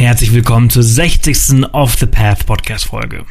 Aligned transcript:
Herzlich 0.00 0.32
willkommen 0.32 0.70
zur 0.70 0.82
60. 0.82 1.74
Off 1.74 1.96
the 1.98 2.06
Path 2.06 2.46
Podcast 2.46 2.86
Folge. 2.86 3.26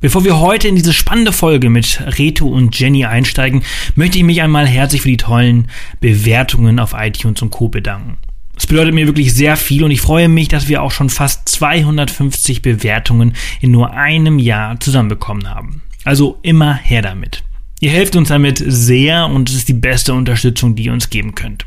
Bevor 0.00 0.22
wir 0.22 0.38
heute 0.38 0.68
in 0.68 0.76
diese 0.76 0.92
spannende 0.92 1.32
Folge 1.32 1.70
mit 1.70 2.00
Reto 2.06 2.46
und 2.46 2.78
Jenny 2.78 3.04
einsteigen, 3.04 3.64
möchte 3.96 4.18
ich 4.18 4.22
mich 4.22 4.40
einmal 4.40 4.68
herzlich 4.68 5.02
für 5.02 5.08
die 5.08 5.16
tollen 5.16 5.66
Bewertungen 5.98 6.78
auf 6.78 6.94
iTunes 6.96 7.42
und 7.42 7.50
Co. 7.50 7.66
bedanken. 7.66 8.18
Es 8.56 8.68
bedeutet 8.68 8.94
mir 8.94 9.08
wirklich 9.08 9.34
sehr 9.34 9.56
viel 9.56 9.82
und 9.82 9.90
ich 9.90 10.00
freue 10.00 10.28
mich, 10.28 10.46
dass 10.46 10.68
wir 10.68 10.84
auch 10.84 10.92
schon 10.92 11.10
fast 11.10 11.48
250 11.48 12.62
Bewertungen 12.62 13.34
in 13.60 13.72
nur 13.72 13.92
einem 13.94 14.38
Jahr 14.38 14.78
zusammenbekommen 14.78 15.50
haben. 15.50 15.82
Also 16.04 16.38
immer 16.42 16.74
her 16.74 17.02
damit. 17.02 17.42
Ihr 17.80 17.90
helft 17.90 18.14
uns 18.14 18.28
damit 18.28 18.62
sehr 18.64 19.26
und 19.26 19.50
es 19.50 19.56
ist 19.56 19.68
die 19.68 19.72
beste 19.72 20.14
Unterstützung, 20.14 20.76
die 20.76 20.84
ihr 20.84 20.92
uns 20.92 21.10
geben 21.10 21.34
könnt. 21.34 21.66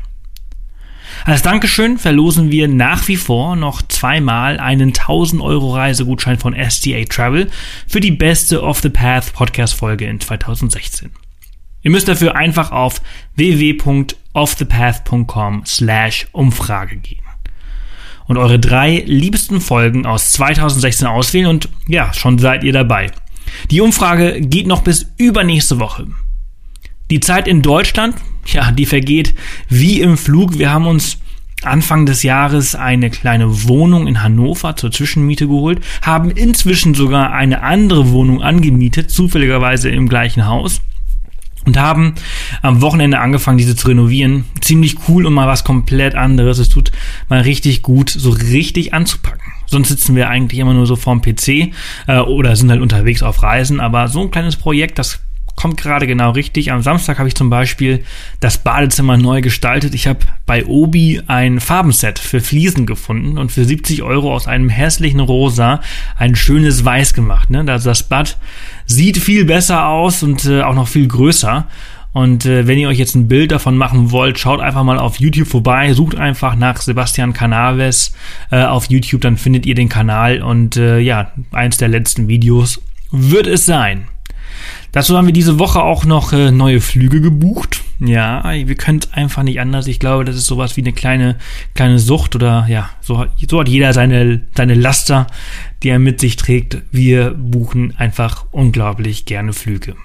Als 1.24 1.42
Dankeschön 1.42 1.98
verlosen 1.98 2.50
wir 2.50 2.66
nach 2.68 3.06
wie 3.08 3.16
vor 3.16 3.56
noch 3.56 3.82
zweimal 3.82 4.58
einen 4.58 4.90
1000 4.90 5.42
Euro 5.42 5.74
Reisegutschein 5.74 6.38
von 6.38 6.54
STA 6.54 7.04
Travel 7.08 7.50
für 7.86 8.00
die 8.00 8.12
beste 8.12 8.62
Off 8.62 8.80
the 8.80 8.88
Path 8.88 9.32
Podcast 9.32 9.74
Folge 9.74 10.06
in 10.06 10.20
2016. 10.20 11.10
Ihr 11.82 11.90
müsst 11.90 12.08
dafür 12.08 12.36
einfach 12.36 12.72
auf 12.72 13.02
www.offthepath.com 13.36 15.64
slash 15.66 16.26
Umfrage 16.32 16.96
gehen 16.96 17.28
und 18.28 18.36
eure 18.36 18.60
drei 18.60 19.02
liebsten 19.06 19.60
Folgen 19.60 20.06
aus 20.06 20.32
2016 20.32 21.08
auswählen 21.08 21.46
und 21.46 21.68
ja, 21.88 22.12
schon 22.12 22.38
seid 22.38 22.62
ihr 22.62 22.72
dabei. 22.72 23.10
Die 23.70 23.80
Umfrage 23.80 24.40
geht 24.40 24.66
noch 24.66 24.82
bis 24.82 25.06
übernächste 25.16 25.80
Woche. 25.80 26.06
Die 27.10 27.20
Zeit 27.20 27.48
in 27.48 27.62
Deutschland, 27.62 28.16
ja, 28.52 28.72
die 28.72 28.86
vergeht 28.86 29.34
wie 29.68 30.00
im 30.00 30.16
Flug. 30.16 30.58
Wir 30.58 30.70
haben 30.70 30.86
uns 30.86 31.18
Anfang 31.62 32.06
des 32.06 32.22
Jahres 32.22 32.74
eine 32.74 33.10
kleine 33.10 33.64
Wohnung 33.68 34.06
in 34.06 34.22
Hannover 34.22 34.76
zur 34.76 34.92
Zwischenmiete 34.92 35.48
geholt, 35.48 35.80
haben 36.02 36.30
inzwischen 36.30 36.94
sogar 36.94 37.32
eine 37.32 37.62
andere 37.62 38.10
Wohnung 38.10 38.42
angemietet, 38.42 39.10
zufälligerweise 39.10 39.88
im 39.88 40.08
gleichen 40.08 40.46
Haus 40.46 40.80
und 41.64 41.76
haben 41.76 42.14
am 42.62 42.80
Wochenende 42.80 43.18
angefangen, 43.18 43.58
diese 43.58 43.76
zu 43.76 43.88
renovieren. 43.88 44.44
Ziemlich 44.60 44.96
cool 45.08 45.26
und 45.26 45.34
mal 45.34 45.48
was 45.48 45.64
komplett 45.64 46.14
anderes. 46.14 46.58
Es 46.58 46.68
tut 46.68 46.92
mal 47.28 47.40
richtig 47.40 47.82
gut, 47.82 48.08
so 48.10 48.30
richtig 48.30 48.94
anzupacken. 48.94 49.52
Sonst 49.66 49.88
sitzen 49.88 50.16
wir 50.16 50.30
eigentlich 50.30 50.60
immer 50.60 50.72
nur 50.72 50.86
so 50.86 50.96
vorm 50.96 51.20
PC 51.20 51.72
äh, 52.06 52.20
oder 52.20 52.56
sind 52.56 52.70
halt 52.70 52.80
unterwegs 52.80 53.22
auf 53.22 53.42
Reisen. 53.42 53.80
Aber 53.80 54.08
so 54.08 54.22
ein 54.22 54.30
kleines 54.30 54.56
Projekt, 54.56 54.98
das 54.98 55.20
kommt 55.58 55.76
gerade 55.76 56.06
genau 56.06 56.30
richtig. 56.30 56.70
Am 56.70 56.82
Samstag 56.82 57.18
habe 57.18 57.26
ich 57.26 57.34
zum 57.34 57.50
Beispiel 57.50 58.04
das 58.38 58.58
Badezimmer 58.58 59.16
neu 59.16 59.40
gestaltet. 59.40 59.92
Ich 59.92 60.06
habe 60.06 60.20
bei 60.46 60.64
Obi 60.64 61.20
ein 61.26 61.58
Farbenset 61.58 62.20
für 62.20 62.38
Fliesen 62.40 62.86
gefunden 62.86 63.38
und 63.38 63.50
für 63.50 63.64
70 63.64 64.04
Euro 64.04 64.32
aus 64.32 64.46
einem 64.46 64.68
hässlichen 64.68 65.18
Rosa 65.18 65.80
ein 66.16 66.36
schönes 66.36 66.84
Weiß 66.84 67.12
gemacht. 67.12 67.50
Ne? 67.50 67.64
Also 67.66 67.90
das 67.90 68.04
Bad 68.04 68.38
sieht 68.86 69.18
viel 69.18 69.46
besser 69.46 69.88
aus 69.88 70.22
und 70.22 70.44
äh, 70.44 70.62
auch 70.62 70.76
noch 70.76 70.86
viel 70.86 71.08
größer. 71.08 71.66
Und 72.12 72.46
äh, 72.46 72.68
wenn 72.68 72.78
ihr 72.78 72.88
euch 72.88 72.98
jetzt 72.98 73.16
ein 73.16 73.26
Bild 73.26 73.50
davon 73.50 73.76
machen 73.76 74.12
wollt, 74.12 74.38
schaut 74.38 74.60
einfach 74.60 74.84
mal 74.84 74.98
auf 75.00 75.18
YouTube 75.18 75.48
vorbei, 75.48 75.92
sucht 75.92 76.14
einfach 76.14 76.54
nach 76.54 76.80
Sebastian 76.80 77.32
Canaves 77.32 78.14
äh, 78.52 78.62
auf 78.62 78.90
YouTube, 78.90 79.22
dann 79.22 79.36
findet 79.36 79.66
ihr 79.66 79.74
den 79.74 79.88
Kanal 79.88 80.40
und 80.40 80.76
äh, 80.76 81.00
ja, 81.00 81.32
eins 81.50 81.78
der 81.78 81.88
letzten 81.88 82.28
Videos 82.28 82.80
wird 83.10 83.48
es 83.48 83.66
sein. 83.66 84.06
Dazu 84.92 85.16
haben 85.16 85.26
wir 85.26 85.32
diese 85.32 85.58
Woche 85.58 85.82
auch 85.82 86.04
noch 86.04 86.32
äh, 86.32 86.50
neue 86.50 86.80
Flüge 86.80 87.20
gebucht. 87.20 87.82
Ja, 88.00 88.44
wir 88.44 88.74
können 88.76 89.00
es 89.00 89.12
einfach 89.12 89.42
nicht 89.42 89.60
anders. 89.60 89.88
Ich 89.88 89.98
glaube, 89.98 90.24
das 90.24 90.36
ist 90.36 90.46
sowas 90.46 90.76
wie 90.76 90.82
eine 90.82 90.92
kleine, 90.92 91.36
kleine 91.74 91.98
Sucht 91.98 92.36
oder 92.36 92.66
ja, 92.68 92.90
so, 93.00 93.26
so 93.48 93.60
hat 93.60 93.68
jeder 93.68 93.92
seine, 93.92 94.42
seine 94.56 94.74
Laster, 94.74 95.26
die 95.82 95.88
er 95.88 95.98
mit 95.98 96.20
sich 96.20 96.36
trägt. 96.36 96.78
Wir 96.92 97.30
buchen 97.30 97.94
einfach 97.96 98.46
unglaublich 98.52 99.24
gerne 99.24 99.52
Flüge 99.52 99.96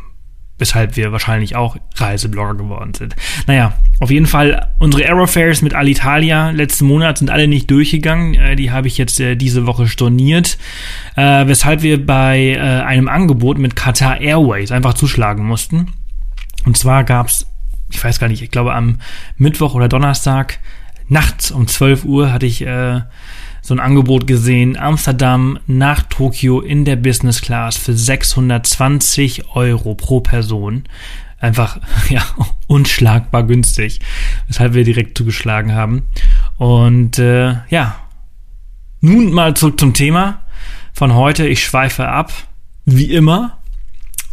weshalb 0.64 0.95
wir 0.95 1.11
wahrscheinlich 1.11 1.58
auch 1.58 1.75
Reiseblogger 1.98 2.55
geworden 2.55 2.93
sind. 2.93 3.17
Naja, 3.48 3.73
auf 3.99 4.10
jeden 4.10 4.27
Fall, 4.27 4.70
unsere 4.80 5.04
Aerofares 5.04 5.61
mit 5.61 5.73
Alitalia 5.73 6.52
letzten 6.52 6.86
Monat 6.86 7.17
sind 7.17 7.30
alle 7.30 7.49
nicht 7.49 7.70
durchgegangen. 7.70 8.36
Äh, 8.36 8.55
die 8.55 8.71
habe 8.71 8.88
ich 8.88 8.98
jetzt 8.98 9.20
äh, 9.20 9.36
diese 9.36 9.65
Woche 9.65 9.89
storniert, 9.89 10.58
äh, 11.17 11.45
weshalb 11.48 11.82
wir 11.82 12.05
bei 12.05 12.54
äh, 12.54 12.60
einem 12.60 13.10
Angebot 13.10 13.58
mit 13.58 13.76
Qatar 13.76 14.21
Airways 14.21 14.71
einfach 14.71 14.93
zuschlagen 14.93 15.43
mussten. 15.43 15.92
Und 16.65 16.77
zwar 16.77 17.04
gab's, 17.04 17.45
ich 17.92 18.02
weiß 18.02 18.21
gar 18.21 18.30
nicht, 18.30 18.42
ich 18.42 18.52
glaube 18.52 18.73
am 18.73 18.99
Mittwoch 19.36 19.76
oder 19.76 19.89
Donnerstag 19.89 20.59
nachts 21.09 21.52
um 21.52 21.67
12 21.67 22.05
Uhr 22.05 22.32
hatte 22.32 22.45
ich 22.45 22.61
äh, 22.61 23.02
so 23.64 23.74
ein 23.74 23.80
Angebot 23.80 24.28
gesehen. 24.28 24.78
Amsterdam 24.78 25.58
nach 25.68 26.04
Tokio 26.04 26.60
in 26.60 26.84
der 26.84 26.98
Business 26.98 27.42
Class 27.42 27.78
für 27.78 27.94
620 27.94 29.56
Euro 29.56 29.96
pro 29.96 30.20
Person. 30.20 30.84
Einfach, 31.40 31.80
ja, 32.10 32.24
unschlagbar 32.68 33.44
günstig. 33.44 34.02
Weshalb 34.48 34.74
wir 34.74 34.84
direkt 34.84 35.18
zugeschlagen 35.18 35.74
haben. 35.74 36.04
Und 36.58 37.18
äh, 37.20 37.56
ja, 37.70 37.96
nun 39.00 39.32
mal 39.32 39.56
zurück 39.56 39.80
zum 39.80 39.94
Thema 39.94 40.42
von 40.92 41.14
heute. 41.14 41.48
Ich 41.48 41.64
schweife 41.64 42.08
ab. 42.08 42.34
Wie 42.86 43.14
immer. 43.14 43.60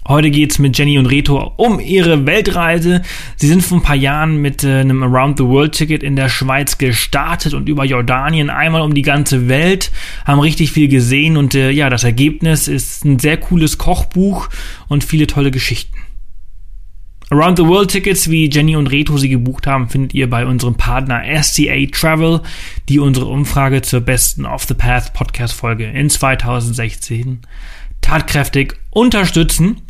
Heute 0.09 0.31
geht's 0.31 0.59
mit 0.59 0.79
Jenny 0.79 0.99
und 0.99 1.07
Reto 1.07 1.53
um 1.57 1.79
ihre 1.79 2.25
Weltreise. 2.25 3.03
Sie 3.37 3.47
sind 3.47 3.63
vor 3.63 3.79
ein 3.79 3.83
paar 3.83 3.97
Jahren 3.97 4.41
mit 4.41 4.65
äh, 4.65 4.81
einem 4.81 5.03
Around 5.03 5.37
the 5.39 5.45
World 5.45 5.73
Ticket 5.73 6.03
in 6.03 6.17
der 6.17 6.31
Schweiz 6.31 6.79
gestartet 6.79 7.53
und 7.53 7.69
über 7.69 7.85
Jordanien 7.85 8.49
einmal 8.49 8.81
um 8.81 8.95
die 8.95 9.03
ganze 9.03 9.49
Welt, 9.49 9.93
haben 10.25 10.41
richtig 10.41 10.73
viel 10.73 10.89
gesehen 10.89 11.37
und 11.37 11.55
äh, 11.55 11.71
ja, 11.71 11.91
das 11.91 12.03
Ergebnis 12.03 12.67
ist 12.67 13.05
ein 13.05 13.19
sehr 13.19 13.37
cooles 13.37 13.77
Kochbuch 13.77 14.49
und 14.89 15.05
viele 15.05 15.27
tolle 15.27 15.51
Geschichten. 15.51 15.97
Around 17.33 17.59
the 17.59 17.67
World 17.67 17.91
Tickets, 17.91 18.29
wie 18.29 18.51
Jenny 18.51 18.75
und 18.75 18.89
Reto 18.89 19.17
sie 19.19 19.29
gebucht 19.29 19.67
haben, 19.67 19.89
findet 19.89 20.15
ihr 20.15 20.29
bei 20.29 20.47
unserem 20.47 20.75
Partner 20.75 21.23
SCA 21.43 21.87
Travel, 21.93 22.41
die 22.89 22.99
unsere 22.99 23.27
Umfrage 23.27 23.83
zur 23.83 24.01
besten 24.01 24.47
Off 24.47 24.65
the 24.65 24.75
Path 24.75 25.13
Podcast 25.13 25.55
Folge 25.55 25.85
in 25.85 26.11
2016 26.11 27.43
tatkräftig 28.01 28.75
unterstützen. 28.91 29.83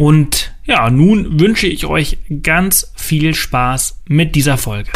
Und 0.00 0.54
ja, 0.64 0.88
nun 0.88 1.38
wünsche 1.38 1.66
ich 1.66 1.84
euch 1.84 2.16
ganz 2.42 2.90
viel 2.96 3.34
Spaß 3.34 4.00
mit 4.08 4.34
dieser 4.34 4.56
Folge. 4.56 4.90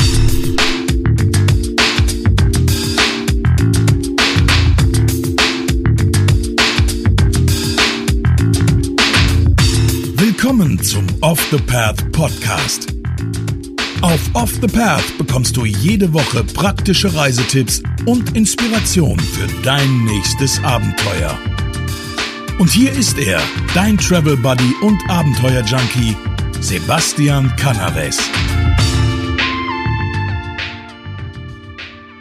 Willkommen 10.16 10.82
zum 10.82 11.04
Off 11.20 11.47
the 11.50 11.59
Path 11.59 12.10
Podcast. 12.12 12.94
Auf 14.00 14.20
Off 14.32 14.53
the 14.62 14.69
Path 14.69 15.19
bekommst 15.19 15.54
du 15.59 15.66
jede 15.66 16.14
Woche 16.14 16.43
praktische 16.44 17.14
Reisetipps 17.14 17.82
und 18.06 18.34
Inspiration 18.34 19.20
für 19.20 19.48
dein 19.62 20.04
nächstes 20.06 20.64
Abenteuer. 20.64 21.38
Und 22.59 22.70
hier 22.70 22.92
ist 22.92 23.19
er, 23.19 23.41
dein 23.75 23.98
Travel 23.98 24.37
Buddy 24.37 24.75
und 24.81 24.98
Abenteuer 25.10 25.62
Junkie, 25.62 26.16
Sebastian 26.60 27.53
Canaves. 27.56 28.31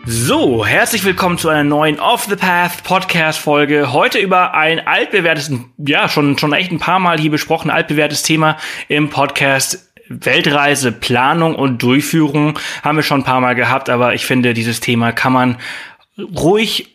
So, 0.06 0.66
herzlich 0.66 1.04
willkommen 1.04 1.38
zu 1.38 1.50
einer 1.50 1.64
neuen 1.64 2.00
Off 2.00 2.26
the 2.28 2.36
Path 2.36 2.84
Podcast 2.84 3.38
Folge. 3.38 3.94
Heute 3.94 4.18
über 4.18 4.56
ein 4.56 4.86
altbewährtes, 4.88 5.52
ja, 5.78 6.10
schon, 6.10 6.38
schon 6.40 6.52
echt 6.54 6.72
ein 6.72 6.80
paar 6.80 7.00
Mal 7.00 7.20
hier 7.20 7.32
besprochen, 7.32 7.70
altbewährtes 7.70 8.24
Thema 8.24 8.58
im 8.88 9.12
Podcast 9.12 9.92
Weltreise, 10.10 10.92
Planung 10.92 11.54
und 11.56 11.84
Durchführung 11.84 12.58
haben 12.82 12.98
wir 12.98 13.04
schon 13.04 13.22
ein 13.22 13.26
paar 13.26 13.40
Mal 13.40 13.54
gehabt, 13.54 13.90
aber 13.90 14.16
ich 14.16 14.26
finde, 14.26 14.56
dieses 14.56 14.80
Thema 14.80 15.12
kann 15.12 15.32
man 15.32 15.58
ruhig 16.18 16.93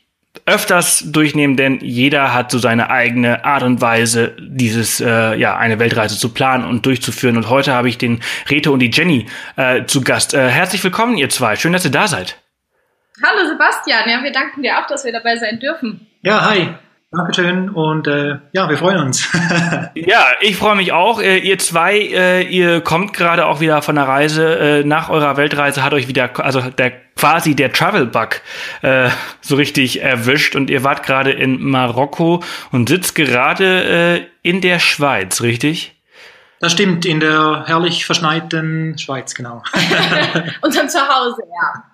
öfters 0.48 1.04
durchnehmen, 1.06 1.56
denn 1.56 1.78
jeder 1.80 2.32
hat 2.32 2.50
so 2.50 2.58
seine 2.58 2.90
eigene 2.90 3.44
Art 3.44 3.62
und 3.62 3.80
Weise, 3.80 4.34
dieses 4.40 5.00
äh, 5.00 5.34
ja 5.34 5.56
eine 5.56 5.78
Weltreise 5.78 6.18
zu 6.18 6.30
planen 6.32 6.64
und 6.64 6.86
durchzuführen. 6.86 7.36
Und 7.36 7.50
heute 7.50 7.72
habe 7.72 7.88
ich 7.88 7.98
den 7.98 8.20
Reto 8.48 8.72
und 8.72 8.80
die 8.80 8.90
Jenny 8.90 9.26
äh, 9.56 9.84
zu 9.84 10.00
Gast. 10.00 10.34
Äh, 10.34 10.48
herzlich 10.48 10.82
willkommen, 10.82 11.18
ihr 11.18 11.28
zwei. 11.28 11.56
Schön, 11.56 11.72
dass 11.72 11.84
ihr 11.84 11.90
da 11.90 12.08
seid. 12.08 12.38
Hallo 13.22 13.46
Sebastian, 13.48 14.08
ja, 14.08 14.22
wir 14.22 14.32
danken 14.32 14.62
dir 14.62 14.78
auch, 14.78 14.86
dass 14.86 15.04
wir 15.04 15.12
dabei 15.12 15.36
sein 15.36 15.60
dürfen. 15.60 16.06
Ja, 16.22 16.48
hi. 16.48 16.68
Dankeschön 17.10 17.70
und 17.70 18.06
äh, 18.06 18.36
ja, 18.52 18.68
wir 18.68 18.76
freuen 18.76 18.98
uns. 18.98 19.26
ja, 19.94 20.26
ich 20.42 20.56
freue 20.56 20.76
mich 20.76 20.92
auch. 20.92 21.22
Äh, 21.22 21.38
ihr 21.38 21.58
zwei, 21.58 21.96
äh, 21.96 22.42
ihr 22.42 22.82
kommt 22.82 23.14
gerade 23.14 23.46
auch 23.46 23.60
wieder 23.60 23.80
von 23.80 23.94
der 23.94 24.06
Reise. 24.06 24.58
Äh, 24.58 24.84
nach 24.84 25.08
eurer 25.08 25.38
Weltreise 25.38 25.82
hat 25.82 25.94
euch 25.94 26.06
wieder, 26.06 26.30
also 26.44 26.60
der 26.60 26.90
quasi 27.16 27.56
der 27.56 27.72
Travel 27.72 28.04
Bug 28.04 28.42
äh, 28.82 29.08
so 29.40 29.56
richtig 29.56 30.02
erwischt 30.02 30.54
und 30.54 30.68
ihr 30.68 30.84
wart 30.84 31.02
gerade 31.02 31.30
in 31.30 31.62
Marokko 31.62 32.42
und 32.72 32.90
sitzt 32.90 33.14
gerade 33.14 33.84
äh, 33.84 34.26
in 34.42 34.60
der 34.60 34.78
Schweiz, 34.78 35.40
richtig? 35.40 35.98
Das 36.60 36.72
stimmt, 36.72 37.06
in 37.06 37.20
der 37.20 37.64
herrlich 37.66 38.04
verschneiten 38.04 38.98
Schweiz, 38.98 39.34
genau. 39.34 39.62
Unserem 40.60 40.90
Zuhause, 40.90 41.40
ja. 41.40 41.84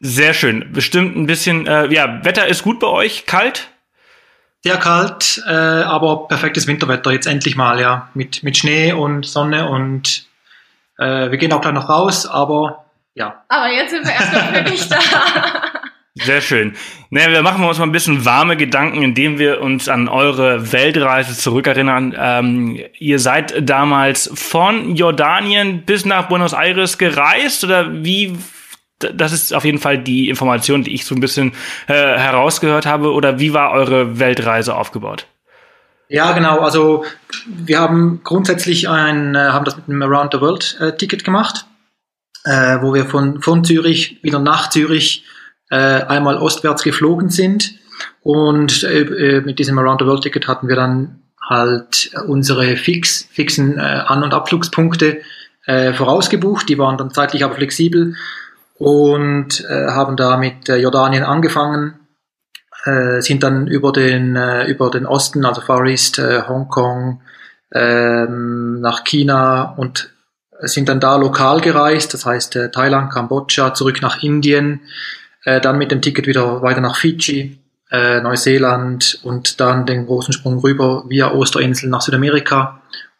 Sehr 0.00 0.32
schön. 0.32 0.72
Bestimmt 0.72 1.16
ein 1.16 1.26
bisschen, 1.26 1.66
äh, 1.66 1.92
ja, 1.92 2.24
Wetter 2.24 2.46
ist 2.46 2.62
gut 2.62 2.80
bei 2.80 2.86
euch, 2.86 3.26
kalt? 3.26 3.68
Sehr 4.64 4.76
kalt, 4.76 5.42
äh, 5.46 5.52
aber 5.52 6.26
perfektes 6.28 6.66
Winterwetter 6.66 7.12
jetzt 7.12 7.26
endlich 7.26 7.56
mal, 7.56 7.80
ja. 7.80 8.10
Mit, 8.14 8.42
mit 8.42 8.56
Schnee 8.56 8.92
und 8.92 9.24
Sonne 9.24 9.68
und 9.68 10.26
äh, 10.98 11.30
wir 11.30 11.38
gehen 11.38 11.52
auch 11.52 11.60
gleich 11.60 11.74
noch 11.74 11.88
raus, 11.88 12.26
aber 12.26 12.84
ja. 13.14 13.44
Aber 13.48 13.72
jetzt 13.72 13.90
sind 13.90 14.04
wir 14.04 14.12
erstmal 14.12 14.52
wirklich 14.54 14.88
da. 14.88 14.98
Sehr 16.14 16.40
schön. 16.40 16.74
Naja, 17.10 17.30
wir 17.30 17.42
machen 17.42 17.64
uns 17.64 17.78
mal 17.78 17.84
ein 17.84 17.92
bisschen 17.92 18.24
warme 18.24 18.56
Gedanken, 18.56 19.02
indem 19.02 19.38
wir 19.38 19.60
uns 19.60 19.88
an 19.88 20.08
eure 20.08 20.72
Weltreise 20.72 21.36
zurückerinnern. 21.36 22.14
Ähm, 22.18 22.80
ihr 22.98 23.18
seid 23.20 23.68
damals 23.68 24.30
von 24.34 24.96
Jordanien 24.96 25.82
bis 25.84 26.04
nach 26.04 26.28
Buenos 26.28 26.52
Aires 26.52 26.98
gereist 26.98 27.62
oder 27.64 27.92
wie? 28.04 28.36
Das 28.98 29.32
ist 29.32 29.54
auf 29.54 29.64
jeden 29.64 29.78
Fall 29.78 29.98
die 29.98 30.28
Information, 30.28 30.82
die 30.82 30.94
ich 30.94 31.04
so 31.04 31.14
ein 31.14 31.20
bisschen 31.20 31.52
äh, 31.86 31.92
herausgehört 31.92 32.86
habe. 32.86 33.12
Oder 33.12 33.38
wie 33.38 33.52
war 33.52 33.70
eure 33.72 34.18
Weltreise 34.18 34.74
aufgebaut? 34.74 35.26
Ja, 36.08 36.32
genau. 36.32 36.60
Also 36.60 37.04
wir 37.46 37.78
haben 37.80 38.22
grundsätzlich 38.24 38.88
ein, 38.88 39.34
äh, 39.34 39.38
haben 39.38 39.64
das 39.64 39.76
mit 39.76 39.88
einem 39.88 40.02
Around 40.02 40.32
the 40.32 40.40
World 40.40 40.98
Ticket 40.98 41.22
gemacht, 41.22 41.66
äh, 42.44 42.78
wo 42.80 42.94
wir 42.94 43.04
von, 43.04 43.40
von 43.42 43.62
Zürich 43.64 44.18
wieder 44.22 44.38
nach 44.38 44.70
Zürich 44.70 45.24
äh, 45.70 45.76
einmal 45.76 46.38
ostwärts 46.38 46.82
geflogen 46.82 47.30
sind. 47.30 47.74
Und 48.22 48.82
äh, 48.84 49.00
äh, 49.00 49.40
mit 49.42 49.58
diesem 49.58 49.78
Around 49.78 50.00
the 50.00 50.06
World 50.06 50.22
Ticket 50.22 50.48
hatten 50.48 50.68
wir 50.68 50.76
dann 50.76 51.22
halt 51.48 52.10
unsere 52.26 52.76
fix, 52.76 53.28
fixen 53.30 53.78
äh, 53.78 53.80
An- 53.80 54.22
und 54.22 54.34
Abflugspunkte 54.34 55.20
äh, 55.66 55.92
vorausgebucht. 55.92 56.68
Die 56.68 56.78
waren 56.78 56.98
dann 56.98 57.10
zeitlich 57.10 57.44
aber 57.44 57.54
flexibel 57.54 58.14
und 58.78 59.64
äh, 59.68 59.88
haben 59.88 60.16
da 60.16 60.36
mit 60.36 60.68
äh, 60.68 60.76
Jordanien 60.76 61.24
angefangen, 61.24 61.98
äh, 62.84 63.20
sind 63.20 63.42
dann 63.42 63.66
über 63.66 63.92
den, 63.92 64.36
äh, 64.36 64.66
über 64.66 64.90
den 64.90 65.06
Osten, 65.06 65.44
also 65.44 65.60
Far 65.60 65.84
East, 65.86 66.18
äh, 66.18 66.42
Hongkong, 66.46 67.20
ähm, 67.74 68.80
nach 68.80 69.04
China 69.04 69.74
und 69.76 70.10
sind 70.60 70.88
dann 70.88 71.00
da 71.00 71.16
lokal 71.16 71.60
gereist, 71.60 72.14
das 72.14 72.24
heißt 72.26 72.56
äh, 72.56 72.70
Thailand, 72.70 73.12
Kambodscha, 73.12 73.74
zurück 73.74 74.00
nach 74.02 74.22
Indien, 74.22 74.80
äh, 75.44 75.60
dann 75.60 75.78
mit 75.78 75.90
dem 75.92 76.02
Ticket 76.02 76.26
wieder 76.26 76.62
weiter 76.62 76.80
nach 76.80 76.96
Fidschi, 76.96 77.58
äh, 77.90 78.20
Neuseeland 78.20 79.20
und 79.22 79.60
dann 79.60 79.86
den 79.86 80.06
großen 80.06 80.32
Sprung 80.32 80.58
rüber 80.58 81.04
via 81.08 81.32
Osterinsel 81.32 81.88
nach 81.88 82.00
Südamerika. 82.00 82.77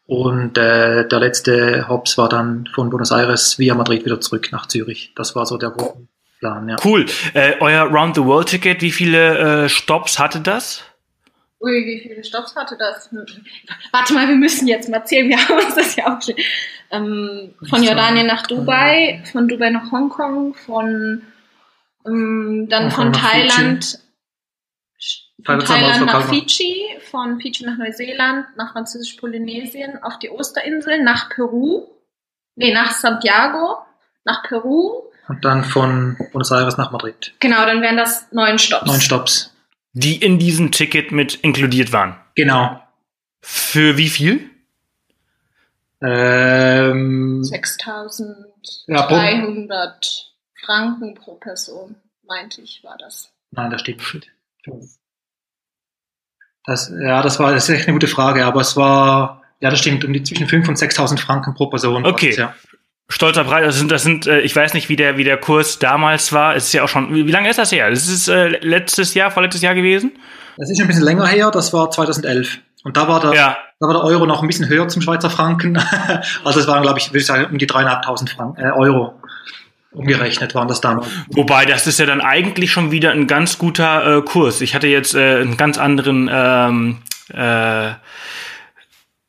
Und 0.08 0.56
äh, 0.56 1.06
der 1.06 1.20
letzte 1.20 1.87
Hops 1.87 2.16
war 2.16 2.31
dann 2.31 2.66
von 2.75 2.88
Buenos 2.88 3.10
Aires 3.10 3.58
via 3.58 3.75
Madrid 3.75 4.06
wieder 4.06 4.19
zurück 4.22 4.49
nach 4.52 4.66
Zürich. 4.66 5.12
Das 5.14 5.37
war 5.37 5.44
so 5.44 5.58
der 5.58 5.75
Plan, 6.38 6.66
ja. 6.66 6.76
Cool. 6.82 7.05
Äh, 7.34 7.56
euer 7.60 7.82
Round 7.82 8.14
the 8.14 8.25
World 8.25 8.49
Ticket, 8.49 8.81
wie 8.81 8.90
viele 8.90 9.64
äh, 9.64 9.69
Stops 9.69 10.19
hatte 10.19 10.40
das? 10.40 10.82
Ui, 11.60 11.84
wie 11.84 12.00
viele 12.00 12.25
Stops 12.25 12.56
hatte 12.56 12.78
das? 12.78 13.10
Warte 13.93 14.14
mal, 14.14 14.26
wir 14.28 14.37
müssen 14.37 14.66
jetzt 14.66 14.88
mal 14.88 15.05
zählen. 15.05 15.28
Wir 15.28 15.37
haben 15.49 15.58
uns 15.58 15.75
das 15.75 15.94
ja 15.94 16.16
auch 16.16 16.22
schon. 16.22 16.37
Ähm, 16.90 17.55
von 17.69 17.82
Jordanien 17.82 18.26
nach 18.26 18.46
Dubai, 18.46 19.22
von 19.31 19.46
Dubai 19.46 19.69
nach 19.69 19.93
Hongkong, 19.93 20.55
von 20.55 21.20
ähm, 22.06 22.66
dann 22.70 22.90
von 22.90 23.12
Thailand, 23.12 23.99
von 25.44 25.61
Thailand 25.61 26.06
nach 26.06 26.29
Fidschi, 26.29 26.99
von 27.11 27.40
Fidschi 27.40 27.64
nach 27.64 27.79
Neuseeland, 27.79 28.56
nach 28.56 28.73
Französisch-Polynesien, 28.73 30.02
auf 30.02 30.19
die 30.19 30.31
Osterinsel, 30.31 31.02
nach 31.02 31.31
Peru, 31.31 31.87
nee, 32.56 32.73
nach 32.73 32.93
Santiago, 32.93 33.79
nach 34.25 34.43
Peru. 34.43 35.05
Und 35.29 35.44
dann 35.44 35.64
von 35.64 36.17
Buenos 36.32 36.50
Aires 36.50 36.76
nach 36.76 36.90
Madrid. 36.90 37.35
Genau, 37.40 37.64
dann 37.67 37.82
wären 37.82 37.96
das 37.96 38.31
neun 38.32 38.58
Stops. 38.58 38.87
Neun 38.87 39.00
Stops. 39.00 39.55
Die 39.93 40.17
in 40.17 40.38
diesem 40.38 40.73
Ticket 40.73 41.12
mit 41.12 41.35
inkludiert 41.37 41.93
waren. 41.93 42.17
Genau. 42.34 42.82
Für 43.41 43.96
wie 43.96 44.08
viel? 44.08 44.50
Ähm, 46.00 47.44
6300 47.44 48.87
ja, 48.87 49.99
Franken 50.64 51.14
pro 51.14 51.34
Person, 51.34 51.96
meinte 52.26 52.62
ich, 52.62 52.82
war 52.84 52.96
das. 52.99 53.32
Nein, 53.50 53.70
das 53.70 53.81
steht 53.81 53.99
nicht. 53.99 54.31
Das, 56.69 56.93
ja, 57.00 57.23
das 57.23 57.38
war, 57.38 57.55
das 57.55 57.67
ist 57.67 57.75
echt 57.75 57.88
eine 57.88 57.94
gute 57.94 58.09
Frage, 58.09 58.44
aber 58.44 58.61
es 58.61 58.76
war, 58.76 59.41
ja, 59.61 59.70
das 59.70 59.79
stimmt, 59.79 60.05
um 60.05 60.12
die 60.12 60.23
zwischen 60.23 60.47
5.000 60.47 60.69
und 60.69 60.76
6.000 60.76 61.19
Franken 61.19 61.55
pro 61.55 61.69
Person. 61.69 62.05
Okay. 62.05 62.35
ja. 62.37 62.55
Stolzer 63.09 63.44
Preis, 63.44 63.65
das 63.65 63.79
sind, 63.79 63.91
das 63.91 64.03
sind, 64.03 64.26
äh, 64.26 64.41
ich 64.41 64.55
weiß 64.55 64.75
nicht, 64.75 64.91
wie 64.91 64.97
der, 64.97 65.17
wie 65.17 65.25
der 65.25 65.38
Kurs 65.38 65.79
damals 65.79 66.31
war. 66.35 66.55
Es 66.55 66.67
ist 66.67 66.75
ja 66.75 66.85
auch 66.85 66.88
schon, 66.88 67.15
wie, 67.15 67.26
wie 67.26 67.31
lange 67.31 67.49
ist 67.49 67.59
das 67.59 67.73
her? 67.73 67.88
Das 67.88 68.06
ist 68.06 68.29
äh, 68.29 68.49
letztes 68.61 69.15
Jahr, 69.15 69.31
vorletztes 69.31 69.62
Jahr 69.62 69.75
gewesen? 69.75 70.12
Das 70.59 70.69
ist 70.69 70.76
schon 70.76 70.85
ein 70.85 70.88
bisschen 70.88 71.05
länger 71.05 71.26
her, 71.26 71.50
das 71.50 71.73
war 71.73 71.91
2011. 71.91 72.59
Und 72.85 72.99
da 72.99 73.09
war 73.09 73.20
der, 73.20 73.32
ja. 73.32 73.56
da 73.81 73.87
war 73.87 73.94
der 73.94 74.05
Euro 74.05 74.26
noch 74.26 74.43
ein 74.43 74.47
bisschen 74.47 74.69
höher 74.69 74.88
zum 74.88 75.00
Schweizer 75.00 75.31
Franken. 75.31 75.79
also 76.44 76.61
es 76.61 76.67
waren, 76.67 76.82
glaube 76.82 76.99
ich, 76.99 77.09
würde 77.09 77.20
ich 77.20 77.26
sagen, 77.26 77.47
um 77.50 77.56
die 77.56 77.67
dreieinhalbtausend 77.67 78.29
Franken, 78.29 78.61
äh, 78.61 78.73
Euro 78.73 79.15
umgerechnet 79.93 80.55
waren 80.55 80.69
das 80.69 80.81
damals. 80.81 81.08
Wobei, 81.29 81.64
das 81.64 81.87
ist 81.87 81.99
ja 81.99 82.06
dann 82.06 82.20
eigentlich 82.20 82.70
schon 82.70 82.90
wieder 82.90 83.12
ein 83.12 83.26
ganz 83.26 83.58
guter 83.58 84.19
äh, 84.19 84.23
Kurs. 84.23 84.61
Ich 84.61 84.75
hatte 84.75 84.87
jetzt 84.87 85.14
äh, 85.14 85.40
einen 85.40 85.56
ganz 85.56 85.79
anderen, 85.79 86.31
ähm, 86.32 86.99
äh, 87.32 87.93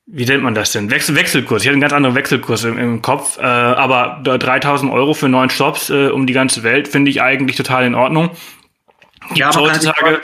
wie 0.05 0.25
nennt 0.25 0.43
man 0.43 0.55
das 0.55 0.71
denn? 0.71 0.89
Wechsel 0.89 1.15
Wechselkurs. 1.15 1.61
Ich 1.61 1.67
hatte 1.67 1.73
einen 1.73 1.81
ganz 1.81 1.93
anderen 1.93 2.15
Wechselkurs 2.15 2.63
im, 2.63 2.77
im 2.77 3.01
Kopf. 3.01 3.37
Äh, 3.37 3.43
aber 3.43 4.19
3000 4.23 4.91
Euro 4.91 5.13
für 5.13 5.29
neun 5.29 5.49
Stops 5.49 5.89
äh, 5.89 6.09
um 6.09 6.25
die 6.27 6.33
ganze 6.33 6.63
Welt 6.63 6.87
finde 6.87 7.11
ich 7.11 7.21
eigentlich 7.21 7.55
total 7.55 7.85
in 7.85 7.95
Ordnung. 7.95 8.31
Gibt's 9.29 9.39
ja, 9.39 9.49
aber 9.49 9.61
heutzutage, 9.61 10.21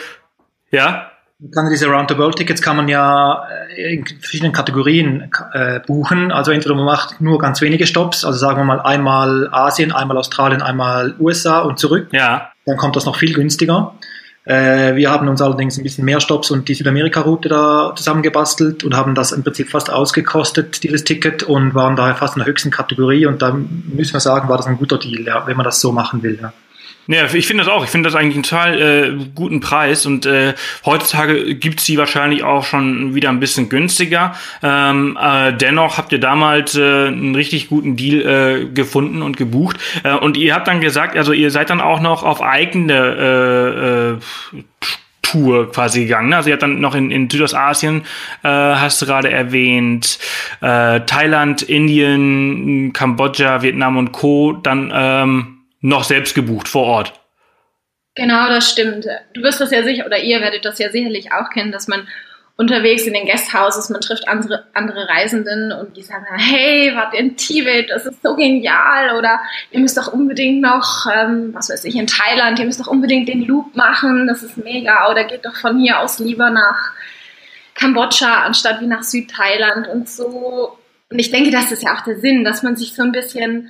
ja? 0.71 1.11
Kann 1.53 1.69
diese 1.69 1.87
Round-the-World-Tickets 1.87 2.61
kann 2.61 2.77
man 2.77 2.87
ja 2.87 3.45
äh, 3.75 3.93
in 3.93 4.05
verschiedenen 4.05 4.53
Kategorien 4.53 5.29
äh, 5.53 5.81
buchen. 5.81 6.31
Also 6.31 6.51
entweder 6.51 6.75
man 6.75 6.85
macht 6.85 7.19
nur 7.19 7.39
ganz 7.39 7.61
wenige 7.61 7.85
Stops, 7.85 8.23
also 8.23 8.37
sagen 8.37 8.57
wir 8.57 8.63
mal 8.63 8.79
einmal 8.79 9.49
Asien, 9.51 9.91
einmal 9.91 10.17
Australien, 10.17 10.61
einmal 10.61 11.15
USA 11.19 11.59
und 11.59 11.77
zurück. 11.77 12.07
Ja. 12.11 12.51
Dann 12.65 12.77
kommt 12.77 12.95
das 12.95 13.05
noch 13.05 13.17
viel 13.17 13.33
günstiger. 13.33 13.95
Äh, 14.45 14.95
wir 14.95 15.11
haben 15.11 15.27
uns 15.27 15.41
allerdings 15.41 15.77
ein 15.77 15.83
bisschen 15.83 16.05
mehr 16.05 16.21
Stops 16.21 16.51
und 16.51 16.69
die 16.69 16.75
Südamerika-Route 16.75 17.49
da 17.49 17.93
zusammengebastelt 17.95 18.83
und 18.83 18.95
haben 18.95 19.13
das 19.15 19.31
im 19.31 19.43
Prinzip 19.43 19.69
fast 19.69 19.89
ausgekostet, 19.91 20.83
dieses 20.83 21.03
Ticket, 21.03 21.43
und 21.43 21.73
waren 21.73 21.95
daher 21.95 22.15
fast 22.15 22.35
in 22.35 22.39
der 22.39 22.47
höchsten 22.47 22.71
Kategorie. 22.71 23.25
Und 23.25 23.41
da 23.41 23.51
müssen 23.51 24.13
wir 24.13 24.19
sagen, 24.19 24.47
war 24.47 24.57
das 24.57 24.67
ein 24.67 24.77
guter 24.77 24.99
Deal, 24.99 25.25
ja, 25.25 25.45
wenn 25.47 25.57
man 25.57 25.63
das 25.65 25.81
so 25.81 25.91
machen 25.91 26.21
will. 26.23 26.39
Ja. 26.41 26.53
Ja, 27.07 27.25
ich 27.31 27.45
finde 27.45 27.63
das 27.63 27.71
auch. 27.71 27.83
Ich 27.83 27.91
finde 27.91 28.09
das 28.09 28.15
eigentlich 28.15 28.35
einen 28.35 28.43
total 28.43 28.81
äh, 28.81 29.25
guten 29.35 29.59
Preis 29.59 30.07
und 30.07 30.25
äh, 30.25 30.55
heutzutage 30.85 31.53
gibt's 31.55 31.85
die 31.85 31.99
wahrscheinlich 31.99 32.43
auch 32.43 32.63
schon 32.63 33.13
wieder 33.13 33.29
ein 33.29 33.39
bisschen 33.39 33.69
günstiger. 33.69 34.33
Ähm, 34.63 35.15
äh, 35.21 35.53
dennoch 35.53 35.99
habt 35.99 36.11
ihr 36.11 36.19
damals 36.19 36.75
äh, 36.75 37.07
einen 37.07 37.35
richtig 37.35 37.69
guten 37.69 37.95
Deal 37.95 38.21
äh, 38.21 38.65
gefunden 38.65 39.21
und 39.21 39.37
gebucht. 39.37 39.77
Äh, 40.03 40.15
und 40.15 40.35
ihr 40.35 40.55
habt 40.55 40.67
dann 40.67 40.81
gesagt, 40.81 41.15
also 41.15 41.31
ihr 41.31 41.51
seid 41.51 41.69
dann 41.69 41.79
auch 41.79 42.01
noch 42.01 42.23
auf 42.23 42.41
eigene 42.41 44.17
äh, 44.53 44.57
äh, 44.57 44.63
Tour 45.21 45.71
quasi 45.71 46.01
gegangen. 46.01 46.33
Also 46.33 46.49
ihr 46.49 46.53
habt 46.53 46.63
dann 46.63 46.79
noch 46.79 46.95
in, 46.95 47.11
in 47.11 47.29
Südostasien, 47.29 48.01
äh, 48.43 48.47
hast 48.47 49.01
du 49.01 49.05
gerade 49.05 49.29
erwähnt, 49.31 50.17
äh, 50.61 51.01
Thailand, 51.01 51.61
Indien, 51.61 52.93
Kambodscha, 52.93 53.61
Vietnam 53.61 53.97
und 53.97 54.11
Co. 54.11 54.53
Dann 54.53 54.91
ähm, 54.91 55.54
noch 55.85 56.03
selbst 56.03 56.33
gebucht 56.33 56.67
vor 56.67 56.83
Ort. 56.83 57.13
Genau, 58.15 58.47
das 58.47 58.69
stimmt. 58.71 59.05
Du 59.33 59.41
wirst 59.41 59.61
das 59.61 59.71
ja 59.71 59.83
sicher, 59.83 60.05
oder 60.05 60.19
ihr 60.19 60.41
werdet 60.41 60.65
das 60.65 60.79
ja 60.79 60.89
sicherlich 60.89 61.31
auch 61.31 61.49
kennen, 61.49 61.71
dass 61.71 61.87
man 61.87 62.07
unterwegs 62.57 63.05
in 63.05 63.13
den 63.13 63.25
Guesthouses, 63.25 63.89
man 63.89 63.99
trifft 63.99 64.29
andere, 64.29 64.65
andere 64.73 65.09
Reisenden 65.09 65.73
und 65.73 65.97
die 65.97 66.01
sagen, 66.01 66.25
hey, 66.37 66.95
wart 66.95 67.13
ihr 67.13 67.19
in 67.19 67.35
Tibet, 67.35 67.89
das 67.89 68.05
ist 68.05 68.23
so 68.23 68.35
genial 68.35 69.17
oder 69.17 69.41
ihr 69.71 69.81
müsst 69.81 69.97
doch 69.97 70.13
unbedingt 70.13 70.61
noch, 70.61 71.05
ähm, 71.13 71.53
was 71.53 71.69
weiß 71.69 71.83
ich, 71.83 71.95
in 71.95 72.07
Thailand, 72.07 72.57
ihr 72.57 72.65
müsst 72.65 72.79
doch 72.79 72.87
unbedingt 72.87 73.27
den 73.27 73.45
Loop 73.45 73.75
machen, 73.75 74.25
das 74.27 74.41
ist 74.41 74.57
mega 74.57 75.11
oder 75.11 75.25
geht 75.25 75.45
doch 75.45 75.55
von 75.57 75.79
hier 75.79 75.99
aus 75.99 76.19
lieber 76.19 76.49
nach 76.49 76.93
Kambodscha 77.73 78.43
anstatt 78.43 78.79
wie 78.79 78.87
nach 78.87 79.03
Südthailand 79.03 79.89
und 79.89 80.07
so. 80.07 80.77
Und 81.09 81.19
ich 81.19 81.31
denke, 81.31 81.51
das 81.51 81.73
ist 81.73 81.83
ja 81.83 81.93
auch 81.93 82.05
der 82.05 82.17
Sinn, 82.19 82.45
dass 82.45 82.63
man 82.63 82.77
sich 82.77 82.93
so 82.93 83.03
ein 83.03 83.11
bisschen 83.11 83.69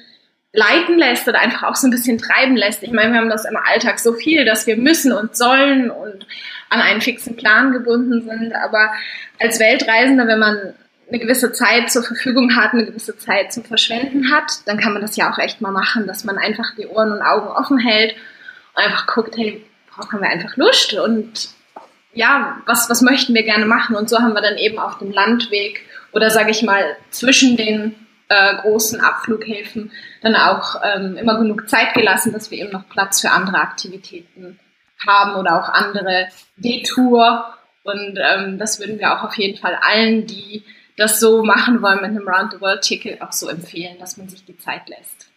leiten 0.56 0.98
lässt 0.98 1.28
oder 1.28 1.40
einfach 1.40 1.64
auch 1.64 1.76
so 1.76 1.88
ein 1.88 1.92
bisschen 1.92 2.18
treiben 2.18 2.56
lässt. 2.56 2.82
Ich 2.84 2.92
meine, 2.92 3.12
wir 3.12 3.20
haben 3.20 3.30
das 3.30 3.46
im 3.46 3.58
Alltag 3.58 4.00
so 4.00 4.14
viel, 4.14 4.46
dass 4.46 4.66
wir 4.68 4.78
müssen 4.78 5.12
und 5.12 5.36
sollen 5.36 5.92
und 5.92 6.26
an 6.70 6.82
einen 6.82 7.02
fixen 7.02 7.36
Plan 7.36 7.72
gebunden 7.72 8.22
sind. 8.22 8.54
Aber 8.54 8.94
als 9.40 9.60
Weltreisender, 9.60 10.28
wenn 10.28 10.40
man 10.40 10.74
eine 11.10 11.20
gewisse 11.20 11.52
Zeit 11.52 11.92
zur 11.92 12.04
Verfügung 12.04 12.56
hat, 12.56 12.74
eine 12.74 12.86
gewisse 12.86 13.18
Zeit 13.18 13.54
zum 13.54 13.64
Verschwenden 13.64 14.32
hat, 14.32 14.52
dann 14.66 14.80
kann 14.80 14.94
man 14.94 15.02
das 15.02 15.16
ja 15.16 15.32
auch 15.32 15.38
echt 15.38 15.62
mal 15.62 15.72
machen, 15.72 16.08
dass 16.08 16.24
man 16.24 16.38
einfach 16.38 16.74
die 16.78 16.88
Ohren 16.88 17.12
und 17.12 17.22
Augen 17.22 17.48
offen 17.48 17.78
hält 17.78 18.16
und 18.76 18.84
einfach 18.84 19.06
guckt, 19.08 19.38
hey, 19.38 19.64
worauf 19.92 20.12
haben 20.12 20.22
wir 20.22 20.30
einfach 20.30 20.58
Lust 20.58 20.94
und 20.94 21.50
ja, 22.14 22.62
was, 22.66 22.90
was 22.90 23.02
möchten 23.02 23.36
wir 23.36 23.44
gerne 23.44 23.66
machen? 23.66 23.96
Und 23.96 24.10
so 24.10 24.20
haben 24.20 24.34
wir 24.34 24.42
dann 24.42 24.58
eben 24.58 24.80
auf 24.80 24.98
dem 25.00 25.12
Landweg 25.12 25.82
oder 26.14 26.30
sage 26.30 26.52
ich 26.52 26.64
mal 26.64 26.96
zwischen 27.12 27.58
den 27.58 27.94
äh, 28.30 28.56
großen 28.58 29.02
Abflughäfen 29.02 29.92
dann 30.22 30.36
auch 30.36 30.82
ähm, 30.84 31.18
immer 31.18 31.38
genug 31.38 31.70
Zeit 31.70 31.94
gelassen, 31.94 32.34
dass 32.34 32.52
wir 32.52 32.58
eben 32.60 32.72
noch 32.72 32.90
Platz 32.90 33.22
für 33.22 33.32
andere 33.32 33.58
Aktivitäten 33.58 34.60
haben 35.06 35.36
oder 35.36 35.62
auch 35.62 35.70
andere 35.70 36.28
Detour. 36.58 37.54
Und 37.84 38.18
ähm, 38.20 38.58
das 38.58 38.80
würden 38.80 39.00
wir 39.00 39.14
auch 39.14 39.24
auf 39.24 39.38
jeden 39.38 39.60
Fall 39.60 39.78
allen, 39.82 40.26
die 40.26 40.64
das 40.98 41.20
so 41.20 41.44
machen 41.44 41.82
wollen 41.82 42.02
mit 42.02 42.06
einem 42.06 42.28
Round-the-World-Ticket, 42.28 43.22
auch 43.22 43.32
so 43.32 43.48
empfehlen, 43.50 43.98
dass 44.00 44.18
man 44.18 44.30
sich 44.30 44.46
die 44.46 44.58
Zeit 44.58 44.88
lässt. 44.90 45.30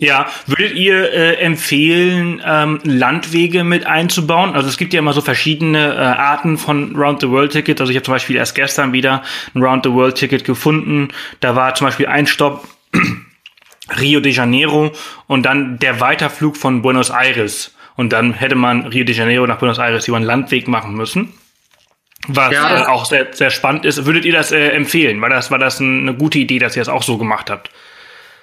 Ja, 0.00 0.26
würdet 0.46 0.74
ihr 0.74 1.12
äh, 1.12 1.34
empfehlen, 1.36 2.40
ähm, 2.44 2.78
Landwege 2.84 3.64
mit 3.64 3.84
einzubauen? 3.84 4.54
Also 4.54 4.68
es 4.68 4.78
gibt 4.78 4.92
ja 4.92 5.00
immer 5.00 5.12
so 5.12 5.20
verschiedene 5.20 5.94
äh, 5.94 5.98
Arten 5.98 6.56
von 6.56 6.94
Round-the-World-Ticket. 6.94 7.80
Also 7.80 7.90
ich 7.90 7.96
habe 7.96 8.04
zum 8.04 8.14
Beispiel 8.14 8.36
erst 8.36 8.54
gestern 8.54 8.92
wieder 8.92 9.22
ein 9.54 9.62
Round-the-World-Ticket 9.62 10.44
gefunden. 10.44 11.08
Da 11.40 11.56
war 11.56 11.74
zum 11.74 11.88
Beispiel 11.88 12.06
ein 12.06 12.28
Stopp 12.28 12.68
Rio 14.00 14.20
de 14.20 14.32
Janeiro 14.32 14.92
und 15.26 15.44
dann 15.44 15.80
der 15.80 16.00
Weiterflug 16.00 16.56
von 16.56 16.80
Buenos 16.82 17.10
Aires. 17.10 17.74
Und 17.96 18.12
dann 18.12 18.34
hätte 18.34 18.54
man 18.54 18.86
Rio 18.86 19.04
de 19.04 19.14
Janeiro 19.14 19.48
nach 19.48 19.58
Buenos 19.58 19.78
Aires 19.78 20.06
über 20.06 20.16
einen 20.16 20.26
Landweg 20.26 20.68
machen 20.68 20.94
müssen. 20.94 21.32
Was 22.28 22.52
ja. 22.52 22.82
äh, 22.82 22.86
auch 22.86 23.04
sehr, 23.04 23.32
sehr 23.32 23.50
spannend 23.50 23.84
ist. 23.84 24.04
Würdet 24.04 24.24
ihr 24.24 24.32
das 24.32 24.52
äh, 24.52 24.68
empfehlen? 24.68 25.20
War 25.20 25.28
das, 25.28 25.50
war 25.50 25.58
das 25.58 25.80
eine 25.80 26.14
gute 26.14 26.38
Idee, 26.38 26.60
dass 26.60 26.76
ihr 26.76 26.80
das 26.82 26.88
auch 26.88 27.02
so 27.02 27.18
gemacht 27.18 27.50
habt? 27.50 27.70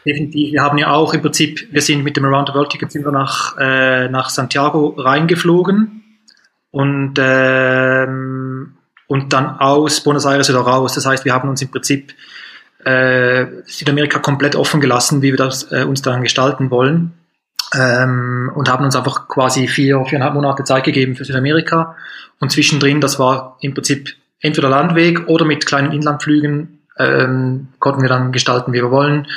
Definitiv. 0.05 0.53
Wir 0.53 0.61
haben 0.61 0.77
ja 0.77 0.91
auch 0.91 1.13
im 1.13 1.21
Prinzip, 1.21 1.67
wir 1.71 1.81
sind 1.81 2.03
mit 2.03 2.15
dem 2.15 2.25
Around 2.25 2.49
the 2.49 2.53
World 2.53 2.69
Ticket 2.69 2.91
sind 2.91 3.05
wir 3.05 3.11
nach, 3.11 3.57
äh, 3.57 4.07
nach 4.07 4.29
Santiago 4.29 4.89
reingeflogen 4.97 6.03
und, 6.69 7.15
ähm, 7.17 8.75
und 9.07 9.33
dann 9.33 9.57
aus 9.57 10.01
Buenos 10.01 10.25
Aires 10.25 10.49
wieder 10.49 10.59
raus. 10.59 10.93
Das 10.93 11.07
heißt, 11.07 11.25
wir 11.25 11.33
haben 11.33 11.49
uns 11.49 11.61
im 11.61 11.71
Prinzip 11.71 12.13
äh, 12.83 13.47
Südamerika 13.65 14.19
komplett 14.19 14.55
offen 14.55 14.79
gelassen, 14.79 15.23
wie 15.23 15.31
wir 15.31 15.37
das 15.37 15.71
äh, 15.71 15.83
uns 15.83 16.03
dann 16.03 16.21
gestalten 16.21 16.69
wollen. 16.69 17.13
Ähm, 17.73 18.51
und 18.53 18.69
haben 18.69 18.85
uns 18.85 18.95
einfach 18.95 19.27
quasi 19.27 19.67
vier, 19.67 20.05
viereinhalb 20.05 20.35
Monate 20.35 20.63
Zeit 20.65 20.83
gegeben 20.83 21.15
für 21.15 21.25
Südamerika. 21.25 21.95
Und 22.39 22.51
zwischendrin, 22.51 23.01
das 23.01 23.17
war 23.17 23.57
im 23.61 23.73
Prinzip 23.73 24.15
entweder 24.39 24.69
Landweg 24.69 25.27
oder 25.27 25.45
mit 25.45 25.65
kleinen 25.65 25.91
Inlandflügen 25.91 26.74
ähm, 26.97 27.69
konnten 27.79 28.01
wir 28.01 28.09
dann 28.09 28.31
gestalten, 28.31 28.73
wie 28.73 28.81
wir 28.81 28.91
wollen 28.91 29.27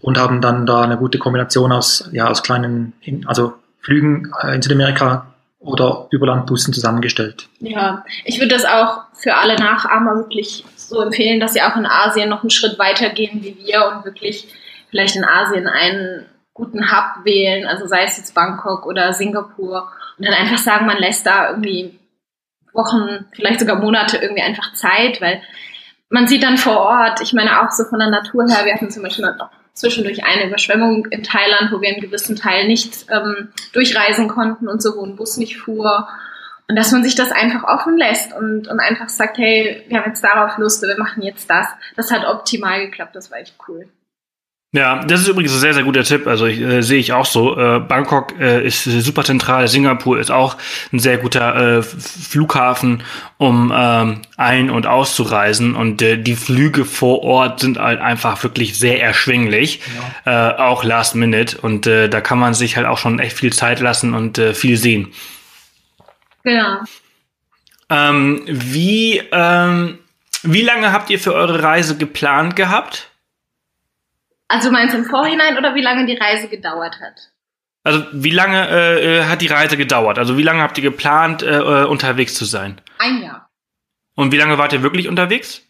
und 0.00 0.18
haben 0.18 0.40
dann 0.40 0.66
da 0.66 0.82
eine 0.82 0.96
gute 0.96 1.18
Kombination 1.18 1.72
aus, 1.72 2.08
ja, 2.12 2.28
aus 2.28 2.42
kleinen, 2.42 2.92
also 3.26 3.54
Flügen 3.80 4.32
äh, 4.42 4.54
in 4.54 4.62
Südamerika 4.62 5.26
oder 5.58 6.06
Überlandbussen 6.10 6.74
zusammengestellt. 6.74 7.48
Ja, 7.60 8.04
ich 8.24 8.38
würde 8.38 8.54
das 8.54 8.64
auch 8.64 9.00
für 9.14 9.34
alle 9.34 9.56
Nachahmer 9.56 10.16
wirklich 10.16 10.64
so 10.76 11.00
empfehlen, 11.00 11.40
dass 11.40 11.54
sie 11.54 11.62
auch 11.62 11.76
in 11.76 11.86
Asien 11.86 12.28
noch 12.28 12.42
einen 12.42 12.50
Schritt 12.50 12.78
weiter 12.78 13.08
gehen 13.10 13.42
wie 13.42 13.56
wir 13.58 13.86
und 13.86 14.04
wirklich 14.04 14.48
vielleicht 14.90 15.16
in 15.16 15.24
Asien 15.24 15.66
einen 15.66 16.26
guten 16.52 16.90
Hub 16.90 17.24
wählen, 17.24 17.66
also 17.66 17.86
sei 17.86 18.04
es 18.04 18.16
jetzt 18.16 18.34
Bangkok 18.34 18.86
oder 18.86 19.12
Singapur 19.12 19.88
und 20.18 20.26
dann 20.26 20.34
einfach 20.34 20.58
sagen, 20.58 20.86
man 20.86 20.98
lässt 20.98 21.26
da 21.26 21.50
irgendwie 21.50 21.98
Wochen, 22.72 23.26
vielleicht 23.32 23.60
sogar 23.60 23.76
Monate 23.76 24.18
irgendwie 24.18 24.42
einfach 24.42 24.72
Zeit, 24.74 25.20
weil 25.20 25.42
man 26.08 26.28
sieht 26.28 26.42
dann 26.42 26.56
vor 26.56 26.78
Ort, 26.78 27.20
ich 27.20 27.32
meine 27.32 27.62
auch 27.62 27.70
so 27.70 27.84
von 27.84 27.98
der 27.98 28.10
Natur 28.10 28.46
her, 28.48 28.64
wir 28.64 28.74
hatten 28.74 28.90
zum 28.90 29.02
Beispiel 29.02 29.24
noch 29.24 29.50
zwischendurch 29.72 30.24
eine 30.24 30.46
Überschwemmung 30.46 31.06
in 31.06 31.22
Thailand, 31.22 31.70
wo 31.70 31.80
wir 31.80 31.90
einen 31.90 32.00
gewissen 32.00 32.36
Teil 32.36 32.66
nicht 32.66 33.06
ähm, 33.10 33.48
durchreisen 33.72 34.28
konnten 34.28 34.68
und 34.68 34.82
so, 34.82 34.96
wo 34.96 35.04
ein 35.04 35.16
Bus 35.16 35.36
nicht 35.36 35.58
fuhr. 35.58 36.08
Und 36.68 36.76
dass 36.76 36.90
man 36.90 37.04
sich 37.04 37.14
das 37.14 37.30
einfach 37.30 37.62
offen 37.62 37.96
lässt 37.96 38.32
und, 38.32 38.66
und 38.66 38.80
einfach 38.80 39.08
sagt, 39.08 39.38
hey, 39.38 39.84
wir 39.88 39.98
haben 39.98 40.08
jetzt 40.08 40.24
darauf 40.24 40.56
Lust, 40.58 40.82
wir 40.82 40.98
machen 40.98 41.22
jetzt 41.22 41.48
das. 41.48 41.66
Das 41.94 42.10
hat 42.10 42.24
optimal 42.26 42.86
geklappt, 42.86 43.14
das 43.14 43.30
war 43.30 43.38
echt 43.38 43.54
cool. 43.68 43.88
Ja, 44.76 45.02
das 45.02 45.22
ist 45.22 45.28
übrigens 45.28 45.54
ein 45.54 45.60
sehr, 45.60 45.72
sehr 45.72 45.84
guter 45.84 46.04
Tipp. 46.04 46.26
Also 46.26 46.44
ich, 46.44 46.60
äh, 46.60 46.82
sehe 46.82 46.98
ich 46.98 47.14
auch 47.14 47.24
so. 47.24 47.58
Äh, 47.58 47.80
Bangkok 47.80 48.38
äh, 48.38 48.62
ist 48.66 48.84
super 48.84 49.24
zentral, 49.24 49.68
Singapur 49.68 50.20
ist 50.20 50.30
auch 50.30 50.58
ein 50.92 50.98
sehr 50.98 51.16
guter 51.16 51.78
äh, 51.78 51.82
Flughafen, 51.82 53.02
um 53.38 53.72
ähm, 53.74 54.20
ein- 54.36 54.68
und 54.68 54.86
auszureisen. 54.86 55.74
Und 55.74 56.02
äh, 56.02 56.18
die 56.18 56.36
Flüge 56.36 56.84
vor 56.84 57.22
Ort 57.22 57.60
sind 57.60 57.78
halt 57.78 58.02
einfach 58.02 58.42
wirklich 58.42 58.78
sehr 58.78 59.02
erschwinglich, 59.02 59.80
ja. 60.26 60.50
äh, 60.50 60.58
auch 60.58 60.84
Last 60.84 61.14
Minute. 61.14 61.56
Und 61.56 61.86
äh, 61.86 62.10
da 62.10 62.20
kann 62.20 62.38
man 62.38 62.52
sich 62.52 62.76
halt 62.76 62.86
auch 62.86 62.98
schon 62.98 63.18
echt 63.18 63.38
viel 63.38 63.54
Zeit 63.54 63.80
lassen 63.80 64.12
und 64.12 64.36
äh, 64.36 64.52
viel 64.52 64.76
sehen. 64.76 65.10
Genau. 66.44 66.80
Ähm, 67.88 68.42
wie, 68.46 69.22
ähm, 69.32 70.00
wie 70.42 70.62
lange 70.62 70.92
habt 70.92 71.08
ihr 71.08 71.18
für 71.18 71.32
eure 71.32 71.62
Reise 71.62 71.96
geplant 71.96 72.56
gehabt? 72.56 73.08
Also 74.48 74.70
meinst 74.70 74.94
du 74.94 74.98
im 74.98 75.04
Vorhinein 75.04 75.58
oder 75.58 75.74
wie 75.74 75.82
lange 75.82 76.06
die 76.06 76.16
Reise 76.16 76.48
gedauert 76.48 77.00
hat? 77.00 77.32
Also 77.82 78.04
wie 78.12 78.30
lange 78.30 78.68
äh, 78.68 79.18
äh, 79.18 79.24
hat 79.24 79.42
die 79.42 79.46
Reise 79.46 79.76
gedauert? 79.76 80.18
Also 80.18 80.36
wie 80.36 80.42
lange 80.42 80.62
habt 80.62 80.76
ihr 80.78 80.82
geplant, 80.82 81.42
äh, 81.42 81.58
äh 81.58 81.84
unterwegs 81.84 82.34
zu 82.34 82.44
sein? 82.44 82.80
Ein 82.98 83.22
Jahr. 83.22 83.48
Und 84.16 84.32
wie 84.32 84.38
lange 84.38 84.58
wart 84.58 84.72
ihr 84.72 84.82
wirklich 84.82 85.08
unterwegs? 85.08 85.62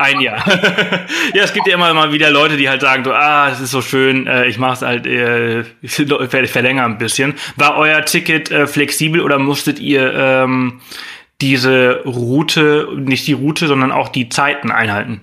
ein 0.00 0.20
Jahr. 0.20 0.44
ja, 1.34 1.44
es 1.44 1.52
gibt 1.52 1.66
ja 1.66 1.74
immer 1.74 1.94
mal 1.94 2.12
wieder 2.12 2.30
Leute, 2.30 2.56
die 2.56 2.68
halt 2.68 2.80
sagen 2.80 3.04
so, 3.04 3.12
ah, 3.12 3.48
es 3.50 3.60
ist 3.60 3.70
so 3.70 3.80
schön, 3.80 4.26
äh, 4.26 4.46
ich 4.46 4.58
mache 4.58 4.74
es 4.74 4.82
halt, 4.82 5.06
äh, 5.06 5.60
ich 5.82 6.50
verlängere 6.50 6.84
ein 6.84 6.98
bisschen. 6.98 7.34
War 7.56 7.76
euer 7.76 8.04
Ticket 8.04 8.50
äh, 8.50 8.66
flexibel 8.66 9.20
oder 9.20 9.38
musstet 9.38 9.78
ihr 9.78 10.12
ähm, 10.14 10.80
diese 11.40 12.02
Route, 12.04 12.88
nicht 12.96 13.26
die 13.26 13.34
Route, 13.34 13.66
sondern 13.66 13.92
auch 13.92 14.08
die 14.08 14.28
Zeiten 14.28 14.70
einhalten? 14.70 15.22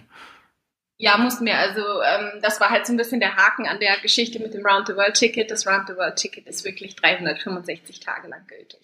Ja, 1.03 1.17
mussten 1.17 1.45
wir. 1.45 1.57
Also 1.57 1.81
ähm, 1.81 2.39
das 2.41 2.62
war 2.62 2.69
halt 2.69 2.88
so 2.88 2.93
ein 2.93 2.98
bisschen 2.98 3.19
der 3.19 3.36
Haken 3.36 3.67
an 3.67 3.77
der 3.81 3.98
Geschichte 4.01 4.39
mit 4.39 4.53
dem 4.53 4.65
Round-the-World-Ticket. 4.65 5.51
Das 5.51 5.67
Round-the-World-Ticket 5.67 6.48
ist 6.48 6.63
wirklich 6.63 6.95
365 6.95 8.00
Tage 8.00 8.29
lang 8.29 8.39
gültig. 8.48 8.79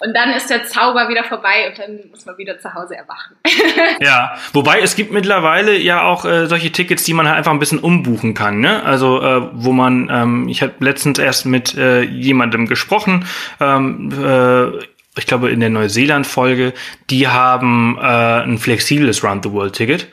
Und 0.00 0.16
dann 0.16 0.30
ist 0.30 0.50
der 0.50 0.64
Zauber 0.64 1.08
wieder 1.08 1.22
vorbei 1.22 1.68
und 1.68 1.78
dann 1.78 2.10
muss 2.10 2.26
man 2.26 2.36
wieder 2.38 2.58
zu 2.58 2.74
Hause 2.74 2.96
erwachen. 2.96 3.36
ja, 4.00 4.34
wobei 4.52 4.80
es 4.80 4.96
gibt 4.96 5.12
mittlerweile 5.12 5.78
ja 5.78 6.02
auch 6.02 6.24
äh, 6.24 6.48
solche 6.48 6.72
Tickets, 6.72 7.04
die 7.04 7.14
man 7.14 7.28
halt 7.28 7.38
einfach 7.38 7.52
ein 7.52 7.60
bisschen 7.60 7.78
umbuchen 7.78 8.34
kann. 8.34 8.58
Ne? 8.58 8.82
Also 8.82 9.22
äh, 9.22 9.48
wo 9.52 9.70
man, 9.70 10.10
ähm, 10.10 10.48
ich 10.48 10.60
habe 10.60 10.72
letztens 10.80 11.20
erst 11.20 11.46
mit 11.46 11.76
äh, 11.76 12.02
jemandem 12.02 12.66
gesprochen, 12.66 13.26
ähm, 13.60 14.10
äh, 14.10 14.84
ich 15.16 15.26
glaube 15.26 15.50
in 15.50 15.60
der 15.60 15.70
Neuseeland-Folge, 15.70 16.74
die 17.10 17.28
haben 17.28 17.96
äh, 17.96 18.42
ein 18.42 18.58
flexibles 18.58 19.22
Round-the-World-Ticket 19.22 20.08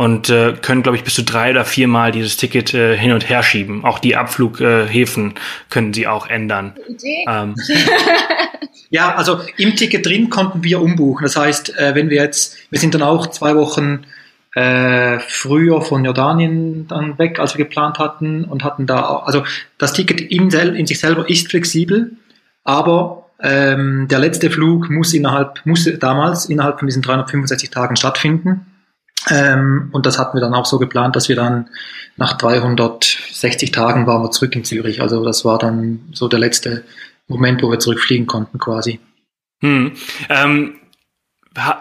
und 0.00 0.30
äh, 0.30 0.54
können, 0.62 0.82
glaube 0.82 0.96
ich, 0.96 1.04
bis 1.04 1.14
zu 1.14 1.24
drei 1.24 1.50
oder 1.50 1.66
viermal 1.66 2.10
dieses 2.10 2.38
Ticket 2.38 2.72
äh, 2.72 2.96
hin 2.96 3.12
und 3.12 3.28
her 3.28 3.42
schieben. 3.42 3.84
Auch 3.84 3.98
die 3.98 4.16
Abflughäfen 4.16 5.34
können 5.68 5.92
sie 5.92 6.06
auch 6.06 6.26
ändern. 6.26 6.72
Ähm. 7.28 7.54
ja, 8.88 9.14
also 9.14 9.40
im 9.58 9.76
Ticket 9.76 10.06
drin 10.06 10.30
konnten 10.30 10.64
wir 10.64 10.80
umbuchen. 10.80 11.24
Das 11.24 11.36
heißt, 11.36 11.78
äh, 11.78 11.94
wenn 11.94 12.08
wir 12.08 12.16
jetzt, 12.22 12.56
wir 12.70 12.80
sind 12.80 12.94
dann 12.94 13.02
auch 13.02 13.26
zwei 13.26 13.54
Wochen 13.56 14.04
äh, 14.54 15.18
früher 15.18 15.82
von 15.82 16.02
Jordanien 16.02 16.88
dann 16.88 17.18
weg, 17.18 17.38
als 17.38 17.58
wir 17.58 17.66
geplant 17.66 17.98
hatten 17.98 18.44
und 18.44 18.64
hatten 18.64 18.86
da, 18.86 19.18
also 19.18 19.44
das 19.76 19.92
Ticket 19.92 20.22
in, 20.22 20.48
in 20.48 20.86
sich 20.86 20.98
selber 20.98 21.28
ist 21.28 21.50
flexibel, 21.50 22.12
aber 22.64 23.26
ähm, 23.42 24.08
der 24.08 24.20
letzte 24.20 24.50
Flug 24.50 24.88
muss 24.88 25.12
innerhalb, 25.12 25.60
musste 25.66 25.98
damals 25.98 26.46
innerhalb 26.46 26.78
von 26.78 26.88
diesen 26.88 27.02
365 27.02 27.68
Tagen 27.68 27.96
stattfinden. 27.96 28.64
Ähm, 29.28 29.90
und 29.92 30.06
das 30.06 30.18
hatten 30.18 30.36
wir 30.36 30.40
dann 30.40 30.54
auch 30.54 30.66
so 30.66 30.78
geplant, 30.78 31.16
dass 31.16 31.28
wir 31.28 31.36
dann 31.36 31.68
nach 32.16 32.34
360 32.34 33.70
Tagen 33.70 34.06
waren 34.06 34.22
wir 34.22 34.30
zurück 34.30 34.54
in 34.56 34.64
Zürich. 34.64 35.02
Also 35.02 35.24
das 35.24 35.44
war 35.44 35.58
dann 35.58 36.00
so 36.12 36.28
der 36.28 36.38
letzte 36.38 36.84
Moment, 37.28 37.62
wo 37.62 37.70
wir 37.70 37.78
zurückfliegen 37.78 38.26
konnten 38.26 38.58
quasi. 38.58 39.00
Hm. 39.60 39.92
Ähm, 40.28 40.74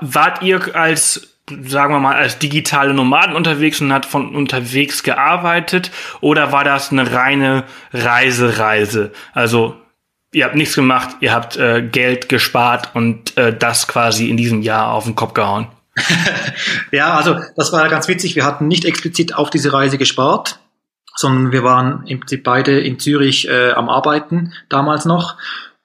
wart 0.02 0.42
ihr 0.42 0.76
als 0.76 1.30
sagen 1.68 1.94
wir 1.94 2.00
mal, 2.00 2.16
als 2.16 2.38
digitale 2.38 2.94
Nomaden 2.94 3.36
unterwegs 3.36 3.82
und 3.82 3.92
hat 3.92 4.06
von 4.06 4.36
unterwegs 4.36 5.04
gearbeitet 5.04 5.92
oder 6.22 6.52
war 6.52 6.64
das 6.64 6.92
eine 6.92 7.12
reine 7.12 7.64
Reisereise? 7.92 9.12
Also 9.34 9.76
ihr 10.32 10.46
habt 10.46 10.56
nichts 10.56 10.76
gemacht, 10.76 11.18
ihr 11.22 11.34
habt 11.34 11.58
äh, 11.58 11.82
Geld 11.82 12.30
gespart 12.30 12.92
und 12.94 13.36
äh, 13.38 13.56
das 13.56 13.88
quasi 13.88 14.30
in 14.30 14.38
diesem 14.38 14.62
Jahr 14.62 14.94
auf 14.94 15.06
den 15.06 15.16
Kopf 15.16 15.34
gehauen. 15.34 15.68
ja, 16.92 17.14
also 17.16 17.38
das 17.56 17.72
war 17.72 17.88
ganz 17.90 18.08
witzig. 18.08 18.36
Wir 18.36 18.46
hatten 18.46 18.68
nicht 18.68 18.86
explizit 18.86 19.36
auf 19.36 19.50
diese 19.50 19.74
Reise 19.74 19.98
gespart, 19.98 20.60
sondern 21.16 21.52
wir 21.52 21.64
waren 21.64 22.06
im 22.08 22.20
Prinzip 22.20 22.44
beide 22.44 22.80
in 22.80 23.00
Zürich 23.00 23.48
äh, 23.48 23.72
am 23.72 23.90
Arbeiten, 23.90 24.54
damals 24.70 25.06
noch. 25.06 25.38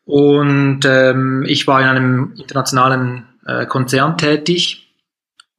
Und 0.04 0.80
ähm, 0.84 1.44
ich 1.46 1.66
war 1.66 1.80
in 1.80 1.86
einem 1.86 2.34
internationalen 2.36 3.26
äh, 3.46 3.66
Konzern 3.66 4.18
tätig, 4.18 4.84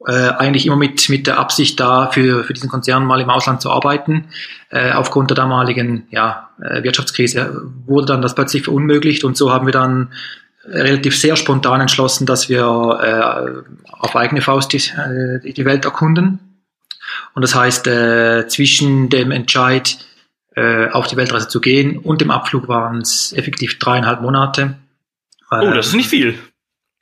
äh, 0.05 0.11
eigentlich 0.11 0.65
immer 0.65 0.75
mit, 0.75 1.09
mit 1.09 1.25
der 1.25 1.39
Absicht 1.39 1.79
da, 1.79 2.11
für, 2.11 2.43
für 2.43 2.53
diesen 2.53 2.69
Konzern 2.69 3.05
mal 3.05 3.21
im 3.21 3.29
Ausland 3.29 3.61
zu 3.61 3.71
arbeiten. 3.71 4.27
Äh, 4.69 4.91
aufgrund 4.91 5.31
der 5.31 5.35
damaligen 5.35 6.07
ja, 6.11 6.49
äh, 6.61 6.83
Wirtschaftskrise 6.83 7.63
wurde 7.85 8.07
dann 8.07 8.21
das 8.21 8.35
plötzlich 8.35 8.63
verunmöglicht 8.63 9.23
und 9.23 9.35
so 9.35 9.51
haben 9.51 9.65
wir 9.65 9.73
dann 9.73 10.11
relativ 10.67 11.17
sehr 11.17 11.35
spontan 11.35 11.81
entschlossen, 11.81 12.25
dass 12.25 12.49
wir 12.49 12.63
äh, 12.63 13.91
auf 13.91 14.15
eigene 14.15 14.41
Faust 14.41 14.73
die, 14.73 14.77
äh, 14.77 15.53
die 15.53 15.65
Welt 15.65 15.85
erkunden. 15.85 16.39
Und 17.33 17.41
das 17.41 17.55
heißt, 17.55 17.87
äh, 17.87 18.47
zwischen 18.47 19.09
dem 19.09 19.31
Entscheid, 19.31 19.97
äh, 20.55 20.89
auf 20.89 21.07
die 21.07 21.17
Weltreise 21.17 21.47
zu 21.47 21.61
gehen 21.61 21.97
und 21.97 22.21
dem 22.21 22.31
Abflug 22.31 22.67
waren 22.67 22.99
es 22.99 23.33
effektiv 23.33 23.77
dreieinhalb 23.77 24.21
Monate. 24.21 24.75
Oh, 25.51 25.71
das 25.73 25.87
ist 25.87 25.95
nicht 25.95 26.09
viel. 26.09 26.35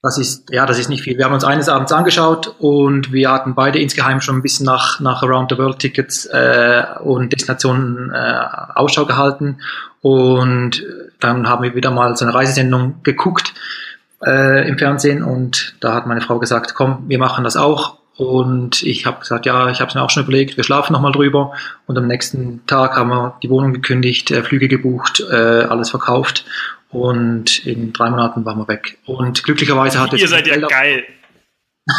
Das 0.03 0.17
ist, 0.17 0.49
ja, 0.49 0.65
das 0.65 0.79
ist 0.79 0.89
nicht 0.89 1.01
viel. 1.01 1.17
Wir 1.17 1.23
haben 1.23 1.33
uns 1.33 1.45
eines 1.45 1.69
Abends 1.69 1.93
angeschaut 1.93 2.55
und 2.59 3.13
wir 3.13 3.31
hatten 3.31 3.55
beide 3.55 3.79
insgeheim 3.79 4.19
schon 4.19 4.35
ein 4.35 4.41
bisschen 4.41 4.65
nach, 4.65 4.99
nach 4.99 5.23
Around 5.23 5.51
the 5.51 5.57
World 5.57 5.79
Tickets 5.79 6.25
äh, 6.25 6.83
und 7.01 7.31
Destinationen 7.31 8.11
äh, 8.11 8.45
Ausschau 8.75 9.05
gehalten. 9.05 9.59
Und 10.01 10.83
dann 11.21 11.47
haben 11.47 11.63
wir 11.63 11.73
wieder 11.73 11.89
mal 11.89 12.17
so 12.17 12.25
eine 12.25 12.33
Reisesendung 12.33 12.95
geguckt 13.03 13.53
äh, 14.25 14.67
im 14.67 14.77
Fernsehen 14.77 15.23
und 15.23 15.75
da 15.79 15.93
hat 15.93 16.05
meine 16.05 16.19
Frau 16.19 16.37
gesagt, 16.37 16.75
komm, 16.75 17.05
wir 17.07 17.17
machen 17.17 17.45
das 17.45 17.55
auch. 17.55 17.99
Und 18.17 18.83
ich 18.83 19.05
habe 19.05 19.21
gesagt, 19.21 19.45
ja, 19.45 19.69
ich 19.69 19.79
habe 19.79 19.87
es 19.87 19.95
mir 19.95 20.01
auch 20.01 20.09
schon 20.09 20.23
überlegt, 20.23 20.57
wir 20.57 20.65
schlafen 20.65 20.91
nochmal 20.91 21.13
drüber. 21.13 21.53
Und 21.87 21.97
am 21.97 22.07
nächsten 22.07 22.65
Tag 22.67 22.97
haben 22.97 23.09
wir 23.09 23.37
die 23.41 23.49
Wohnung 23.49 23.71
gekündigt, 23.71 24.31
äh, 24.31 24.43
Flüge 24.43 24.67
gebucht, 24.67 25.23
äh, 25.31 25.63
alles 25.63 25.91
verkauft 25.91 26.43
und 26.93 27.65
in 27.65 27.91
drei 27.91 28.09
Monaten 28.09 28.45
waren 28.45 28.59
wir 28.59 28.67
weg. 28.67 28.97
Und 29.05 29.43
glücklicherweise 29.43 29.99
hat 29.99 30.13
es. 30.13 30.21
Ihr 30.21 30.27
seid 30.27 30.47
ja 30.47 30.57
geil. 30.57 31.03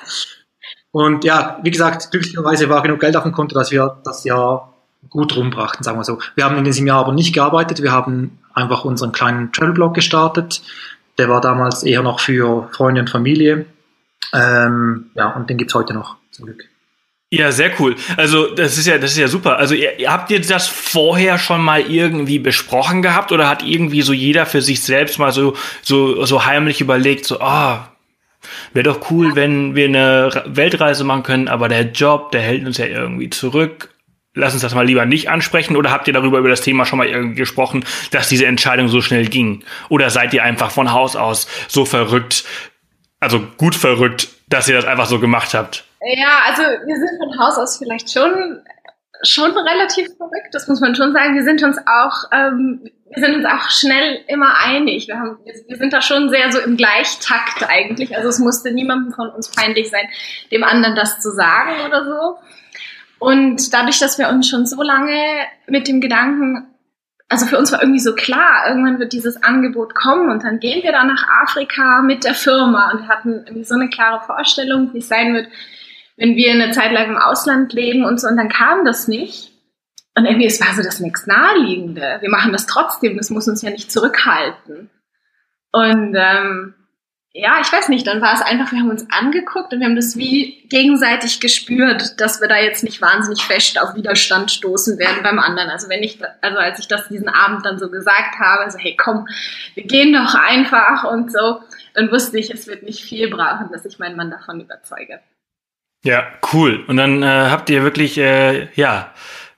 und 0.92 1.24
ja, 1.24 1.58
wie 1.62 1.70
gesagt, 1.70 2.10
glücklicherweise 2.10 2.68
war 2.68 2.82
genug 2.82 3.00
Geld 3.00 3.16
auf 3.16 3.22
dem 3.22 3.32
Konto, 3.32 3.54
dass 3.54 3.70
wir 3.70 3.98
das 4.04 4.24
Jahr 4.24 4.74
gut 5.08 5.36
rumbrachten, 5.36 5.82
sagen 5.82 5.98
wir 5.98 6.04
so. 6.04 6.18
Wir 6.34 6.44
haben 6.44 6.58
in 6.58 6.64
diesem 6.64 6.86
Jahr 6.86 7.00
aber 7.00 7.12
nicht 7.12 7.32
gearbeitet. 7.32 7.82
Wir 7.82 7.92
haben 7.92 8.38
einfach 8.52 8.84
unseren 8.84 9.12
kleinen 9.12 9.52
Travel-Blog 9.52 9.94
gestartet. 9.94 10.62
Der 11.16 11.28
war 11.28 11.40
damals 11.40 11.82
eher 11.82 12.02
noch 12.02 12.20
für 12.20 12.68
Freunde 12.72 13.00
und 13.00 13.10
Familie. 13.10 13.66
Ähm, 14.34 15.10
ja, 15.14 15.30
und 15.30 15.48
den 15.48 15.56
gibt's 15.56 15.74
heute 15.74 15.94
noch, 15.94 16.16
zum 16.30 16.46
Glück. 16.46 16.64
Ja, 17.30 17.52
sehr 17.52 17.78
cool. 17.78 17.94
Also 18.16 18.54
das 18.54 18.78
ist 18.78 18.86
ja, 18.86 18.96
das 18.96 19.12
ist 19.12 19.18
ja 19.18 19.28
super. 19.28 19.58
Also 19.58 19.74
ihr, 19.74 20.10
habt 20.10 20.30
ihr 20.30 20.40
das 20.40 20.66
vorher 20.66 21.38
schon 21.38 21.60
mal 21.60 21.82
irgendwie 21.82 22.38
besprochen 22.38 23.02
gehabt 23.02 23.32
oder 23.32 23.48
hat 23.48 23.62
irgendwie 23.62 24.00
so 24.00 24.14
jeder 24.14 24.46
für 24.46 24.62
sich 24.62 24.80
selbst 24.82 25.18
mal 25.18 25.30
so 25.30 25.54
so 25.82 26.24
so 26.24 26.46
heimlich 26.46 26.80
überlegt, 26.80 27.26
so 27.26 27.40
ah, 27.40 27.92
wäre 28.72 28.84
doch 28.84 29.10
cool, 29.10 29.36
wenn 29.36 29.74
wir 29.74 29.88
eine 29.88 30.44
Weltreise 30.46 31.04
machen 31.04 31.22
können, 31.22 31.48
aber 31.48 31.68
der 31.68 31.90
Job, 31.90 32.32
der 32.32 32.40
hält 32.40 32.66
uns 32.66 32.78
ja 32.78 32.86
irgendwie 32.86 33.28
zurück. 33.28 33.94
Lass 34.34 34.54
uns 34.54 34.62
das 34.62 34.74
mal 34.74 34.86
lieber 34.86 35.04
nicht 35.04 35.28
ansprechen 35.28 35.76
oder 35.76 35.90
habt 35.90 36.06
ihr 36.06 36.14
darüber 36.14 36.38
über 36.38 36.48
das 36.48 36.62
Thema 36.62 36.86
schon 36.86 36.98
mal 36.98 37.08
irgendwie 37.08 37.34
gesprochen, 37.34 37.84
dass 38.10 38.28
diese 38.30 38.46
Entscheidung 38.46 38.88
so 38.88 39.02
schnell 39.02 39.26
ging? 39.26 39.64
Oder 39.90 40.08
seid 40.08 40.32
ihr 40.32 40.44
einfach 40.44 40.70
von 40.70 40.92
Haus 40.92 41.14
aus 41.14 41.46
so 41.66 41.84
verrückt, 41.84 42.44
also 43.20 43.40
gut 43.58 43.74
verrückt, 43.74 44.28
dass 44.48 44.68
ihr 44.68 44.76
das 44.76 44.86
einfach 44.86 45.06
so 45.06 45.18
gemacht 45.18 45.52
habt? 45.52 45.87
Ja, 46.00 46.42
also 46.46 46.62
wir 46.62 46.96
sind 46.96 47.18
von 47.18 47.38
Haus 47.38 47.56
aus 47.58 47.78
vielleicht 47.78 48.12
schon 48.12 48.62
schon 49.22 49.50
relativ 49.50 50.06
verrückt, 50.16 50.52
das 50.52 50.68
muss 50.68 50.80
man 50.80 50.94
schon 50.94 51.12
sagen. 51.12 51.34
Wir 51.34 51.42
sind 51.42 51.62
uns 51.62 51.78
auch, 51.78 52.30
ähm, 52.32 52.90
wir 53.10 53.22
sind 53.22 53.36
uns 53.36 53.46
auch 53.46 53.70
schnell 53.70 54.20
immer 54.28 54.58
einig. 54.60 55.08
Wir, 55.08 55.18
haben, 55.18 55.38
wir 55.44 55.76
sind 55.76 55.92
da 55.92 56.00
schon 56.00 56.30
sehr 56.30 56.52
so 56.52 56.60
im 56.60 56.76
Gleichtakt 56.76 57.68
eigentlich. 57.68 58.16
Also 58.16 58.28
es 58.28 58.38
musste 58.38 58.70
niemandem 58.70 59.12
von 59.12 59.28
uns 59.30 59.50
peinlich 59.50 59.90
sein, 59.90 60.08
dem 60.52 60.64
anderen 60.64 60.94
das 60.94 61.20
zu 61.20 61.32
sagen 61.32 61.86
oder 61.86 62.04
so. 62.04 62.38
Und 63.18 63.74
dadurch, 63.74 63.98
dass 63.98 64.18
wir 64.18 64.28
uns 64.28 64.48
schon 64.48 64.66
so 64.66 64.82
lange 64.82 65.20
mit 65.66 65.88
dem 65.88 66.00
Gedanken 66.00 66.74
also 67.30 67.44
für 67.44 67.58
uns 67.58 67.70
war 67.72 67.82
irgendwie 67.82 68.00
so 68.00 68.14
klar, 68.14 68.68
irgendwann 68.68 68.98
wird 68.98 69.12
dieses 69.12 69.42
Angebot 69.42 69.94
kommen 69.94 70.30
und 70.30 70.44
dann 70.44 70.60
gehen 70.60 70.82
wir 70.82 70.92
da 70.92 71.04
nach 71.04 71.26
Afrika 71.42 72.00
mit 72.00 72.24
der 72.24 72.32
Firma 72.32 72.90
und 72.90 73.06
hatten 73.06 73.44
irgendwie 73.44 73.64
so 73.64 73.74
eine 73.74 73.90
klare 73.90 74.24
Vorstellung, 74.24 74.94
wie 74.94 74.98
es 74.98 75.08
sein 75.08 75.34
wird, 75.34 75.48
wenn 76.18 76.36
wir 76.36 76.50
eine 76.50 76.72
Zeit 76.72 76.92
lang 76.92 77.08
im 77.08 77.16
Ausland 77.16 77.72
leben 77.72 78.04
und 78.04 78.20
so 78.20 78.28
und 78.28 78.36
dann 78.36 78.48
kam 78.48 78.84
das 78.84 79.08
nicht. 79.08 79.52
Und 80.14 80.26
irgendwie, 80.26 80.46
es 80.46 80.60
war 80.60 80.74
so 80.74 80.82
das 80.82 80.98
nächst 80.98 81.28
Naheliegende. 81.28 82.18
Wir 82.20 82.28
machen 82.28 82.52
das 82.52 82.66
trotzdem, 82.66 83.16
das 83.16 83.30
muss 83.30 83.46
uns 83.46 83.62
ja 83.62 83.70
nicht 83.70 83.92
zurückhalten. 83.92 84.90
Und 85.70 86.16
ähm, 86.16 86.74
ja, 87.32 87.60
ich 87.60 87.72
weiß 87.72 87.88
nicht, 87.88 88.04
dann 88.04 88.20
war 88.20 88.34
es 88.34 88.42
einfach, 88.42 88.72
wir 88.72 88.80
haben 88.80 88.90
uns 88.90 89.06
angeguckt 89.12 89.72
und 89.72 89.78
wir 89.78 89.86
haben 89.86 89.94
das 89.94 90.16
wie 90.16 90.66
gegenseitig 90.68 91.38
gespürt, 91.38 92.20
dass 92.20 92.40
wir 92.40 92.48
da 92.48 92.56
jetzt 92.58 92.82
nicht 92.82 93.00
wahnsinnig 93.00 93.44
fest 93.44 93.80
auf 93.80 93.94
Widerstand 93.94 94.50
stoßen 94.50 94.98
werden 94.98 95.22
beim 95.22 95.38
anderen. 95.38 95.70
Also 95.70 95.88
wenn 95.88 96.02
ich, 96.02 96.18
also 96.40 96.58
als 96.58 96.80
ich 96.80 96.88
das 96.88 97.06
diesen 97.06 97.28
Abend 97.28 97.64
dann 97.64 97.78
so 97.78 97.88
gesagt 97.90 98.40
habe, 98.40 98.64
also 98.64 98.78
hey 98.78 98.96
komm, 98.96 99.28
wir 99.74 99.84
gehen 99.84 100.12
doch 100.12 100.34
einfach 100.34 101.04
und 101.04 101.30
so, 101.30 101.60
dann 101.94 102.10
wusste 102.10 102.38
ich, 102.38 102.50
es 102.50 102.66
wird 102.66 102.82
nicht 102.82 103.04
viel 103.04 103.30
brauchen, 103.30 103.70
dass 103.70 103.84
ich 103.84 104.00
meinen 104.00 104.16
Mann 104.16 104.32
davon 104.32 104.60
überzeuge. 104.60 105.20
Ja, 106.04 106.26
cool. 106.52 106.84
Und 106.86 106.96
dann 106.96 107.22
äh, 107.22 107.26
habt 107.26 107.70
ihr 107.70 107.82
wirklich, 107.82 108.18
äh, 108.18 108.72
ja, 108.74 109.12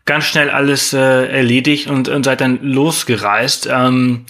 ganz 0.05 0.25
schnell 0.25 0.51
alles 0.51 0.93
äh, 0.93 1.27
erledigt 1.27 1.89
und, 1.89 2.09
und 2.09 2.25
seid 2.25 2.41
dann 2.41 2.59
losgereist. 2.63 3.69
Ähm, 3.71 4.27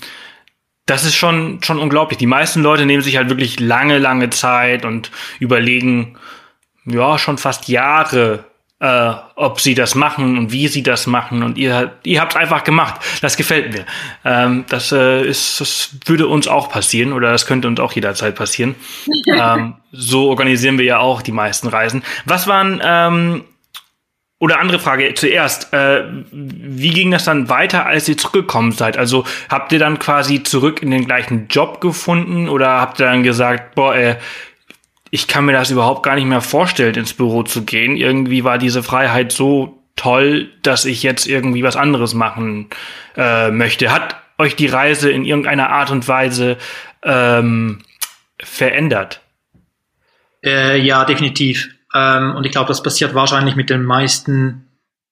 das 0.86 1.04
ist 1.04 1.14
schon, 1.14 1.62
schon 1.62 1.78
unglaublich. 1.78 2.18
Die 2.18 2.26
meisten 2.26 2.62
Leute 2.62 2.84
nehmen 2.84 3.02
sich 3.02 3.16
halt 3.16 3.28
wirklich 3.28 3.60
lange, 3.60 3.98
lange 3.98 4.30
Zeit 4.30 4.84
und 4.84 5.10
überlegen, 5.38 6.18
ja, 6.84 7.16
schon 7.16 7.38
fast 7.38 7.68
Jahre, 7.68 8.44
äh, 8.80 9.12
ob 9.34 9.60
sie 9.60 9.74
das 9.74 9.94
machen 9.94 10.38
und 10.38 10.52
wie 10.52 10.68
sie 10.68 10.82
das 10.82 11.06
machen. 11.06 11.42
Und 11.42 11.58
ihr, 11.58 11.92
ihr 12.02 12.20
habt 12.20 12.32
es 12.32 12.36
einfach 12.36 12.64
gemacht. 12.64 13.00
Das 13.20 13.36
gefällt 13.36 13.72
mir. 13.72 13.84
Ähm, 14.24 14.64
das, 14.68 14.90
äh, 14.90 15.22
ist, 15.26 15.60
das 15.60 15.90
würde 16.06 16.26
uns 16.26 16.48
auch 16.48 16.70
passieren 16.70 17.12
oder 17.12 17.30
das 17.30 17.46
könnte 17.46 17.68
uns 17.68 17.78
auch 17.78 17.92
jederzeit 17.92 18.34
passieren. 18.34 18.74
ähm, 19.26 19.74
so 19.92 20.28
organisieren 20.28 20.78
wir 20.78 20.86
ja 20.86 20.98
auch 20.98 21.22
die 21.22 21.32
meisten 21.32 21.68
Reisen. 21.68 22.02
Was 22.24 22.46
waren 22.46 22.80
ähm, 22.82 23.44
oder 24.38 24.58
andere 24.58 24.78
Frage 24.78 25.12
zuerst, 25.12 25.74
äh, 25.74 26.04
wie 26.32 26.90
ging 26.90 27.10
das 27.10 27.24
dann 27.24 27.50
weiter, 27.50 27.84
als 27.84 28.08
ihr 28.08 28.16
zurückgekommen 28.16 28.72
seid? 28.72 28.96
Also 28.96 29.26
habt 29.50 29.70
ihr 29.72 29.78
dann 29.78 29.98
quasi 29.98 30.42
zurück 30.42 30.80
in 30.80 30.90
den 30.90 31.04
gleichen 31.04 31.48
Job 31.48 31.82
gefunden 31.82 32.48
oder 32.48 32.80
habt 32.80 32.98
ihr 33.00 33.06
dann 33.06 33.22
gesagt, 33.22 33.74
boah, 33.74 33.94
äh, 33.94 34.16
ich 35.10 35.26
kann 35.26 35.44
mir 35.44 35.52
das 35.52 35.70
überhaupt 35.70 36.02
gar 36.02 36.14
nicht 36.14 36.26
mehr 36.26 36.40
vorstellen, 36.40 36.94
ins 36.94 37.14
Büro 37.14 37.42
zu 37.42 37.64
gehen. 37.64 37.96
Irgendwie 37.96 38.44
war 38.44 38.58
diese 38.58 38.82
Freiheit 38.82 39.32
so 39.32 39.82
toll, 39.96 40.50
dass 40.62 40.84
ich 40.84 41.02
jetzt 41.02 41.26
irgendwie 41.26 41.62
was 41.62 41.76
anderes 41.76 42.14
machen 42.14 42.68
äh, 43.16 43.50
möchte. 43.50 43.92
Hat 43.92 44.16
euch 44.38 44.56
die 44.56 44.68
Reise 44.68 45.10
in 45.10 45.24
irgendeiner 45.24 45.70
Art 45.70 45.90
und 45.90 46.06
Weise 46.08 46.56
ähm, 47.02 47.80
verändert? 48.38 49.20
Äh, 50.44 50.78
ja, 50.78 51.04
definitiv. 51.04 51.68
Ähm, 51.94 52.34
und 52.36 52.46
ich 52.46 52.52
glaube, 52.52 52.68
das 52.68 52.82
passiert 52.82 53.14
wahrscheinlich 53.14 53.56
mit 53.56 53.68
den 53.68 53.84
meisten 53.84 54.68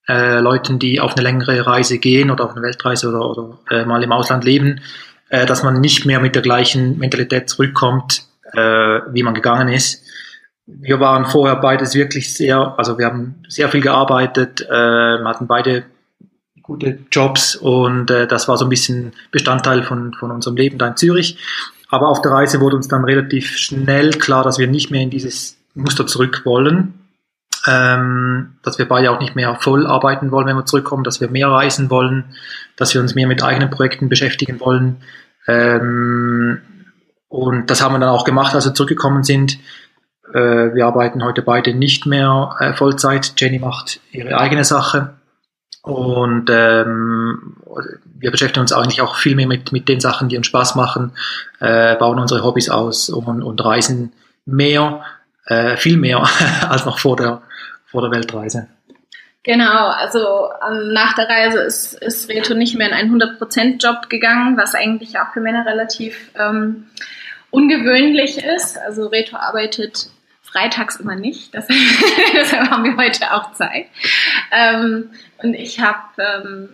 äh, 0.09 0.39
Leuten, 0.39 0.79
die 0.79 1.01
auf 1.01 1.15
eine 1.15 1.23
längere 1.23 1.67
Reise 1.67 1.99
gehen 1.99 2.31
oder 2.31 2.45
auf 2.45 2.53
eine 2.53 2.63
Weltreise 2.63 3.09
oder, 3.09 3.29
oder 3.29 3.59
äh, 3.71 3.85
mal 3.85 4.03
im 4.03 4.13
Ausland 4.13 4.45
leben, 4.45 4.81
äh, 5.29 5.45
dass 5.45 5.63
man 5.63 5.81
nicht 5.81 6.07
mehr 6.07 6.21
mit 6.21 6.35
der 6.35 6.43
gleichen 6.43 6.99
Mentalität 6.99 7.51
zurückkommt, 7.51 8.28
äh, 8.53 9.01
wie 9.13 9.23
man 9.23 9.35
gegangen 9.35 9.69
ist. 9.69 10.05
Wir 10.67 11.01
waren 11.01 11.25
vorher 11.25 11.57
beides 11.57 11.95
wirklich 11.95 12.35
sehr, 12.35 12.75
also 12.77 12.99
wir 12.99 13.07
haben 13.07 13.37
sehr 13.49 13.69
viel 13.69 13.81
gearbeitet, 13.81 14.61
äh, 14.61 15.25
hatten 15.25 15.47
beide 15.47 15.85
gute 16.63 16.99
Jobs 17.11 17.57
und 17.57 18.11
äh, 18.11 18.27
das 18.27 18.47
war 18.49 18.59
so 18.59 18.67
ein 18.67 18.69
bisschen 18.69 19.13
Bestandteil 19.31 19.83
von, 19.83 20.13
von 20.13 20.31
unserem 20.31 20.57
Leben 20.57 20.79
da 20.79 20.89
in 20.89 20.97
Zürich. 20.97 21.39
Aber 21.89 22.09
auf 22.09 22.21
der 22.21 22.33
Reise 22.33 22.61
wurde 22.61 22.77
uns 22.77 22.89
dann 22.89 23.05
relativ 23.05 23.57
schnell 23.57 24.11
klar, 24.11 24.45
dass 24.45 24.59
wir 24.59 24.67
nicht 24.67 24.91
mehr 24.91 25.01
in 25.01 25.11
dieses 25.11 25.57
Muster 25.75 26.07
zurück 26.07 26.43
wollen. 26.45 26.95
Ähm, 27.67 28.55
dass 28.63 28.79
wir 28.79 28.87
beide 28.87 29.11
auch 29.11 29.21
nicht 29.21 29.35
mehr 29.35 29.57
voll 29.57 29.87
arbeiten 29.87 30.31
wollen, 30.31 30.47
wenn 30.47 30.57
wir 30.57 30.65
zurückkommen, 30.65 31.03
dass 31.03 31.21
wir 31.21 31.29
mehr 31.29 31.49
reisen 31.49 31.91
wollen, 31.91 32.25
dass 32.77 32.95
wir 32.95 33.01
uns 33.01 33.15
mehr 33.15 33.27
mit 33.27 33.43
eigenen 33.43 33.71
Projekten 33.71 34.09
beschäftigen 34.09 34.61
wollen. 34.61 34.99
Ähm, 35.49 36.61
und 37.29 37.71
das 37.71 37.83
haben 37.83 37.95
wir 37.95 37.99
dann 37.99 38.09
auch 38.09 38.25
gemacht, 38.25 38.55
als 38.55 38.65
wir 38.65 38.75
zurückgekommen 38.75 39.23
sind. 39.23 39.59
Äh, 40.33 40.75
wir 40.75 40.87
arbeiten 40.87 41.25
heute 41.25 41.43
beide 41.43 41.75
nicht 41.75 42.07
mehr 42.07 42.57
äh, 42.59 42.73
Vollzeit. 42.73 43.35
Jenny 43.37 43.59
macht 43.59 44.01
ihre 44.13 44.39
eigene 44.39 44.65
Sache. 44.65 45.15
Und 45.83 46.51
ähm, 46.51 47.57
wir 48.05 48.31
beschäftigen 48.31 48.63
uns 48.63 48.73
eigentlich 48.73 49.01
auch 49.01 49.17
viel 49.17 49.37
mehr 49.37 49.47
mit, 49.47 49.73
mit 49.73 49.89
den 49.89 50.01
Sachen, 50.01 50.29
die 50.29 50.37
uns 50.37 50.47
Spaß 50.47 50.75
machen, 50.75 51.13
äh, 51.61 51.97
bauen 51.97 52.19
unsere 52.19 52.43
Hobbys 52.43 52.69
aus 52.69 53.09
und, 53.09 53.43
und 53.43 53.65
reisen 53.65 54.13
mehr 54.45 55.03
äh, 55.47 55.77
viel 55.77 55.97
mehr 55.97 56.29
als 56.69 56.85
noch 56.85 56.99
vor 56.99 57.17
der, 57.17 57.43
vor 57.87 58.03
der 58.03 58.11
Weltreise. 58.11 58.69
Genau, 59.49 59.87
also 59.89 60.51
ähm, 60.69 60.93
nach 60.93 61.15
der 61.15 61.27
Reise 61.27 61.61
ist, 61.61 61.95
ist 61.95 62.29
Reto 62.29 62.53
nicht 62.53 62.77
mehr 62.77 62.89
in 62.89 62.93
einen 62.93 63.19
100%-Job 63.19 64.11
gegangen, 64.11 64.59
was 64.59 64.75
eigentlich 64.75 65.19
auch 65.19 65.33
für 65.33 65.41
Männer 65.41 65.65
relativ 65.65 66.31
ähm, 66.39 66.91
ungewöhnlich 67.49 68.45
ist. 68.45 68.77
Also 68.77 69.07
Reto 69.07 69.39
arbeitet 69.39 70.11
freitags 70.43 70.97
immer 70.97 71.15
nicht, 71.15 71.55
deshalb 71.55 72.71
haben 72.71 72.85
wir 72.85 72.99
heute 72.99 73.33
auch 73.33 73.53
Zeit. 73.53 73.87
Ähm, 74.53 75.13
und 75.39 75.55
ich 75.55 75.81
habe 75.81 76.03
ähm, 76.19 76.69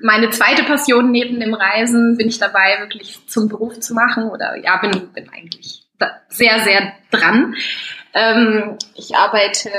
meine 0.00 0.30
zweite 0.30 0.64
Passion 0.64 1.12
neben 1.12 1.38
dem 1.38 1.54
Reisen, 1.54 2.16
bin 2.16 2.26
ich 2.26 2.40
dabei, 2.40 2.80
wirklich 2.80 3.24
zum 3.28 3.48
Beruf 3.48 3.78
zu 3.78 3.94
machen 3.94 4.24
oder 4.24 4.56
ja, 4.56 4.78
bin, 4.78 5.12
bin 5.12 5.30
eigentlich 5.32 5.84
sehr, 6.28 6.58
sehr 6.58 6.92
dran. 7.12 7.54
Ähm, 8.14 8.78
ich 8.96 9.14
arbeite 9.14 9.70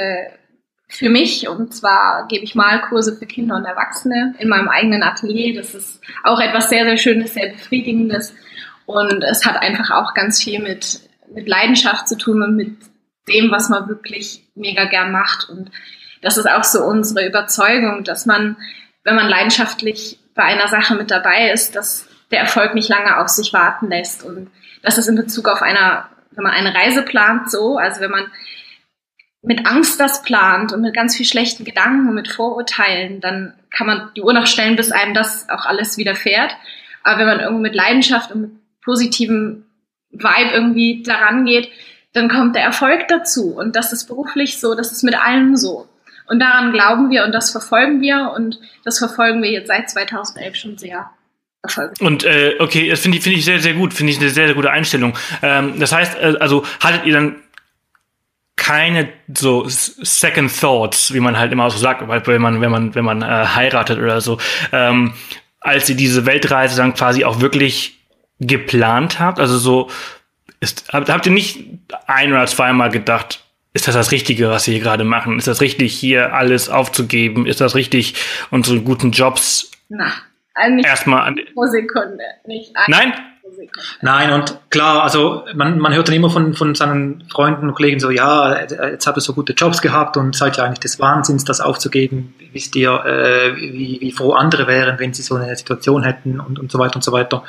für 0.89 1.09
mich. 1.09 1.47
Und 1.47 1.73
zwar 1.73 2.27
gebe 2.27 2.43
ich 2.43 2.55
Malkurse 2.55 3.15
für 3.15 3.27
Kinder 3.27 3.55
und 3.55 3.65
Erwachsene 3.65 4.33
in 4.39 4.49
meinem 4.49 4.67
eigenen 4.67 5.03
Atelier. 5.03 5.55
Das 5.55 5.73
ist 5.75 6.01
auch 6.23 6.41
etwas 6.41 6.69
sehr, 6.69 6.83
sehr 6.83 6.97
Schönes, 6.97 7.35
sehr 7.35 7.51
Befriedigendes. 7.51 8.33
Und 8.85 9.23
es 9.23 9.45
hat 9.45 9.61
einfach 9.61 9.91
auch 9.91 10.15
ganz 10.15 10.43
viel 10.43 10.59
mit, 10.61 10.99
mit 11.33 11.47
Leidenschaft 11.47 12.07
zu 12.09 12.17
tun 12.17 12.41
und 12.41 12.55
mit 12.55 12.75
dem, 13.29 13.51
was 13.51 13.69
man 13.69 13.87
wirklich 13.87 14.43
mega 14.55 14.85
gern 14.85 15.11
macht. 15.11 15.47
Und 15.47 15.69
das 16.23 16.37
ist 16.37 16.49
auch 16.49 16.63
so 16.63 16.83
unsere 16.83 17.25
Überzeugung, 17.27 18.03
dass 18.03 18.25
man, 18.25 18.57
wenn 19.03 19.15
man 19.15 19.29
leidenschaftlich 19.29 20.19
bei 20.33 20.43
einer 20.43 20.67
Sache 20.67 20.95
mit 20.95 21.11
dabei 21.11 21.51
ist, 21.51 21.75
dass 21.75 22.07
der 22.31 22.39
Erfolg 22.39 22.73
nicht 22.73 22.89
lange 22.89 23.19
auf 23.19 23.27
sich 23.27 23.53
warten 23.53 23.89
lässt. 23.89 24.23
Und 24.23 24.49
das 24.81 24.97
ist 24.97 25.07
in 25.07 25.15
Bezug 25.15 25.47
auf 25.47 25.61
einer, 25.61 26.09
wenn 26.31 26.43
man 26.43 26.53
eine 26.53 26.73
Reise 26.73 27.03
plant 27.03 27.51
so, 27.51 27.77
also 27.77 28.01
wenn 28.01 28.11
man 28.11 28.31
mit 29.41 29.65
Angst 29.65 29.99
das 29.99 30.21
plant 30.23 30.73
und 30.73 30.81
mit 30.81 30.93
ganz 30.93 31.15
viel 31.15 31.25
schlechten 31.25 31.63
Gedanken 31.63 32.09
und 32.09 32.15
mit 32.15 32.27
Vorurteilen, 32.27 33.21
dann 33.21 33.53
kann 33.71 33.87
man 33.87 34.11
die 34.15 34.21
Uhr 34.21 34.33
noch 34.33 34.47
stellen, 34.47 34.75
bis 34.75 34.91
einem 34.91 35.13
das 35.13 35.47
auch 35.49 35.65
alles 35.65 35.97
widerfährt. 35.97 36.55
Aber 37.03 37.19
wenn 37.19 37.27
man 37.27 37.39
irgendwo 37.39 37.61
mit 37.61 37.75
Leidenschaft 37.75 38.31
und 38.31 38.41
mit 38.41 38.51
positivem 38.83 39.65
Vibe 40.11 40.51
irgendwie 40.53 41.03
daran 41.03 41.45
geht, 41.45 41.69
dann 42.13 42.27
kommt 42.27 42.55
der 42.55 42.63
Erfolg 42.63 43.07
dazu. 43.07 43.55
Und 43.55 43.75
das 43.75 43.93
ist 43.93 44.05
beruflich 44.05 44.59
so, 44.59 44.75
das 44.75 44.91
ist 44.91 45.03
mit 45.03 45.15
allem 45.15 45.55
so. 45.55 45.87
Und 46.27 46.39
daran 46.39 46.71
glauben 46.71 47.09
wir 47.09 47.23
und 47.23 47.31
das 47.31 47.51
verfolgen 47.51 48.01
wir 48.01 48.33
und 48.35 48.59
das 48.83 48.99
verfolgen 48.99 49.41
wir 49.41 49.51
jetzt 49.51 49.67
seit 49.67 49.89
2011 49.89 50.55
schon 50.55 50.77
sehr. 50.77 51.09
Erfolgreich. 51.61 51.99
Und 51.99 52.23
äh, 52.23 52.55
okay, 52.59 52.89
das 52.89 53.01
finde 53.01 53.17
ich, 53.17 53.23
finde 53.23 53.37
ich 53.37 53.43
sehr, 53.43 53.59
sehr 53.59 53.73
gut, 53.73 53.93
finde 53.93 54.13
ich 54.13 54.19
eine 54.19 54.29
sehr, 54.29 54.45
sehr 54.45 54.55
gute 54.55 54.71
Einstellung. 54.71 55.17
Ähm, 55.41 55.77
das 55.77 55.91
heißt, 55.91 56.17
äh, 56.17 56.35
also 56.39 56.65
hattet 56.79 57.05
ihr 57.05 57.13
dann 57.13 57.35
keine 58.69 59.09
so 59.33 59.65
Second 59.67 60.55
Thoughts, 60.55 61.11
wie 61.11 61.19
man 61.19 61.39
halt 61.39 61.51
immer 61.51 61.71
so 61.71 61.79
sagt, 61.79 62.07
wenn 62.07 62.41
man, 62.41 62.61
wenn 62.61 62.69
man, 62.69 62.93
wenn 62.93 63.03
man 63.03 63.23
äh, 63.23 63.25
heiratet 63.25 63.97
oder 63.97 64.21
so, 64.21 64.37
ähm, 64.71 65.13
als 65.59 65.89
ihr 65.89 65.95
diese 65.95 66.27
Weltreise 66.27 66.77
dann 66.77 66.93
quasi 66.93 67.25
auch 67.25 67.41
wirklich 67.41 67.99
geplant 68.39 69.19
habt? 69.19 69.39
Also 69.39 69.57
so, 69.57 69.89
ist, 70.59 70.93
habt, 70.93 71.09
habt 71.09 71.25
ihr 71.25 71.31
nicht 71.31 71.65
ein 72.05 72.31
oder 72.31 72.45
zweimal 72.45 72.91
gedacht, 72.91 73.43
ist 73.73 73.87
das 73.87 73.95
das 73.95 74.11
Richtige, 74.11 74.51
was 74.51 74.67
wir 74.67 74.75
hier 74.75 74.83
gerade 74.83 75.03
machen? 75.03 75.39
Ist 75.39 75.47
das 75.47 75.61
richtig, 75.61 75.97
hier 75.97 76.35
alles 76.35 76.69
aufzugeben? 76.69 77.47
Ist 77.47 77.61
das 77.61 77.73
richtig, 77.73 78.13
unsere 78.51 78.81
guten 78.81 79.09
Jobs 79.09 79.71
Na, 79.89 80.11
also 80.53 80.77
erstmal 80.85 81.23
an 81.23 81.39
pro 81.55 81.65
Sekunde, 81.65 82.23
nicht 82.45 82.71
Nein? 82.87 83.13
Nein, 84.01 84.31
und 84.31 84.57
klar, 84.69 85.03
also 85.03 85.43
man, 85.55 85.79
man 85.79 85.93
hört 85.93 86.07
dann 86.07 86.15
immer 86.15 86.29
von, 86.29 86.53
von 86.53 86.75
seinen 86.75 87.23
Freunden 87.29 87.67
und 87.67 87.75
Kollegen 87.75 87.99
so, 87.99 88.09
ja, 88.09 88.61
jetzt 88.61 89.07
habt 89.07 89.17
ihr 89.17 89.21
so 89.21 89.33
gute 89.33 89.53
Jobs 89.53 89.81
gehabt 89.81 90.17
und 90.17 90.35
seid 90.35 90.57
ja 90.57 90.63
eigentlich 90.63 90.79
des 90.79 90.99
Wahnsinns, 90.99 91.43
das 91.45 91.61
aufzugeben. 91.61 92.33
Wisst 92.53 92.75
ihr, 92.75 92.91
äh, 93.05 93.55
wie, 93.55 93.97
wie 94.01 94.11
froh 94.11 94.33
andere 94.33 94.67
wären, 94.67 94.99
wenn 94.99 95.13
sie 95.13 95.21
so 95.21 95.35
eine 95.35 95.55
Situation 95.55 96.03
hätten 96.03 96.39
und, 96.39 96.59
und 96.59 96.71
so 96.71 96.79
weiter 96.79 96.95
und 96.95 97.03
so 97.03 97.11
weiter. 97.11 97.43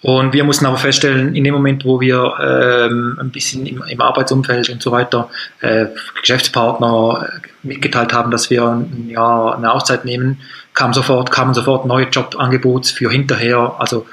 Und 0.00 0.32
wir 0.32 0.44
mussten 0.44 0.66
aber 0.66 0.76
feststellen, 0.76 1.34
in 1.34 1.42
dem 1.44 1.54
Moment, 1.54 1.84
wo 1.84 2.00
wir 2.00 2.34
ähm, 2.40 3.18
ein 3.20 3.30
bisschen 3.30 3.66
im, 3.66 3.82
im 3.82 4.00
Arbeitsumfeld 4.00 4.68
und 4.70 4.82
so 4.82 4.92
weiter 4.92 5.28
äh, 5.60 5.86
Geschäftspartner 6.20 7.28
mitgeteilt 7.62 8.12
haben, 8.12 8.30
dass 8.30 8.50
wir 8.50 8.64
ein 8.64 9.08
Jahr 9.08 9.56
eine 9.56 9.72
Auszeit 9.72 10.04
nehmen, 10.04 10.40
kam 10.74 10.92
sofort, 10.94 11.32
kamen 11.32 11.54
sofort 11.54 11.86
neue 11.86 12.06
Jobangebote 12.06 12.92
für 12.92 13.10
hinterher. 13.10 13.74
Also 13.78 14.06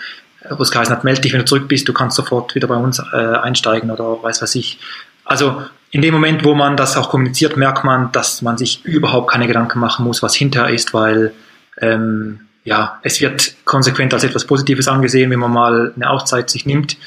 wo 0.50 0.64
es 0.64 0.72
geheißen 0.72 0.96
hat, 0.96 1.04
melde 1.04 1.22
dich, 1.22 1.34
wenn 1.34 1.40
du 1.40 1.46
zurück 1.46 1.68
bist, 1.68 1.88
du 1.88 1.94
kannst 1.94 2.16
sofort 2.16 2.56
wieder 2.56 2.68
bei 2.68 2.76
uns 2.76 3.00
äh, 3.00 3.16
einsteigen 3.16 3.92
oder 3.92 4.22
weiß 4.22 4.42
was 4.42 4.56
ich. 4.56 4.80
Also 5.24 5.64
in 5.92 6.02
dem 6.02 6.14
Moment, 6.14 6.44
wo 6.44 6.56
man 6.56 6.78
das 6.78 6.98
auch 6.98 7.10
kommuniziert, 7.10 7.58
merkt 7.58 7.84
man, 7.84 8.12
dass 8.12 8.42
man 8.42 8.58
sich 8.58 8.84
überhaupt 8.86 9.32
keine 9.32 9.48
Gedanken 9.48 9.80
machen 9.80 10.06
muss, 10.06 10.22
was 10.22 10.36
hinterher 10.36 10.74
ist, 10.74 10.94
weil 10.94 11.34
ähm, 11.82 12.42
ja, 12.64 13.00
es 13.04 13.22
wird 13.22 13.56
konsequent 13.66 14.14
als 14.14 14.24
etwas 14.24 14.46
Positives 14.46 14.88
angesehen, 14.88 15.32
wenn 15.32 15.40
man 15.40 15.52
mal 15.52 15.94
eine 15.96 16.10
Auszeit 16.10 16.50
sich 16.50 16.66
nimmt, 16.66 16.98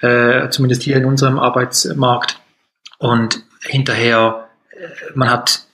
äh, 0.00 0.48
zumindest 0.50 0.82
hier 0.82 0.96
in 0.96 1.06
unserem 1.06 1.38
Arbeitsmarkt. 1.38 2.38
Und 2.98 3.42
hinterher, 3.62 4.48
äh, 4.70 4.76
man 5.14 5.30
hat 5.30 5.65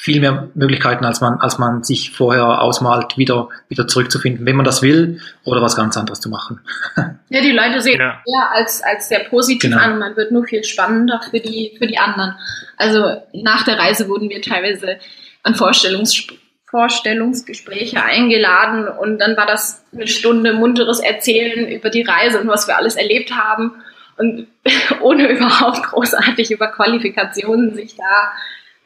viel 0.00 0.20
mehr 0.20 0.48
Möglichkeiten, 0.54 1.04
als 1.04 1.20
man, 1.20 1.40
als 1.40 1.58
man 1.58 1.82
sich 1.82 2.12
vorher 2.12 2.62
ausmalt, 2.62 3.18
wieder, 3.18 3.48
wieder 3.68 3.88
zurückzufinden, 3.88 4.46
wenn 4.46 4.54
man 4.54 4.64
das 4.64 4.80
will 4.80 5.20
oder 5.44 5.60
was 5.60 5.74
ganz 5.74 5.96
anderes 5.96 6.20
zu 6.20 6.30
machen. 6.30 6.60
Ja, 7.30 7.42
die 7.42 7.52
Leute 7.52 7.82
sehen 7.82 8.00
ja. 8.00 8.22
eher 8.24 8.50
als, 8.52 8.82
als 8.82 9.10
sehr 9.10 9.18
positiv 9.24 9.70
genau. 9.70 9.82
an 9.82 9.92
und 9.92 9.98
man 9.98 10.16
wird 10.16 10.32
nur 10.32 10.46
viel 10.46 10.64
spannender 10.64 11.20
für 11.30 11.40
die, 11.40 11.74
für 11.76 11.86
die 11.86 11.98
anderen. 11.98 12.34
Also 12.78 13.20
nach 13.34 13.66
der 13.66 13.78
Reise 13.78 14.08
wurden 14.08 14.30
wir 14.30 14.40
teilweise 14.40 14.96
an 15.42 15.54
Vorstellungs, 15.54 16.26
Vorstellungsgespräche 16.70 18.02
eingeladen 18.02 18.88
und 18.88 19.18
dann 19.18 19.36
war 19.36 19.44
das 19.44 19.84
eine 19.92 20.06
Stunde 20.06 20.54
munteres 20.54 21.00
Erzählen 21.00 21.68
über 21.68 21.90
die 21.90 22.02
Reise 22.02 22.40
und 22.40 22.48
was 22.48 22.66
wir 22.66 22.78
alles 22.78 22.96
erlebt 22.96 23.32
haben 23.32 23.72
und 24.16 24.46
ohne 25.02 25.28
überhaupt 25.28 25.82
großartig 25.82 26.50
über 26.50 26.68
Qualifikationen 26.68 27.74
sich 27.74 27.96
da 27.96 28.32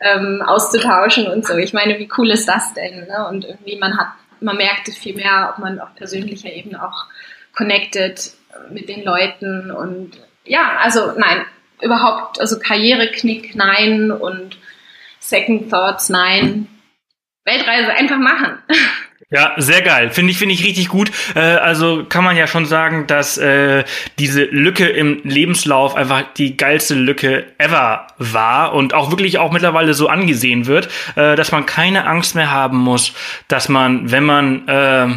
ähm, 0.03 0.43
auszutauschen 0.45 1.27
und 1.27 1.47
so. 1.47 1.57
Ich 1.57 1.73
meine, 1.73 1.99
wie 1.99 2.09
cool 2.19 2.31
ist 2.31 2.47
das 2.47 2.75
denn? 2.75 3.07
Ne? 3.07 3.27
Und 3.29 3.45
irgendwie 3.45 3.79
man 3.79 3.97
hat, 3.97 4.09
man 4.41 4.57
merkt 4.57 4.89
viel 4.89 5.15
mehr, 5.15 5.53
ob 5.53 5.63
man 5.63 5.81
auf 5.81 5.95
persönlicher 5.95 6.53
Ebene 6.53 6.85
auch 6.85 7.07
connected 7.55 8.33
mit 8.71 8.89
den 8.89 9.05
Leuten 9.05 9.71
und 9.71 10.13
ja, 10.45 10.77
also 10.81 11.13
nein, 11.17 11.45
überhaupt, 11.81 12.41
also 12.41 12.59
Karriereknick 12.59 13.55
nein 13.55 14.11
und 14.11 14.57
Second 15.21 15.71
Thoughts 15.71 16.09
nein. 16.09 16.69
Weltreise 17.45 17.93
einfach 17.93 18.19
machen. 18.19 18.59
Ja, 19.33 19.55
sehr 19.57 19.81
geil. 19.81 20.11
Finde 20.11 20.31
ich, 20.31 20.39
finde 20.39 20.55
ich 20.55 20.63
richtig 20.63 20.89
gut. 20.89 21.11
Äh, 21.35 21.41
also 21.41 22.05
kann 22.07 22.23
man 22.23 22.37
ja 22.37 22.47
schon 22.47 22.67
sagen, 22.67 23.07
dass 23.07 23.39
äh, 23.39 23.83
diese 24.19 24.45
Lücke 24.45 24.87
im 24.87 25.23
Lebenslauf 25.25 25.97
einfach 25.97 26.23
die 26.37 26.59
geilste 26.59 26.95
Lücke 26.95 27.47
ever 27.57 28.07
war 28.19 28.75
und 28.75 28.93
auch 28.93 29.11
wirklich 29.11 29.39
auch 29.39 29.51
mittlerweile 29.51 29.95
so 29.95 30.09
angesehen 30.09 30.67
wird, 30.67 30.91
äh, 31.17 31.35
dass 31.35 31.51
man 31.51 31.65
keine 31.65 32.07
Angst 32.07 32.35
mehr 32.35 32.51
haben 32.51 32.77
muss, 32.77 33.15
dass 33.49 33.71
man, 33.71 34.11
wenn 34.11 34.25
man 34.25 34.69
äh, 34.69 35.09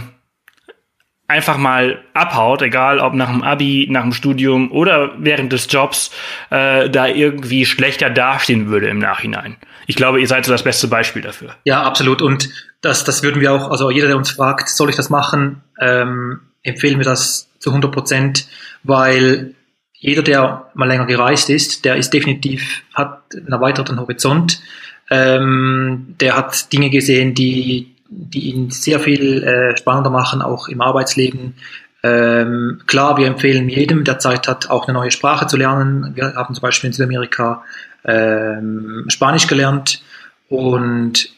einfach 1.27 1.57
mal 1.57 2.01
abhaut, 2.13 2.61
egal 2.61 2.99
ob 2.99 3.13
nach 3.13 3.29
dem 3.29 3.41
Abi, 3.41 3.87
nach 3.89 4.03
dem 4.03 4.13
Studium 4.13 4.71
oder 4.71 5.11
während 5.17 5.51
des 5.51 5.67
Jobs, 5.69 6.11
äh, 6.51 6.89
da 6.89 7.07
irgendwie 7.07 7.65
schlechter 7.65 8.09
dastehen 8.09 8.67
würde 8.67 8.87
im 8.87 8.99
Nachhinein. 8.99 9.57
Ich 9.87 9.95
glaube, 9.95 10.19
ihr 10.19 10.27
seid 10.27 10.45
so 10.45 10.51
das 10.51 10.63
beste 10.63 10.87
Beispiel 10.87 11.21
dafür. 11.21 11.55
Ja, 11.63 11.83
absolut. 11.83 12.21
Und 12.21 12.49
das, 12.85 13.03
das 13.03 13.23
würden 13.23 13.41
wir 13.41 13.53
auch, 13.53 13.71
also 13.71 13.89
jeder, 13.91 14.07
der 14.07 14.17
uns 14.17 14.31
fragt, 14.31 14.69
soll 14.69 14.89
ich 14.89 14.95
das 14.95 15.09
machen, 15.09 15.61
ähm, 15.79 16.39
empfehlen 16.63 16.97
wir 16.97 17.05
das 17.05 17.49
zu 17.59 17.71
100 17.71 17.91
Prozent, 17.91 18.47
weil 18.83 19.55
jeder, 19.93 20.21
der 20.21 20.69
mal 20.73 20.87
länger 20.87 21.05
gereist 21.05 21.49
ist, 21.49 21.85
der 21.85 21.95
ist 21.95 22.13
definitiv, 22.13 22.83
hat 22.93 23.21
einen 23.35 23.51
erweiterten 23.51 23.99
Horizont, 23.99 24.61
ähm, 25.09 26.15
der 26.19 26.37
hat 26.37 26.71
Dinge 26.71 26.89
gesehen, 26.89 27.33
die 27.33 27.95
die 28.07 28.51
ihn 28.51 28.69
sehr 28.71 28.99
viel 28.99 29.43
äh, 29.43 29.75
spannender 29.77 30.09
machen, 30.09 30.41
auch 30.41 30.67
im 30.67 30.81
Arbeitsleben. 30.81 31.55
Ähm, 32.03 32.81
klar, 32.85 33.17
wir 33.17 33.27
empfehlen 33.27 33.67
jedem, 33.67 34.03
der 34.03 34.19
Zeit 34.19 34.47
hat, 34.47 34.69
auch 34.69 34.87
eine 34.87 34.93
neue 34.93 35.11
Sprache 35.11 35.47
zu 35.47 35.57
lernen. 35.57 36.11
Wir 36.15 36.35
haben 36.35 36.53
zum 36.53 36.61
Beispiel 36.61 36.89
in 36.89 36.93
Südamerika 36.93 37.63
ähm, 38.05 39.05
Spanisch 39.07 39.47
gelernt 39.47 40.03
und 40.49 41.29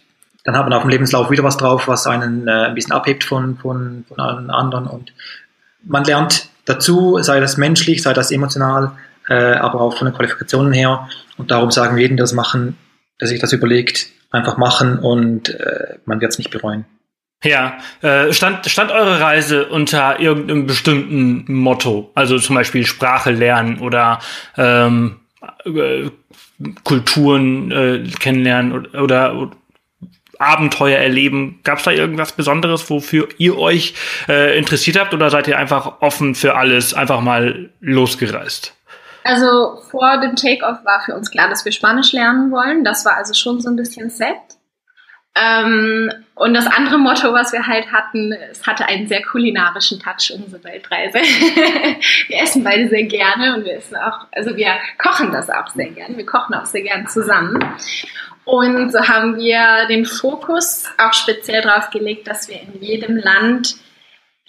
dann 0.47 0.55
hat 0.55 0.63
man 0.63 0.71
auf 0.71 0.83
dem 0.83 0.89
Lebenslauf 0.89 1.29
wieder 1.29 1.43
was 1.43 1.57
drauf, 1.57 1.89
was 1.89 2.07
einen 2.07 2.47
äh, 2.47 2.67
ein 2.67 2.73
bisschen 2.73 2.93
abhebt 2.93 3.25
von, 3.25 3.57
von, 3.57 4.05
von 4.07 4.19
allen 4.21 4.49
anderen. 4.49 4.87
Und 4.87 5.11
man 5.83 6.05
lernt 6.05 6.47
dazu, 6.63 7.21
sei 7.21 7.41
das 7.41 7.57
menschlich, 7.57 8.01
sei 8.01 8.13
das 8.13 8.31
emotional, 8.31 8.93
äh, 9.27 9.55
aber 9.55 9.81
auch 9.81 9.97
von 9.97 10.05
den 10.05 10.15
Qualifikationen 10.15 10.71
her. 10.71 11.09
Und 11.35 11.51
darum 11.51 11.69
sagen 11.69 11.97
wir 11.97 12.03
jedem, 12.03 12.15
der 12.15 12.23
das 12.23 12.31
machen, 12.31 12.77
der 13.19 13.27
sich 13.27 13.41
das 13.41 13.51
überlegt, 13.51 14.07
einfach 14.31 14.55
machen 14.55 14.99
und 14.99 15.49
äh, 15.49 15.97
man 16.05 16.21
wird 16.21 16.31
es 16.31 16.37
nicht 16.37 16.49
bereuen. 16.49 16.85
Ja, 17.43 17.79
äh, 18.01 18.31
stand, 18.31 18.65
stand 18.67 18.89
eure 18.89 19.19
Reise 19.19 19.65
unter 19.67 20.21
irgendeinem 20.21 20.65
bestimmten 20.65 21.53
Motto? 21.53 22.09
Also 22.15 22.39
zum 22.39 22.55
Beispiel 22.55 22.85
Sprache 22.85 23.31
lernen 23.31 23.79
oder 23.79 24.19
ähm, 24.55 25.17
äh, 25.65 26.09
Kulturen 26.85 27.71
äh, 27.71 28.09
kennenlernen 28.17 28.87
oder, 28.95 29.35
oder 29.35 29.51
Abenteuer 30.39 30.97
erleben. 30.97 31.59
Gab 31.63 31.79
es 31.79 31.85
da 31.85 31.91
irgendwas 31.91 32.31
Besonderes, 32.33 32.89
wofür 32.89 33.27
ihr 33.37 33.57
euch 33.57 33.93
äh, 34.27 34.57
interessiert 34.57 34.99
habt 34.99 35.13
oder 35.13 35.29
seid 35.29 35.47
ihr 35.47 35.57
einfach 35.57 36.01
offen 36.01 36.35
für 36.35 36.55
alles, 36.55 36.93
einfach 36.93 37.21
mal 37.21 37.69
losgereist? 37.79 38.73
Also 39.23 39.81
vor 39.91 40.19
dem 40.21 40.35
Takeoff 40.35 40.85
war 40.85 41.01
für 41.05 41.13
uns 41.13 41.31
klar, 41.31 41.49
dass 41.49 41.65
wir 41.65 41.73
Spanisch 41.73 42.13
lernen 42.13 42.49
wollen. 42.51 42.85
Das 42.85 43.03
war 43.03 43.17
also 43.17 43.33
schon 43.33 43.59
so 43.59 43.69
ein 43.69 43.75
bisschen 43.75 44.09
set. 44.09 44.56
Ähm, 45.39 46.11
und 46.35 46.53
das 46.53 46.67
andere 46.67 46.97
Motto, 46.97 47.33
was 47.33 47.51
wir 47.51 47.65
halt 47.65 47.91
hatten, 47.91 48.31
es 48.51 48.65
hatte 48.65 48.85
einen 48.85 49.07
sehr 49.07 49.21
kulinarischen 49.21 49.99
Touch, 49.99 50.31
unsere 50.35 50.63
Weltreise. 50.63 51.17
wir 52.27 52.41
essen 52.41 52.63
beide 52.63 52.87
sehr 52.87 53.03
gerne 53.03 53.55
und 53.55 53.65
wir 53.65 53.77
essen 53.77 53.95
auch, 53.97 54.27
also 54.31 54.55
wir 54.55 54.73
kochen 54.97 55.31
das 55.31 55.49
auch 55.49 55.67
sehr 55.69 55.89
gerne. 55.89 56.15
Wir 56.15 56.25
kochen 56.25 56.53
auch 56.55 56.65
sehr 56.65 56.83
gerne 56.83 57.05
zusammen. 57.05 57.59
Und 58.45 58.91
so 58.91 58.99
haben 59.07 59.35
wir 59.35 59.87
den 59.89 60.05
Fokus 60.05 60.85
auch 60.97 61.13
speziell 61.13 61.61
darauf 61.61 61.89
gelegt, 61.89 62.27
dass 62.27 62.47
wir 62.47 62.61
in 62.61 62.81
jedem 62.81 63.17
Land 63.17 63.75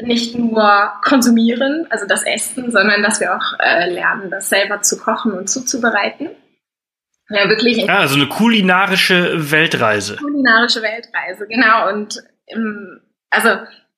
nicht 0.00 0.36
nur 0.38 0.92
konsumieren, 1.02 1.86
also 1.90 2.06
das 2.06 2.22
Essen, 2.22 2.70
sondern 2.70 3.02
dass 3.02 3.18
wir 3.18 3.36
auch 3.36 3.58
äh, 3.58 3.90
lernen, 3.90 4.30
das 4.30 4.48
selber 4.48 4.82
zu 4.82 4.98
kochen 4.98 5.32
und 5.32 5.50
zuzubereiten. 5.50 6.28
Ja, 7.30 7.48
wirklich. 7.48 7.78
Ja, 7.78 7.98
also 7.98 8.16
eine 8.16 8.28
kulinarische 8.28 9.50
Weltreise. 9.50 10.16
Kulinarische 10.16 10.82
Weltreise, 10.82 11.46
genau. 11.46 11.88
Und 11.90 12.22
im, 12.46 13.00
also 13.30 13.50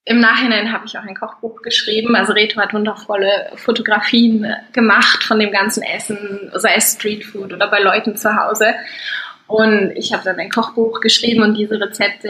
im 0.05 0.19
Nachhinein 0.19 0.73
habe 0.73 0.87
ich 0.87 0.99
auch 0.99 1.05
ein 1.05 1.15
Kochbuch 1.15 1.63
geschrieben. 1.63 2.17
Also 2.17 2.33
Reto 2.33 2.61
hat 2.61 2.75
wundervolle 2.75 3.53
Fotografien 3.55 4.47
gemacht 4.73 5.23
von 5.23 5.39
dem 5.39 5.53
ganzen 5.53 5.83
Essen, 5.83 6.51
sei 6.55 6.75
es 6.77 6.95
Streetfood 6.95 7.53
oder 7.53 7.69
bei 7.69 7.81
Leuten 7.81 8.17
zu 8.17 8.35
Hause. 8.35 8.75
Und 9.47 9.93
ich 9.97 10.13
habe 10.13 10.25
dann 10.25 10.39
ein 10.39 10.51
Kochbuch 10.51 11.01
geschrieben 11.01 11.43
und 11.43 11.55
diese 11.55 11.81
Rezepte 11.81 12.29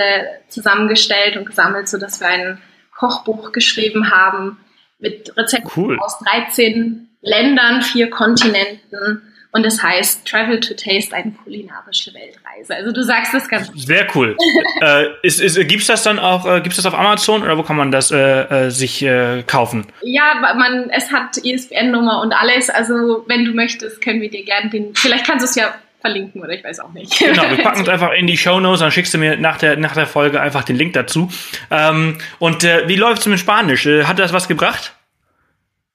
zusammengestellt 0.49 1.37
und 1.37 1.47
gesammelt, 1.47 1.89
sodass 1.89 2.21
wir 2.21 2.29
ein 2.29 2.59
Kochbuch 2.95 3.53
geschrieben 3.53 4.11
haben 4.11 4.59
mit 4.99 5.35
Rezepten 5.37 5.71
cool. 5.77 5.99
aus 6.01 6.19
13 6.19 7.09
Ländern, 7.23 7.83
vier 7.83 8.11
Kontinenten 8.11 9.23
und 9.53 9.67
es 9.67 9.83
heißt 9.83 10.27
Travel 10.27 10.61
to 10.61 10.75
Taste, 10.75 11.15
eine 11.15 11.33
kulinarische 11.33 12.15
Weltreise. 12.15 12.75
Also 12.75 12.93
du 12.93 13.03
sagst 13.03 13.35
das 13.35 13.49
ganz 13.49 13.71
Sehr 13.75 14.07
cool. 14.15 14.37
äh, 14.81 15.07
ist, 15.23 15.41
ist, 15.41 15.57
gibt's 15.67 15.87
das 15.87 16.03
dann 16.03 16.19
auch, 16.19 16.47
äh, 16.47 16.61
gibt's 16.61 16.77
das 16.77 16.87
auf 16.87 16.95
Amazon 16.95 17.43
oder 17.43 17.59
wo 17.59 17.63
kann 17.63 17.77
man 17.77 17.91
das 17.91 18.11
äh, 18.13 18.17
äh, 18.19 18.71
sich 18.71 19.03
äh, 19.03 19.43
kaufen? 19.47 19.87
Ja, 20.03 20.35
man, 20.57 20.91
es 20.91 21.11
hat 21.11 21.37
ISBN-Nummer 21.39 22.21
und 22.23 22.33
alles. 22.33 22.71
Also 22.71 23.25
wenn 23.27 23.45
du 23.45 23.53
möchtest, 23.53 24.01
können 24.01 24.21
wir 24.21 24.31
dir 24.31 24.45
gerne 24.45 24.71
den, 24.71 24.95
vielleicht 24.95 25.27
kannst 25.27 25.43
du 25.45 25.49
es 25.49 25.57
ja 25.57 25.75
verlinken 26.01 26.43
oder 26.43 26.53
ich 26.53 26.63
weiß 26.63 26.81
auch 26.81 26.93
nicht. 26.93 27.19
Genau, 27.19 27.51
wir 27.51 27.59
packen 27.63 27.83
es 27.83 27.89
einfach 27.89 28.13
in 28.13 28.27
die 28.27 28.37
Show 28.37 28.61
Notes, 28.61 28.81
dann 28.81 28.93
schickst 28.93 29.13
du 29.15 29.19
mir 29.19 29.37
nach 29.37 29.59
der, 29.59 29.77
nach 29.77 29.95
der 29.95 30.07
Folge 30.07 30.41
einfach 30.41 30.63
den 30.63 30.77
Link 30.77 30.93
dazu. 30.93 31.29
Ähm, 31.71 32.19
und 32.39 32.63
äh, 32.63 32.87
wie 32.87 32.97
läuft's 32.97 33.27
mit 33.27 33.41
Spanisch? 33.41 33.85
Äh, 33.87 34.05
hat 34.05 34.19
das 34.19 34.33
was 34.33 34.47
gebracht? 34.47 34.95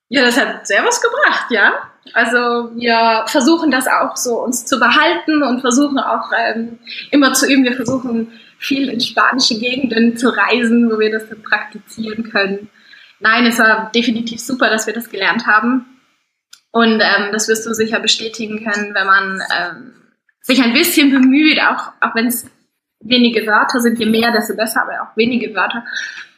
Ja, 0.09 0.23
das 0.23 0.37
hat 0.37 0.67
sehr 0.67 0.83
was 0.85 1.01
gebracht, 1.01 1.45
ja. 1.49 1.73
Also 2.13 2.71
wir 2.75 3.25
versuchen 3.27 3.71
das 3.71 3.87
auch 3.87 4.15
so 4.15 4.43
uns 4.43 4.65
zu 4.65 4.79
behalten 4.79 5.43
und 5.43 5.61
versuchen 5.61 5.97
auch 5.97 6.31
ähm, 6.37 6.79
immer 7.11 7.33
zu 7.33 7.47
üben. 7.47 7.63
Wir 7.63 7.75
versuchen 7.75 8.31
viel 8.57 8.89
in 8.89 9.01
spanische 9.01 9.59
Gegenden 9.59 10.15
zu 10.15 10.29
reisen, 10.29 10.89
wo 10.91 10.99
wir 10.99 11.11
das 11.11 11.27
dann 11.29 11.41
praktizieren 11.41 12.29
können. 12.31 12.69
Nein, 13.19 13.45
es 13.45 13.59
war 13.59 13.91
definitiv 13.93 14.39
super, 14.39 14.69
dass 14.69 14.87
wir 14.87 14.93
das 14.93 15.09
gelernt 15.09 15.47
haben. 15.47 15.85
Und 16.71 17.01
ähm, 17.01 17.31
das 17.31 17.47
wirst 17.47 17.65
du 17.65 17.73
sicher 17.73 17.99
bestätigen 17.99 18.63
können, 18.63 18.93
wenn 18.93 19.07
man 19.07 19.41
ähm, 19.57 19.93
sich 20.41 20.61
ein 20.61 20.73
bisschen 20.73 21.11
bemüht, 21.11 21.59
auch, 21.59 21.93
auch 22.01 22.13
wenn 22.15 22.27
es 22.27 22.45
wenige 22.99 23.47
Wörter 23.47 23.79
sind, 23.79 23.97
je 23.99 24.05
mehr, 24.05 24.31
desto 24.31 24.55
besser, 24.55 24.81
aber 24.81 25.01
auch 25.01 25.17
wenige 25.17 25.55
Wörter 25.55 25.85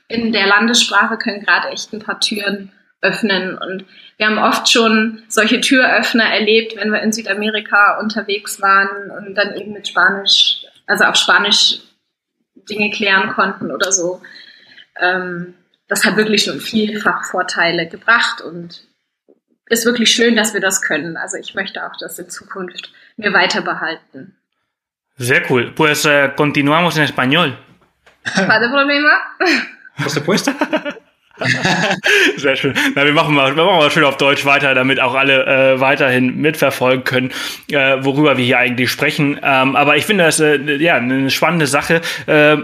in 0.07 0.31
der 0.31 0.47
Landessprache 0.47 1.17
können 1.17 1.43
gerade 1.43 1.69
echt 1.69 1.91
ein 1.93 1.99
paar 1.99 2.19
Türen 2.19 2.71
öffnen. 3.01 3.57
Und 3.57 3.85
wir 4.17 4.27
haben 4.27 4.37
oft 4.37 4.69
schon 4.69 5.23
solche 5.27 5.61
Türöffner 5.61 6.25
erlebt, 6.25 6.75
wenn 6.75 6.91
wir 6.91 7.01
in 7.01 7.11
Südamerika 7.11 7.99
unterwegs 7.99 8.61
waren 8.61 9.11
und 9.11 9.35
dann 9.35 9.55
eben 9.55 9.73
mit 9.73 9.87
Spanisch, 9.87 10.65
also 10.85 11.05
auf 11.05 11.15
Spanisch 11.15 11.79
Dinge 12.69 12.89
klären 12.91 13.29
konnten 13.29 13.71
oder 13.71 13.91
so. 13.91 14.21
Ähm, 14.99 15.53
das 15.87 16.05
hat 16.05 16.17
wirklich 16.17 16.43
schon 16.43 16.59
vielfach 16.59 17.23
Vorteile 17.25 17.87
gebracht 17.87 18.41
und 18.41 18.83
ist 19.69 19.85
wirklich 19.85 20.11
schön, 20.11 20.35
dass 20.35 20.53
wir 20.53 20.61
das 20.61 20.81
können. 20.81 21.17
Also 21.17 21.37
ich 21.37 21.55
möchte 21.55 21.85
auch 21.85 21.95
das 21.99 22.19
in 22.19 22.29
Zukunft 22.29 22.91
mir 23.15 23.33
weiter 23.33 23.61
behalten. 23.61 24.35
Sehr 25.17 25.49
cool. 25.49 25.71
Pues 25.73 26.05
uh, 26.05 26.29
continuamos 26.35 26.97
en 26.97 27.03
español. 27.03 27.57
¿Vale 28.35 28.69
problema? 28.69 29.21
Por 29.97 30.09
supuesto. 30.09 30.51
Sehr 32.37 32.55
schön. 32.55 32.73
Na, 32.95 33.05
wir 33.05 33.13
machen 33.13 33.35
mal, 33.35 33.55
wir 33.55 33.63
machen 33.63 33.77
mal 33.77 33.91
schön 33.91 34.03
auf 34.03 34.17
Deutsch 34.17 34.45
weiter, 34.45 34.73
damit 34.73 34.99
auch 34.99 35.13
alle 35.13 35.45
äh, 35.45 35.79
weiterhin 35.79 36.37
mitverfolgen 36.37 37.03
können, 37.03 37.31
äh, 37.71 37.97
worüber 38.01 38.37
wir 38.37 38.45
hier 38.45 38.59
eigentlich 38.59 38.91
sprechen. 38.91 39.39
Ähm, 39.43 39.75
aber 39.75 39.97
ich 39.97 40.05
finde 40.05 40.23
das 40.23 40.39
äh, 40.39 40.57
ja 40.77 40.95
eine 40.95 41.29
spannende 41.29 41.67
Sache. 41.67 42.01
Äh, 42.25 42.57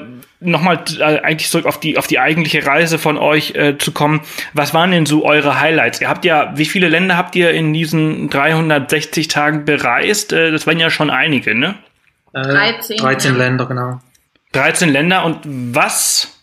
Nochmal 0.46 0.84
äh, 1.00 1.22
eigentlich 1.22 1.50
zurück 1.50 1.66
auf 1.66 1.80
die 1.80 1.98
auf 1.98 2.08
die 2.08 2.20
eigentliche 2.20 2.66
Reise 2.66 3.00
von 3.00 3.18
euch 3.18 3.56
äh, 3.56 3.78
zu 3.78 3.94
kommen. 3.94 4.20
Was 4.52 4.74
waren 4.74 4.92
denn 4.92 5.06
so 5.06 5.24
eure 5.24 5.62
Highlights? 5.62 6.02
Ihr 6.02 6.10
habt 6.10 6.26
ja, 6.26 6.52
wie 6.58 6.66
viele 6.66 6.90
Länder 6.90 7.16
habt 7.16 7.38
ihr 7.38 7.52
in 7.52 7.72
diesen 7.72 8.30
360 8.30 9.30
Tagen 9.30 9.64
bereist? 9.64 10.34
Äh, 10.34 10.52
das 10.52 10.68
waren 10.68 10.80
ja 10.80 10.90
schon 10.90 11.10
einige, 11.10 11.56
ne? 11.56 11.76
13. 12.34 12.98
13 12.98 13.38
Länder, 13.38 13.66
genau. 13.68 14.02
13 14.52 14.90
Länder 14.90 15.24
und 15.24 15.40
was 15.46 16.43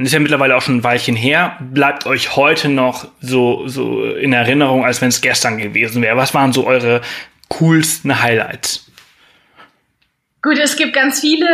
und 0.00 0.06
ist 0.06 0.12
ja 0.14 0.18
mittlerweile 0.18 0.56
auch 0.56 0.62
schon 0.62 0.78
ein 0.78 0.82
Weilchen 0.84 1.14
her, 1.14 1.58
bleibt 1.60 2.06
euch 2.06 2.34
heute 2.34 2.70
noch 2.70 3.08
so, 3.20 3.68
so 3.68 4.02
in 4.02 4.32
Erinnerung, 4.32 4.82
als 4.82 5.02
wenn 5.02 5.10
es 5.10 5.20
gestern 5.20 5.58
gewesen 5.58 6.00
wäre? 6.00 6.16
Was 6.16 6.32
waren 6.32 6.54
so 6.54 6.66
eure 6.66 7.02
coolsten 7.48 8.22
Highlights? 8.22 8.90
Gut, 10.40 10.58
es 10.58 10.76
gibt 10.76 10.94
ganz 10.94 11.20
viele 11.20 11.46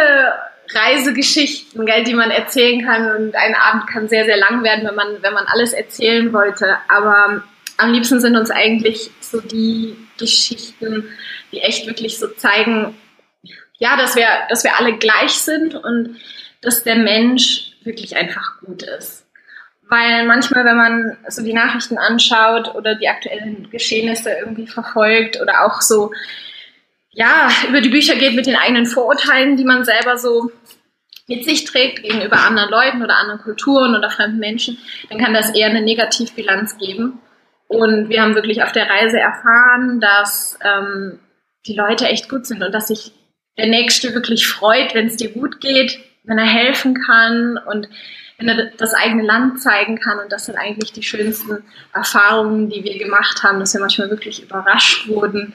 Reisegeschichten, 0.73 1.87
gell, 1.87 2.05
die 2.05 2.15
man 2.15 2.31
erzählen 2.31 2.85
kann 2.85 3.17
und 3.17 3.35
ein 3.35 3.57
Abend 3.57 3.89
kann 3.89 4.09
sehr, 4.09 4.27
sehr 4.27 4.37
lang 4.37 4.63
werden, 4.63 4.87
wenn 4.87 4.95
man, 4.95 5.21
wenn 5.23 5.33
man 5.33 5.47
alles 5.47 5.73
erzählen 5.73 6.33
wollte. 6.33 6.77
Aber 6.87 7.43
am 7.79 7.93
liebsten 7.93 8.21
sind 8.21 8.37
uns 8.37 8.53
eigentlich 8.53 9.11
so 9.19 9.41
die 9.41 9.97
Geschichten, 10.21 11.09
die 11.51 11.63
echt 11.63 11.89
wirklich 11.89 12.17
so 12.17 12.29
zeigen, 12.29 12.95
ja, 13.79 13.97
dass 13.97 14.15
wir, 14.15 14.29
dass 14.49 14.63
wir 14.63 14.79
alle 14.79 14.97
gleich 14.99 15.33
sind 15.33 15.75
und 15.75 16.15
dass 16.63 16.85
der 16.85 16.95
Mensch 16.95 17.73
wirklich 17.87 18.17
einfach 18.17 18.61
gut 18.61 18.83
ist. 18.83 19.27
Weil 19.89 20.27
manchmal, 20.27 20.65
wenn 20.65 20.77
man 20.77 21.17
so 21.29 21.43
die 21.43 21.53
Nachrichten 21.53 21.97
anschaut 21.97 22.75
oder 22.75 22.97
die 22.97 23.09
aktuellen 23.09 23.71
Geschehnisse 23.71 24.31
irgendwie 24.31 24.67
verfolgt 24.67 25.41
oder 25.41 25.65
auch 25.65 25.81
so, 25.81 26.13
ja, 27.11 27.49
über 27.69 27.81
die 27.81 27.89
Bücher 27.89 28.17
geht 28.17 28.35
mit 28.35 28.47
den 28.47 28.57
eigenen 28.57 28.87
Vorurteilen, 28.87 29.57
die 29.57 29.65
man 29.65 29.85
selber 29.85 30.19
so 30.19 30.51
mit 31.29 31.45
sich 31.45 31.65
trägt 31.65 32.03
gegenüber 32.03 32.41
anderen 32.41 32.71
Leuten 32.71 33.03
oder 33.03 33.17
anderen 33.17 33.41
Kulturen 33.41 33.97
oder 33.97 34.11
fremden 34.11 34.39
Menschen, 34.39 34.79
dann 35.09 35.19
kann 35.19 35.35
das 35.35 35.55
eher 35.55 35.69
eine 35.69 35.83
Negativbilanz 35.83 36.79
geben. 36.79 37.21
Und 37.69 38.09
wir 38.09 38.23
haben 38.23 38.35
wirklich 38.35 38.63
auf 38.63 38.73
der 38.73 38.89
Reise 38.89 39.19
erfahren, 39.19 40.01
dass 40.01 40.59
ähm, 40.63 41.19
die 41.67 41.75
Leute 41.75 42.07
echt 42.07 42.29
gut 42.29 42.47
sind 42.47 42.63
und 42.63 42.73
dass 42.73 42.89
sich 42.89 43.13
der 43.59 43.67
Nächste 43.67 44.15
wirklich 44.15 44.47
freut, 44.47 44.95
wenn 44.95 45.07
es 45.07 45.17
dir 45.17 45.31
gut 45.31 45.61
geht, 45.61 45.99
wenn 46.27 46.39
er 46.39 46.47
helfen 46.47 46.95
kann 46.95 47.59
und 47.59 47.89
wenn 48.39 48.49
er 48.49 48.71
das 48.77 48.93
eigene 48.93 49.23
Land 49.23 49.61
zeigen 49.63 49.99
kann. 49.99 50.19
Und 50.19 50.31
das 50.31 50.47
sind 50.47 50.57
eigentlich 50.57 50.93
die 50.93 51.03
schönsten 51.03 51.65
Erfahrungen, 51.95 52.69
die 52.69 52.85
wir 52.85 52.99
gemacht 52.99 53.43
haben, 53.43 53.61
dass 53.61 53.73
wir 53.73 53.81
manchmal 53.81 54.11
wirklich 54.11 54.43
überrascht 54.43 55.09
wurden, 55.09 55.55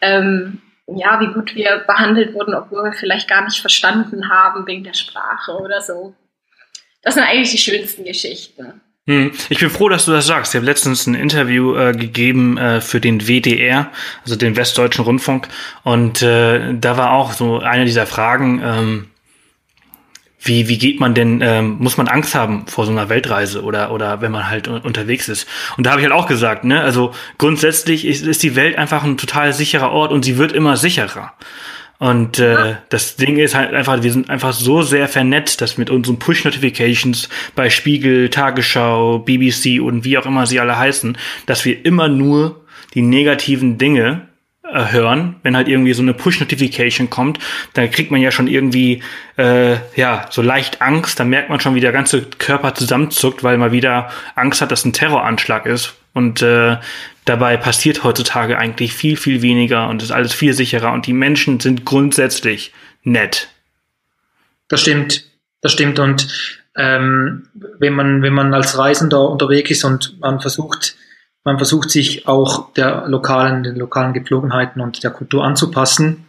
ähm, 0.00 0.60
ja, 0.86 1.20
wie 1.20 1.32
gut 1.32 1.54
wir 1.54 1.84
behandelt 1.86 2.34
wurden, 2.34 2.54
obwohl 2.54 2.84
wir 2.84 2.92
vielleicht 2.92 3.28
gar 3.28 3.44
nicht 3.44 3.60
verstanden 3.60 4.30
haben 4.30 4.66
wegen 4.66 4.84
der 4.84 4.94
Sprache 4.94 5.52
oder 5.52 5.80
so. 5.80 6.14
Das 7.02 7.14
sind 7.14 7.24
eigentlich 7.24 7.50
die 7.50 7.58
schönsten 7.58 8.04
Geschichten. 8.04 8.80
Hm. 9.06 9.32
Ich 9.48 9.58
bin 9.58 9.70
froh, 9.70 9.88
dass 9.88 10.04
du 10.04 10.12
das 10.12 10.26
sagst. 10.26 10.52
Ich 10.52 10.56
habe 10.56 10.66
letztens 10.66 11.06
ein 11.06 11.14
Interview 11.14 11.74
äh, 11.74 11.92
gegeben 11.92 12.58
äh, 12.58 12.80
für 12.80 13.00
den 13.00 13.26
WDR, 13.26 13.90
also 14.22 14.36
den 14.36 14.56
Westdeutschen 14.56 15.04
Rundfunk. 15.04 15.48
Und 15.82 16.22
äh, 16.22 16.74
da 16.74 16.96
war 16.96 17.12
auch 17.12 17.32
so 17.32 17.58
eine 17.58 17.86
dieser 17.86 18.06
Fragen, 18.06 18.60
ähm, 18.62 19.07
wie, 20.40 20.68
wie 20.68 20.78
geht 20.78 21.00
man 21.00 21.14
denn, 21.14 21.40
ähm, 21.42 21.76
muss 21.80 21.96
man 21.96 22.08
Angst 22.08 22.34
haben 22.34 22.66
vor 22.66 22.86
so 22.86 22.92
einer 22.92 23.08
Weltreise 23.08 23.62
oder, 23.62 23.90
oder 23.90 24.20
wenn 24.20 24.30
man 24.30 24.48
halt 24.48 24.68
unterwegs 24.68 25.28
ist? 25.28 25.48
Und 25.76 25.84
da 25.84 25.90
habe 25.90 26.00
ich 26.00 26.06
halt 26.06 26.14
auch 26.14 26.28
gesagt, 26.28 26.64
ne, 26.64 26.80
also 26.80 27.12
grundsätzlich 27.38 28.06
ist, 28.06 28.24
ist 28.24 28.42
die 28.42 28.54
Welt 28.54 28.78
einfach 28.78 29.02
ein 29.02 29.16
total 29.18 29.52
sicherer 29.52 29.90
Ort 29.90 30.12
und 30.12 30.24
sie 30.24 30.38
wird 30.38 30.52
immer 30.52 30.76
sicherer. 30.76 31.32
Und 31.98 32.38
äh, 32.38 32.76
das 32.90 33.16
Ding 33.16 33.38
ist 33.38 33.56
halt 33.56 33.74
einfach, 33.74 34.02
wir 34.04 34.12
sind 34.12 34.30
einfach 34.30 34.52
so 34.52 34.82
sehr 34.82 35.08
vernetzt, 35.08 35.60
dass 35.60 35.78
mit 35.78 35.90
unseren 35.90 36.20
Push-Notifications 36.20 37.28
bei 37.56 37.70
Spiegel, 37.70 38.30
Tagesschau, 38.30 39.18
BBC 39.18 39.80
und 39.80 40.04
wie 40.04 40.16
auch 40.16 40.26
immer 40.26 40.46
sie 40.46 40.60
alle 40.60 40.78
heißen, 40.78 41.18
dass 41.46 41.64
wir 41.64 41.84
immer 41.84 42.06
nur 42.06 42.64
die 42.94 43.02
negativen 43.02 43.78
Dinge 43.78 44.27
hören, 44.70 45.36
wenn 45.42 45.56
halt 45.56 45.68
irgendwie 45.68 45.94
so 45.94 46.02
eine 46.02 46.14
Push-Notification 46.14 47.10
kommt, 47.10 47.38
dann 47.74 47.90
kriegt 47.90 48.10
man 48.10 48.20
ja 48.20 48.30
schon 48.30 48.48
irgendwie 48.48 49.02
äh, 49.36 49.76
ja 49.96 50.26
so 50.30 50.42
leicht 50.42 50.82
Angst, 50.82 51.18
dann 51.18 51.28
merkt 51.28 51.48
man 51.48 51.60
schon, 51.60 51.74
wie 51.74 51.80
der 51.80 51.92
ganze 51.92 52.22
Körper 52.22 52.74
zusammenzuckt, 52.74 53.42
weil 53.42 53.58
man 53.58 53.72
wieder 53.72 54.10
Angst 54.34 54.60
hat, 54.60 54.70
dass 54.70 54.84
ein 54.84 54.92
Terroranschlag 54.92 55.66
ist. 55.66 55.94
Und 56.12 56.42
äh, 56.42 56.76
dabei 57.24 57.56
passiert 57.56 58.04
heutzutage 58.04 58.58
eigentlich 58.58 58.92
viel, 58.92 59.16
viel 59.16 59.42
weniger 59.42 59.88
und 59.88 60.02
ist 60.02 60.10
alles 60.10 60.32
viel 60.32 60.52
sicherer 60.52 60.92
und 60.92 61.06
die 61.06 61.12
Menschen 61.12 61.60
sind 61.60 61.84
grundsätzlich 61.84 62.72
nett. 63.04 63.48
Das 64.68 64.80
stimmt, 64.82 65.24
das 65.60 65.72
stimmt. 65.72 65.98
Und 65.98 66.28
ähm, 66.76 67.48
wenn 67.78 67.94
man 67.94 68.22
wenn 68.22 68.34
man 68.34 68.52
als 68.54 68.76
Reisender 68.76 69.28
unterwegs 69.28 69.70
ist 69.70 69.84
und 69.84 70.18
man 70.20 70.40
versucht 70.40 70.96
man 71.44 71.56
versucht 71.56 71.90
sich 71.90 72.26
auch 72.28 72.72
der 72.74 73.08
lokalen 73.08 73.62
den 73.62 73.76
lokalen 73.76 74.12
Gepflogenheiten 74.12 74.80
und 74.80 75.02
der 75.02 75.10
Kultur 75.10 75.44
anzupassen 75.44 76.26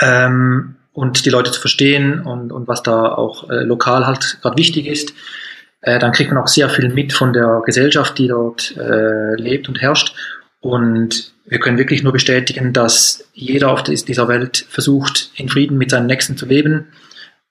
ähm, 0.00 0.76
und 0.92 1.24
die 1.24 1.30
Leute 1.30 1.50
zu 1.50 1.60
verstehen 1.60 2.20
und 2.20 2.52
und 2.52 2.68
was 2.68 2.82
da 2.82 3.06
auch 3.12 3.50
äh, 3.50 3.62
lokal 3.62 4.06
halt 4.06 4.38
gerade 4.40 4.56
wichtig 4.56 4.86
ist, 4.86 5.12
äh, 5.80 5.98
dann 5.98 6.12
kriegt 6.12 6.30
man 6.30 6.42
auch 6.42 6.48
sehr 6.48 6.68
viel 6.68 6.88
mit 6.88 7.12
von 7.12 7.32
der 7.32 7.62
Gesellschaft, 7.64 8.18
die 8.18 8.28
dort 8.28 8.76
äh, 8.76 9.34
lebt 9.34 9.68
und 9.68 9.80
herrscht. 9.80 10.14
Und 10.60 11.32
wir 11.46 11.60
können 11.60 11.78
wirklich 11.78 12.02
nur 12.02 12.12
bestätigen, 12.12 12.72
dass 12.72 13.28
jeder 13.32 13.70
auf 13.70 13.84
dieser 13.84 14.28
Welt 14.28 14.66
versucht, 14.68 15.30
in 15.36 15.48
Frieden 15.48 15.78
mit 15.78 15.90
seinen 15.90 16.06
Nächsten 16.06 16.36
zu 16.36 16.46
leben. 16.46 16.88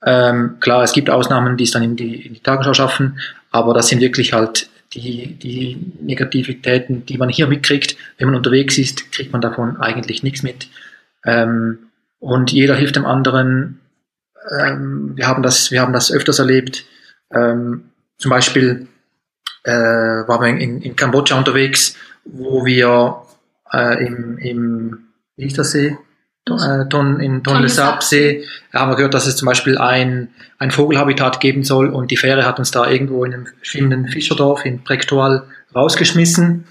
Ähm, 0.05 0.57
klar, 0.59 0.83
es 0.83 0.93
gibt 0.93 1.09
Ausnahmen, 1.09 1.57
die 1.57 1.63
es 1.63 1.71
dann 1.71 1.83
in 1.83 1.95
die, 1.95 2.27
in 2.27 2.33
die 2.33 2.39
Tagesschau 2.41 2.73
schaffen, 2.73 3.19
aber 3.49 3.73
das 3.73 3.87
sind 3.87 4.01
wirklich 4.01 4.33
halt 4.33 4.69
die, 4.93 5.33
die 5.35 5.77
Negativitäten, 6.01 7.05
die 7.05 7.17
man 7.17 7.29
hier 7.29 7.47
mitkriegt. 7.47 7.97
Wenn 8.17 8.27
man 8.27 8.35
unterwegs 8.35 8.77
ist, 8.77 9.11
kriegt 9.11 9.31
man 9.31 9.41
davon 9.41 9.77
eigentlich 9.77 10.23
nichts 10.23 10.43
mit. 10.43 10.69
Ähm, 11.25 11.89
und 12.19 12.51
jeder 12.51 12.75
hilft 12.75 12.95
dem 12.95 13.05
anderen. 13.05 13.79
Ähm, 14.59 15.11
wir, 15.15 15.27
haben 15.27 15.43
das, 15.43 15.71
wir 15.71 15.81
haben 15.81 15.93
das 15.93 16.11
öfters 16.11 16.39
erlebt. 16.39 16.85
Ähm, 17.31 17.91
zum 18.17 18.29
Beispiel 18.29 18.87
äh, 19.63 19.71
waren 19.71 20.41
wir 20.41 20.61
in, 20.61 20.81
in 20.81 20.95
Kambodscha 20.95 21.37
unterwegs, 21.37 21.95
wo 22.23 22.65
wir 22.65 23.21
äh, 23.71 24.05
im, 24.05 24.37
im, 24.37 25.07
wie 25.35 25.43
hieß 25.43 25.53
das 25.53 25.71
See? 25.71 25.97
Äh, 26.49 26.87
Ton, 26.89 27.19
in 27.19 27.43
Tonle 27.43 27.69
Sap 27.69 28.03
See 28.03 28.45
haben 28.73 28.91
wir 28.91 28.95
gehört, 28.95 29.13
dass 29.13 29.27
es 29.27 29.35
zum 29.35 29.45
Beispiel 29.45 29.77
ein, 29.77 30.29
ein 30.59 30.71
Vogelhabitat 30.71 31.39
geben 31.39 31.63
soll 31.63 31.89
und 31.89 32.11
die 32.11 32.17
Fähre 32.17 32.45
hat 32.45 32.59
uns 32.59 32.71
da 32.71 32.89
irgendwo 32.89 33.25
in 33.25 33.33
einem 33.33 33.47
schwimmenden 33.61 34.07
Fischerdorf 34.07 34.65
in 34.65 34.83
Prektual 34.83 35.43
rausgeschmissen. 35.75 36.65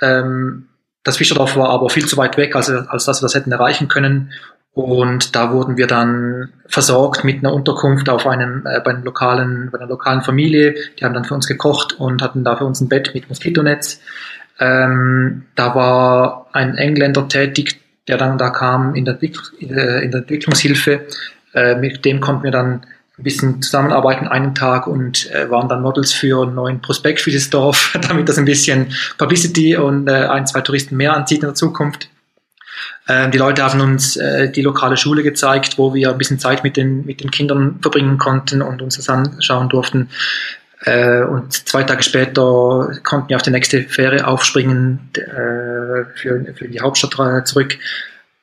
Ähm, 0.00 0.68
das 1.02 1.18
Fischerdorf 1.18 1.56
war 1.56 1.68
aber 1.70 1.90
viel 1.90 2.06
zu 2.06 2.16
weit 2.16 2.36
weg, 2.36 2.56
als, 2.56 2.70
als 2.70 3.04
dass 3.04 3.20
wir 3.20 3.26
das 3.26 3.34
hätten 3.34 3.52
erreichen 3.52 3.88
können. 3.88 4.32
Und 4.72 5.36
da 5.36 5.52
wurden 5.52 5.76
wir 5.76 5.86
dann 5.86 6.52
versorgt 6.66 7.22
mit 7.22 7.38
einer 7.38 7.54
Unterkunft 7.54 8.08
auf 8.08 8.26
einem, 8.26 8.66
äh, 8.66 8.80
bei, 8.80 8.90
einem 8.90 9.04
lokalen, 9.04 9.70
bei 9.70 9.78
einer 9.78 9.88
lokalen 9.88 10.22
Familie. 10.22 10.74
Die 10.98 11.04
haben 11.04 11.14
dann 11.14 11.24
für 11.24 11.34
uns 11.34 11.46
gekocht 11.46 11.92
und 12.00 12.22
hatten 12.22 12.42
da 12.42 12.56
für 12.56 12.64
uns 12.64 12.80
ein 12.80 12.88
Bett 12.88 13.12
mit 13.14 13.28
Moskitonetz. 13.28 14.00
Ähm, 14.58 15.44
da 15.54 15.74
war 15.74 16.48
ein 16.52 16.76
Engländer 16.76 17.28
tätig, 17.28 17.80
der 18.08 18.18
dann 18.18 18.38
da 18.38 18.50
kam 18.50 18.94
in 18.94 19.04
der, 19.04 19.18
Entwicklungshilfe. 19.22 21.06
Äh, 21.54 21.76
mit 21.76 22.04
dem 22.04 22.20
konnten 22.20 22.44
wir 22.44 22.50
dann 22.50 22.82
ein 23.16 23.22
bisschen 23.22 23.62
zusammenarbeiten 23.62 24.26
einen 24.26 24.54
Tag 24.54 24.86
und 24.86 25.30
äh, 25.30 25.48
waren 25.48 25.68
dann 25.68 25.82
Models 25.82 26.12
für 26.12 26.42
einen 26.42 26.54
neuen 26.54 26.82
Prospekt 26.82 27.20
für 27.20 27.30
das 27.30 27.48
Dorf, 27.48 27.96
damit 28.08 28.28
das 28.28 28.38
ein 28.38 28.44
bisschen 28.44 28.92
Publicity 29.18 29.76
und 29.76 30.08
äh, 30.08 30.26
ein, 30.26 30.46
zwei 30.46 30.60
Touristen 30.60 30.96
mehr 30.96 31.14
anzieht 31.14 31.38
in 31.38 31.48
der 31.48 31.54
Zukunft. 31.54 32.08
Ähm, 33.08 33.30
die 33.30 33.38
Leute 33.38 33.62
haben 33.62 33.80
uns 33.80 34.14
die 34.14 34.62
lokale 34.62 34.96
Schule 34.96 35.22
gezeigt, 35.22 35.78
wo 35.78 35.94
wir 35.94 36.10
ein 36.10 36.18
bisschen 36.18 36.38
Zeit 36.38 36.64
mit 36.64 36.76
den, 36.76 37.04
mit 37.06 37.22
den 37.22 37.30
Kindern 37.30 37.78
verbringen 37.80 38.18
konnten 38.18 38.62
und 38.62 38.82
uns 38.82 38.96
das 38.96 39.08
anschauen 39.08 39.68
durften. 39.68 40.08
Äh, 40.84 41.22
und 41.22 41.52
zwei 41.52 41.82
Tage 41.82 42.02
später 42.02 42.90
konnten 43.02 43.30
wir 43.30 43.36
auf 43.36 43.42
die 43.42 43.50
nächste 43.50 43.82
Fähre 43.84 44.26
aufspringen 44.26 45.10
äh, 45.14 46.04
für, 46.14 46.54
für 46.54 46.68
die 46.68 46.80
Hauptstadt 46.80 47.48
zurück. 47.48 47.78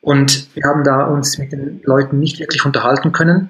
Und 0.01 0.47
wir 0.55 0.63
haben 0.63 0.83
da 0.83 1.05
uns 1.05 1.37
mit 1.37 1.51
den 1.51 1.81
Leuten 1.83 2.19
nicht 2.19 2.39
wirklich 2.39 2.65
unterhalten 2.65 3.11
können, 3.11 3.49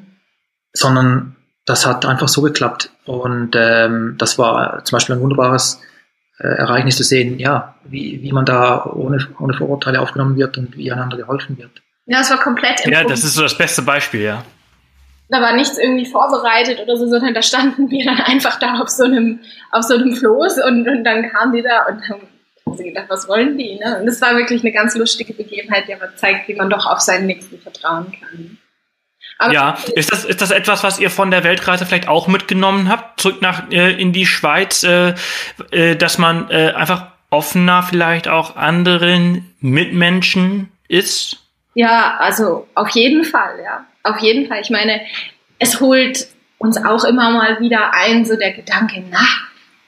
sondern 0.73 1.37
das 1.65 1.85
hat 1.85 2.05
einfach 2.05 2.27
so 2.27 2.41
geklappt. 2.41 2.89
Und 3.05 3.55
ähm, 3.55 4.15
das 4.17 4.37
war 4.37 4.83
zum 4.83 4.97
Beispiel 4.97 5.15
ein 5.15 5.21
wunderbares 5.21 5.79
äh, 6.39 6.47
Ereignis 6.47 6.97
zu 6.97 7.03
sehen, 7.03 7.39
ja, 7.39 7.75
wie, 7.85 8.21
wie 8.21 8.33
man 8.33 8.45
da 8.45 8.85
ohne, 8.85 9.25
ohne 9.39 9.53
Vorurteile 9.53 10.01
aufgenommen 10.01 10.35
wird 10.35 10.57
und 10.57 10.75
wie 10.75 10.91
einander 10.91 11.15
geholfen 11.15 11.57
wird. 11.57 11.81
Ja, 12.07 12.19
es 12.19 12.29
war 12.29 12.39
komplett 12.39 12.85
Ja, 12.85 13.05
das 13.05 13.23
ist 13.23 13.35
so 13.35 13.43
das 13.43 13.57
beste 13.57 13.83
Beispiel, 13.83 14.21
ja 14.21 14.43
da 15.31 15.41
war 15.41 15.53
nichts 15.53 15.77
irgendwie 15.77 16.05
vorbereitet 16.05 16.81
oder 16.81 16.97
so, 16.97 17.07
sondern 17.07 17.33
da 17.33 17.41
standen 17.41 17.89
wir 17.89 18.05
dann 18.05 18.19
einfach 18.19 18.59
da 18.59 18.79
auf 18.79 18.89
so 18.89 19.05
einem, 19.05 19.39
auf 19.71 19.83
so 19.83 19.95
einem 19.95 20.13
Floß 20.13 20.57
und, 20.65 20.87
und 20.87 21.03
dann 21.05 21.29
kamen 21.31 21.53
die 21.53 21.61
da 21.61 21.85
und 21.85 22.01
dann 22.01 22.21
haben 22.65 22.77
sie 22.77 22.83
gedacht, 22.83 23.05
was 23.07 23.27
wollen 23.27 23.57
die? 23.57 23.79
Ne? 23.79 23.99
Und 23.99 24.07
es 24.07 24.21
war 24.21 24.35
wirklich 24.35 24.61
eine 24.61 24.73
ganz 24.73 24.95
lustige 24.95 25.33
Begebenheit, 25.33 25.87
die 25.87 25.93
aber 25.93 26.15
zeigt, 26.15 26.47
wie 26.49 26.53
man 26.53 26.69
doch 26.69 26.85
auf 26.85 26.99
seinen 26.99 27.27
Nächsten 27.27 27.59
vertrauen 27.59 28.11
kann. 28.19 28.57
Aber 29.37 29.53
ja, 29.53 29.77
ist 29.95 30.11
das, 30.11 30.25
ist 30.25 30.41
das 30.41 30.51
etwas, 30.51 30.83
was 30.83 30.99
ihr 30.99 31.09
von 31.09 31.31
der 31.31 31.43
Weltreise 31.43 31.85
vielleicht 31.85 32.09
auch 32.09 32.27
mitgenommen 32.27 32.89
habt, 32.89 33.19
zurück 33.19 33.41
nach 33.41 33.71
äh, 33.71 33.99
in 33.99 34.13
die 34.13 34.27
Schweiz, 34.27 34.83
äh, 34.83 35.15
äh, 35.71 35.95
dass 35.95 36.17
man 36.17 36.49
äh, 36.51 36.73
einfach 36.75 37.07
offener 37.29 37.81
vielleicht 37.81 38.27
auch 38.27 38.57
anderen 38.57 39.55
Mitmenschen 39.59 40.71
ist? 40.87 41.37
Ja, 41.73 42.17
also 42.19 42.67
auf 42.75 42.89
jeden 42.89 43.23
Fall, 43.23 43.61
ja. 43.63 43.85
Auf 44.03 44.19
jeden 44.19 44.47
Fall. 44.47 44.61
Ich 44.61 44.69
meine, 44.69 45.01
es 45.59 45.79
holt 45.79 46.27
uns 46.57 46.77
auch 46.77 47.03
immer 47.03 47.31
mal 47.31 47.59
wieder 47.59 47.93
ein, 47.93 48.25
so 48.25 48.35
der 48.35 48.51
Gedanke, 48.51 49.03
na, 49.09 49.25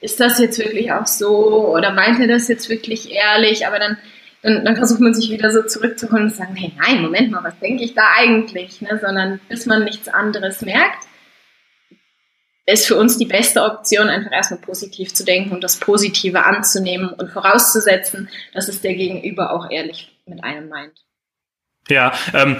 ist 0.00 0.20
das 0.20 0.38
jetzt 0.38 0.58
wirklich 0.58 0.92
auch 0.92 1.06
so 1.06 1.68
oder 1.68 1.92
meint 1.92 2.20
er 2.20 2.28
das 2.28 2.48
jetzt 2.48 2.68
wirklich 2.68 3.10
ehrlich? 3.10 3.66
Aber 3.66 3.78
dann, 3.78 3.96
dann, 4.42 4.64
dann 4.64 4.76
versucht 4.76 5.00
man 5.00 5.14
sich 5.14 5.30
wieder 5.30 5.50
so 5.50 5.62
zurückzuholen 5.62 6.24
und 6.24 6.30
zu 6.30 6.38
sagen, 6.38 6.56
hey, 6.56 6.72
nein, 6.78 7.00
Moment 7.00 7.30
mal, 7.30 7.42
was 7.42 7.58
denke 7.58 7.82
ich 7.84 7.94
da 7.94 8.02
eigentlich? 8.16 8.80
Ne? 8.82 8.98
Sondern 9.00 9.40
bis 9.48 9.66
man 9.66 9.84
nichts 9.84 10.08
anderes 10.08 10.62
merkt, 10.62 11.04
ist 12.66 12.86
für 12.86 12.96
uns 12.96 13.18
die 13.18 13.26
beste 13.26 13.62
Option, 13.62 14.08
einfach 14.08 14.32
erstmal 14.32 14.60
positiv 14.60 15.12
zu 15.14 15.24
denken 15.24 15.52
und 15.52 15.64
das 15.64 15.78
Positive 15.78 16.44
anzunehmen 16.44 17.10
und 17.10 17.30
vorauszusetzen, 17.30 18.28
dass 18.52 18.68
es 18.68 18.80
der 18.80 18.94
Gegenüber 18.94 19.52
auch 19.52 19.70
ehrlich 19.70 20.16
mit 20.26 20.42
einem 20.42 20.68
meint. 20.68 21.04
Ja, 21.88 22.12
ähm, 22.32 22.56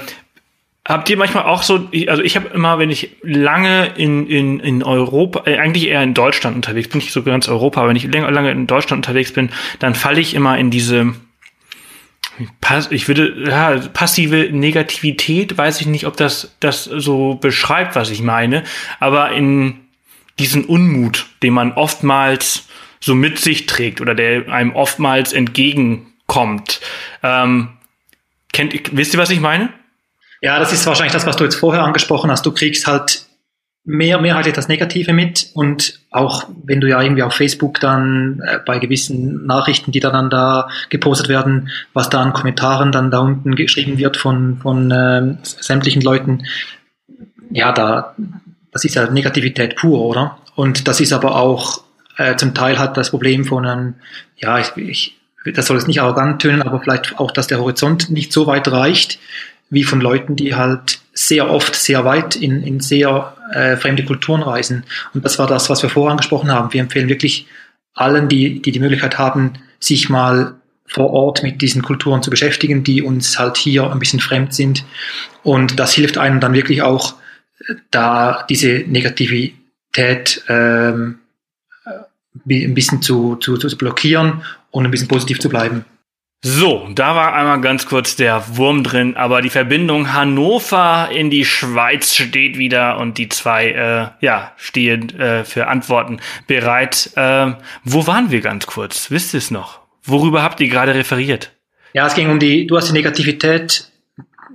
Habt 0.87 1.09
ihr 1.09 1.16
manchmal 1.16 1.44
auch 1.44 1.62
so, 1.62 1.88
also 2.09 2.23
ich 2.23 2.37
habe 2.37 2.49
immer, 2.49 2.79
wenn 2.79 2.90
ich 2.90 3.16
lange 3.23 3.92
in, 3.97 4.27
in, 4.27 4.61
in 4.61 4.83
Europa, 4.83 5.44
äh, 5.47 5.57
eigentlich 5.57 5.88
eher 5.88 6.03
in 6.03 6.12
Deutschland 6.12 6.57
unterwegs 6.57 6.88
bin, 6.88 6.99
nicht 6.99 7.12
so 7.12 7.23
ganz 7.23 7.49
Europa, 7.49 7.81
aber 7.81 7.88
wenn 7.88 7.97
ich 7.97 8.05
lange, 8.05 8.29
lange 8.31 8.51
in 8.51 8.66
Deutschland 8.66 9.07
unterwegs 9.07 9.33
bin, 9.33 9.49
dann 9.79 9.94
falle 9.94 10.20
ich 10.20 10.35
immer 10.35 10.59
in 10.59 10.70
diese, 10.70 11.14
ich 12.90 13.09
würde, 13.09 13.49
ja, 13.49 13.79
passive 13.94 14.51
Negativität, 14.53 15.57
weiß 15.57 15.81
ich 15.81 15.87
nicht, 15.87 16.07
ob 16.07 16.18
das, 16.18 16.55
das 16.61 16.85
so 16.85 17.37
beschreibt, 17.37 17.97
was 17.97 18.11
ich 18.11 18.20
meine, 18.20 18.62
aber 19.01 19.33
in 19.33 19.81
diesen 20.38 20.66
Unmut, 20.66 21.27
den 21.42 21.55
man 21.55 21.73
oftmals 21.73 22.68
so 23.01 23.14
mit 23.14 23.38
sich 23.38 23.64
trägt 23.64 24.03
oder 24.03 24.14
der 24.14 24.49
einem 24.49 24.75
oftmals 24.75 25.33
entgegenkommt. 25.33 26.81
Ähm, 27.23 27.70
kennt, 28.53 28.75
wisst 28.97 29.14
ihr, 29.14 29.20
was 29.20 29.31
ich 29.31 29.40
meine? 29.40 29.70
Ja, 30.44 30.59
das 30.59 30.74
ist 30.74 30.85
wahrscheinlich 30.85 31.14
das, 31.14 31.24
was 31.24 31.37
du 31.37 31.44
jetzt 31.44 31.54
vorher 31.54 31.83
angesprochen 31.83 32.30
hast. 32.30 32.44
Du 32.44 32.52
kriegst 32.52 32.87
halt 32.87 33.24
mehr, 33.83 34.20
mehrheitlich 34.20 34.52
das 34.52 34.68
Negative 34.68 35.14
mit 35.14 35.48
und 35.54 36.00
auch 36.11 36.44
wenn 36.64 36.83
du 36.83 36.87
ja 36.87 37.00
irgendwie 37.00 37.22
auf 37.22 37.33
Facebook 37.33 37.80
dann 37.80 38.42
äh, 38.46 38.59
bei 38.59 38.78
gewissen 38.78 39.46
Nachrichten, 39.46 39.90
die 39.90 40.00
dann 40.00 40.28
da 40.28 40.68
gepostet 40.90 41.30
werden, 41.30 41.70
was 41.94 42.11
da 42.11 42.20
an 42.20 42.35
Kommentaren 42.35 42.92
dann 42.92 43.11
da 43.11 43.20
unten 43.20 43.57
geschrieben 43.57 43.96
wird 43.96 44.18
von, 44.18 44.59
von 44.59 44.90
äh, 44.90 45.35
sämtlichen 45.42 46.02
Leuten, 46.02 46.42
ja, 47.50 47.72
da, 47.72 48.14
das 48.70 48.85
ist 48.85 48.96
ja 48.96 49.11
Negativität 49.11 49.76
pur, 49.76 49.98
oder? 50.02 50.37
Und 50.57 50.88
das 50.88 51.00
ist 51.00 51.14
aber 51.14 51.37
auch 51.37 51.85
äh, 52.18 52.37
zum 52.37 52.52
Teil 52.52 52.78
halt 52.78 52.98
das 52.98 53.12
Problem 53.12 53.46
von 53.46 53.64
einem, 53.64 53.94
ja, 54.37 54.59
ich, 54.59 54.76
ich 54.76 55.16
das 55.54 55.66
soll 55.66 55.78
es 55.78 55.87
nicht 55.87 56.00
arrogant 56.02 56.40
tönen, 56.42 56.62
aber 56.62 56.80
vielleicht 56.80 57.18
auch, 57.18 57.30
dass 57.30 57.46
der 57.46 57.61
Horizont 57.61 58.11
nicht 58.11 58.33
so 58.33 58.46
weit 58.46 58.68
reicht, 58.68 59.18
wie 59.74 59.84
von 59.84 60.00
Leuten, 60.00 60.37
die 60.37 60.54
halt 60.54 61.00
sehr 61.12 61.50
oft 61.50 61.74
sehr 61.76 62.04
weit 62.04 62.37
in, 62.37 62.62
in 62.62 62.80
sehr 62.80 63.37
äh, 63.52 63.76
fremde 63.76 64.04
Kulturen 64.04 64.42
reisen. 64.42 64.84
Und 65.12 65.24
das 65.24 65.38
war 65.38 65.46
das, 65.46 65.70
was 65.70 65.82
wir 65.82 65.90
vorher 65.90 66.12
angesprochen 66.12 66.50
haben. 66.50 66.72
Wir 66.72 66.80
empfehlen 66.80 67.08
wirklich 67.08 67.46
allen, 67.94 68.28
die 68.28 68.60
die, 68.60 68.72
die 68.72 68.80
Möglichkeit 68.80 69.18
haben, 69.18 69.54
sich 69.78 70.08
mal 70.08 70.54
vor 70.87 71.10
Ort 71.10 71.42
mit 71.42 71.62
diesen 71.62 71.82
Kulturen 71.82 72.22
zu 72.22 72.30
beschäftigen, 72.30 72.84
die 72.84 73.02
uns 73.02 73.38
halt 73.38 73.56
hier 73.56 73.90
ein 73.90 73.98
bisschen 73.98 74.20
fremd 74.20 74.54
sind. 74.54 74.84
Und 75.42 75.78
das 75.78 75.94
hilft 75.94 76.18
einem 76.18 76.40
dann 76.40 76.54
wirklich 76.54 76.82
auch, 76.82 77.14
da 77.90 78.44
diese 78.48 78.84
Negativität 78.87 80.42
ähm, 80.49 81.20
ein 82.46 82.74
bisschen 82.74 83.01
zu, 83.01 83.36
zu, 83.36 83.57
zu 83.57 83.76
blockieren 83.76 84.42
und 84.70 84.84
ein 84.84 84.90
bisschen 84.90 85.09
positiv 85.09 85.38
zu 85.38 85.49
bleiben. 85.49 85.84
So, 86.47 86.90
da 86.95 87.16
war 87.16 87.32
einmal 87.32 87.62
ganz 87.62 87.86
kurz 87.86 88.16
der 88.16 88.45
Wurm 88.59 88.84
drin, 88.84 89.16
aber 89.16 89.40
die 89.40 89.49
Verbindung 89.49 90.12
Hannover 90.12 91.09
in 91.11 91.30
die 91.30 91.47
Schweiz 91.47 92.14
steht 92.14 92.59
wieder 92.59 92.99
und 92.99 93.16
die 93.16 93.30
zwei, 93.30 93.70
äh, 93.70 94.22
ja, 94.22 94.53
stehen 94.59 95.18
äh, 95.18 95.45
für 95.45 95.68
Antworten 95.68 96.20
bereit. 96.47 97.12
Äh, 97.16 97.55
wo 97.84 98.07
waren 98.07 98.30
wir 98.30 98.42
ganz 98.42 98.66
kurz? 98.66 99.11
Wisst 99.11 99.32
ihr 99.32 99.38
es 99.38 99.51
noch? 99.51 99.80
Worüber 100.03 100.42
habt 100.42 100.61
ihr 100.61 100.68
gerade 100.68 100.95
referiert? 100.95 101.51
Ja, 101.95 102.07
es 102.07 102.14
ging 102.14 102.28
um 102.28 102.38
die, 102.38 102.66
du 102.66 102.76
hast 102.76 102.90
die 102.90 102.92
Negativität 102.92 103.90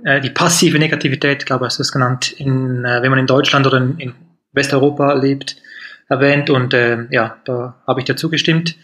äh, 0.04 0.20
die 0.20 0.30
passive 0.30 0.78
Negativität, 0.78 1.44
glaube 1.44 1.64
ich, 1.64 1.72
ist 1.72 1.80
das 1.80 1.90
genannt, 1.90 2.30
in, 2.30 2.84
äh, 2.84 3.02
wenn 3.02 3.10
man 3.10 3.18
in 3.18 3.26
Deutschland 3.26 3.66
oder 3.66 3.78
in, 3.78 3.98
in 3.98 4.14
Westeuropa 4.52 5.14
lebt, 5.14 5.56
erwähnt. 6.08 6.50
Und 6.50 6.72
äh, 6.72 7.08
ja, 7.10 7.38
da 7.44 7.82
habe 7.84 7.98
ich 7.98 8.06
dazu 8.06 8.30
gestimmt, 8.30 8.76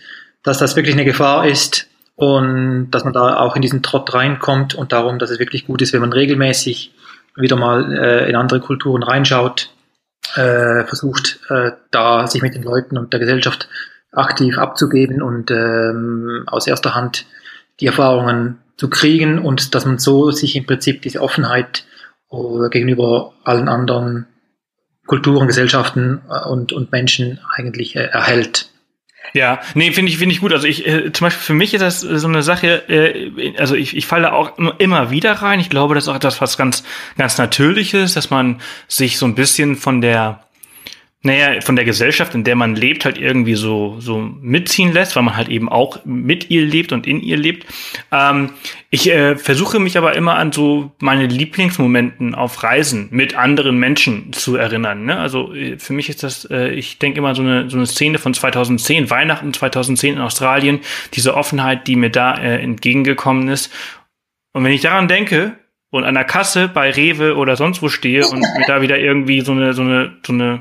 dass 0.43 0.59
das 0.59 0.75
wirklich 0.75 0.97
eine 0.97 1.05
Gefahr 1.05 1.47
ist 1.47 1.89
und 2.17 2.91
dass 2.91 3.05
man 3.05 3.13
da 3.13 3.37
auch 3.37 3.57
in 3.57 3.63
diesen 3.63 3.83
Trott 3.83 4.13
reinkommt 4.15 4.75
und 4.75 4.93
darum, 4.93 5.19
dass 5.19 5.31
es 5.31 5.39
wirklich 5.39 5.67
gut 5.67 5.83
ist, 5.83 5.93
wenn 5.93 6.01
man 6.01 6.13
regelmäßig 6.13 6.95
wieder 7.37 7.57
mal 7.57 7.93
äh, 7.93 8.29
in 8.29 8.37
andere 8.37 8.61
Kulturen 8.61 9.03
reinschaut, 9.03 9.71
äh, 10.35 10.85
versucht, 10.85 11.41
äh, 11.51 11.73
da 11.91 12.27
sich 12.27 12.43
mit 12.43 12.55
den 12.55 12.63
Leuten 12.63 12.97
und 12.97 13.13
der 13.13 13.21
Gesellschaft 13.21 13.69
aktiv 14.13 14.57
abzugeben 14.59 15.21
und 15.21 15.51
ähm, 15.51 16.45
aus 16.47 16.67
erster 16.67 16.95
Hand 16.95 17.27
die 17.81 17.87
Erfahrungen 17.87 18.59
zu 18.79 18.89
kriegen 18.89 19.39
und 19.39 19.75
dass 19.75 19.85
man 19.85 19.99
so 19.99 20.31
sich 20.31 20.57
im 20.57 20.67
Prinzip 20.67 21.03
diese 21.03 21.21
Offenheit 21.21 21.85
äh, 22.31 22.69
gegenüber 22.71 23.35
allen 23.45 23.69
anderen 23.69 24.27
Kulturen, 25.07 25.47
Gesellschaften 25.47 26.23
äh, 26.31 26.49
und, 26.49 26.73
und 26.73 26.93
Menschen 26.93 27.41
eigentlich 27.55 27.97
äh, 27.97 28.07
erhält. 28.07 28.71
Ja, 29.33 29.61
nee, 29.75 29.93
finde 29.93 30.11
ich, 30.11 30.19
finde 30.19 30.35
ich 30.35 30.41
gut. 30.41 30.53
Also 30.53 30.67
ich, 30.67 30.87
äh, 30.87 31.13
zum 31.13 31.27
Beispiel 31.27 31.43
für 31.43 31.55
mich 31.55 31.75
ist 31.75 31.83
das 31.83 32.01
so 32.01 32.29
eine 32.29 32.43
Sache, 32.43 32.89
äh, 32.89 33.57
also 33.59 33.75
ich, 33.75 33.97
ich 33.97 34.07
falle 34.07 34.33
auch 34.33 34.59
immer 34.79 35.11
wieder 35.11 35.33
rein. 35.33 35.61
Ich 35.61 35.71
glaube, 35.71 35.95
das 35.95 36.05
ist 36.05 36.09
auch 36.09 36.17
etwas, 36.17 36.41
was 36.41 36.57
ganz, 36.57 36.85
ganz 37.19 37.39
Natürliches, 37.39 38.15
dass 38.15 38.31
man 38.31 38.61
sich 38.89 39.19
so 39.19 39.27
ein 39.27 39.35
bisschen 39.35 39.77
von 39.77 40.01
der, 40.01 40.46
naja, 41.27 41.61
von 41.61 41.77
der 41.77 41.85
Gesellschaft, 41.85 42.35
in 42.35 42.45
der 42.45 42.57
man 42.57 42.77
lebt, 42.77 43.05
halt 43.05 43.19
irgendwie 43.19 43.57
so, 43.57 43.97
so 43.99 44.19
mitziehen 44.19 44.93
lässt, 44.93 45.17
weil 45.17 45.25
man 45.25 45.37
halt 45.37 45.49
eben 45.49 45.69
auch 45.69 45.99
mit 46.05 46.51
ihr 46.51 46.65
lebt 46.65 46.93
und 46.93 47.07
in 47.07 47.21
ihr 47.21 47.37
lebt. 47.37 47.67
Ähm, 48.13 48.51
ich 48.91 49.11
äh, 49.11 49.37
versuche 49.37 49.81
mich 49.81 49.99
aber 49.99 50.15
immer 50.15 50.37
an 50.37 50.53
so 50.53 50.93
meine 51.01 51.27
Lieblingsmomenten 51.27 52.35
auf 52.35 52.63
Reisen 52.63 53.09
mit 53.11 53.37
anderen 53.37 53.77
Menschen 53.77 54.33
zu 54.33 54.57
erinnern. 54.57 55.05
Ne? 55.05 55.19
Also 55.19 55.53
äh, 55.53 55.79
für 55.79 55.93
mich 55.93 56.09
ist 56.09 56.23
das, 56.23 56.45
äh, 56.51 56.71
ich 56.71 56.99
denke 56.99 57.19
immer 57.19 57.35
so 57.35 57.43
eine, 57.43 57.69
so 57.69 57.77
eine 57.77 57.87
Szene 57.87 58.19
von 58.19 58.33
2010, 58.33 59.11
Weihnachten 59.11 59.53
2010 59.53 60.15
in 60.15 60.21
Australien, 60.21 60.81
diese 61.15 61.35
Offenheit, 61.35 61.89
die 61.89 61.97
mir 61.97 62.11
da 62.11 62.35
äh, 62.37 62.63
entgegengekommen 62.63 63.49
ist. 63.49 63.73
Und 64.53 64.65
wenn 64.65 64.73
ich 64.73 64.81
daran 64.81 65.09
denke, 65.09 65.57
und 65.91 66.05
an 66.05 66.15
der 66.15 66.25
Kasse 66.25 66.69
bei 66.69 66.91
Rewe 66.91 67.37
oder 67.37 67.57
sonst 67.57 67.83
wo 67.83 67.89
stehe 67.89 68.27
und 68.27 68.41
mir 68.41 68.67
da 68.67 68.83
wieder 68.83 68.99
irgendwie 68.99 69.41
so 69.41 69.53
eine, 69.53 69.73
so 69.73 69.83
eine, 69.83 70.17
so 70.27 70.33
eine 70.33 70.61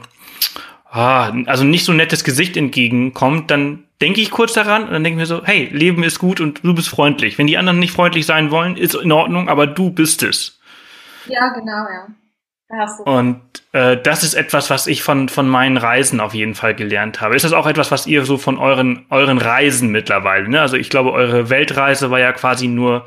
ah, 0.96 1.34
also 1.46 1.64
nicht 1.64 1.86
so 1.86 1.92
ein 1.92 1.98
nettes 1.98 2.24
Gesicht 2.24 2.58
entgegenkommt, 2.58 3.52
dann 3.52 3.84
denke 4.02 4.22
ich 4.22 4.32
kurz 4.32 4.54
daran 4.54 4.84
und 4.84 4.92
dann 4.92 5.04
denke 5.04 5.22
ich 5.22 5.30
mir 5.30 5.36
so, 5.36 5.44
hey, 5.46 5.70
Leben 5.72 6.04
ist 6.04 6.20
gut 6.20 6.40
und 6.40 6.64
du 6.64 6.74
bist 6.74 6.90
freundlich. 6.90 7.38
Wenn 7.38 7.48
die 7.48 7.58
anderen 7.58 7.80
nicht 7.80 7.94
freundlich 7.94 8.26
sein 8.26 8.52
wollen, 8.52 8.78
ist 8.78 8.96
in 8.96 9.12
Ordnung, 9.12 9.50
aber 9.50 9.68
du 9.68 9.92
bist 9.92 10.24
es. 10.24 10.60
Ja, 11.28 11.50
genau, 11.50 11.72
ja. 11.72 12.08
Und 13.06 13.42
äh, 13.74 13.96
das 14.02 14.24
ist 14.24 14.34
etwas, 14.34 14.70
was 14.70 14.88
ich 14.88 15.04
von, 15.04 15.30
von 15.30 15.48
meinen 15.48 15.78
Reisen 15.78 16.20
auf 16.20 16.34
jeden 16.34 16.56
Fall 16.56 16.74
gelernt 16.74 17.22
habe. 17.22 17.36
Ist 17.36 17.46
das 17.46 17.54
auch 17.54 17.68
etwas, 17.68 17.92
was 17.92 18.08
ihr 18.08 18.26
so 18.26 18.38
von 18.38 18.58
euren, 18.58 19.06
euren 19.10 19.38
Reisen 19.38 19.92
mittlerweile, 19.92 20.50
ne? 20.50 20.62
Also 20.62 20.76
ich 20.76 20.90
glaube, 20.90 21.12
eure 21.12 21.50
Weltreise 21.50 22.10
war 22.10 22.20
ja 22.20 22.34
quasi 22.34 22.68
nur 22.68 23.06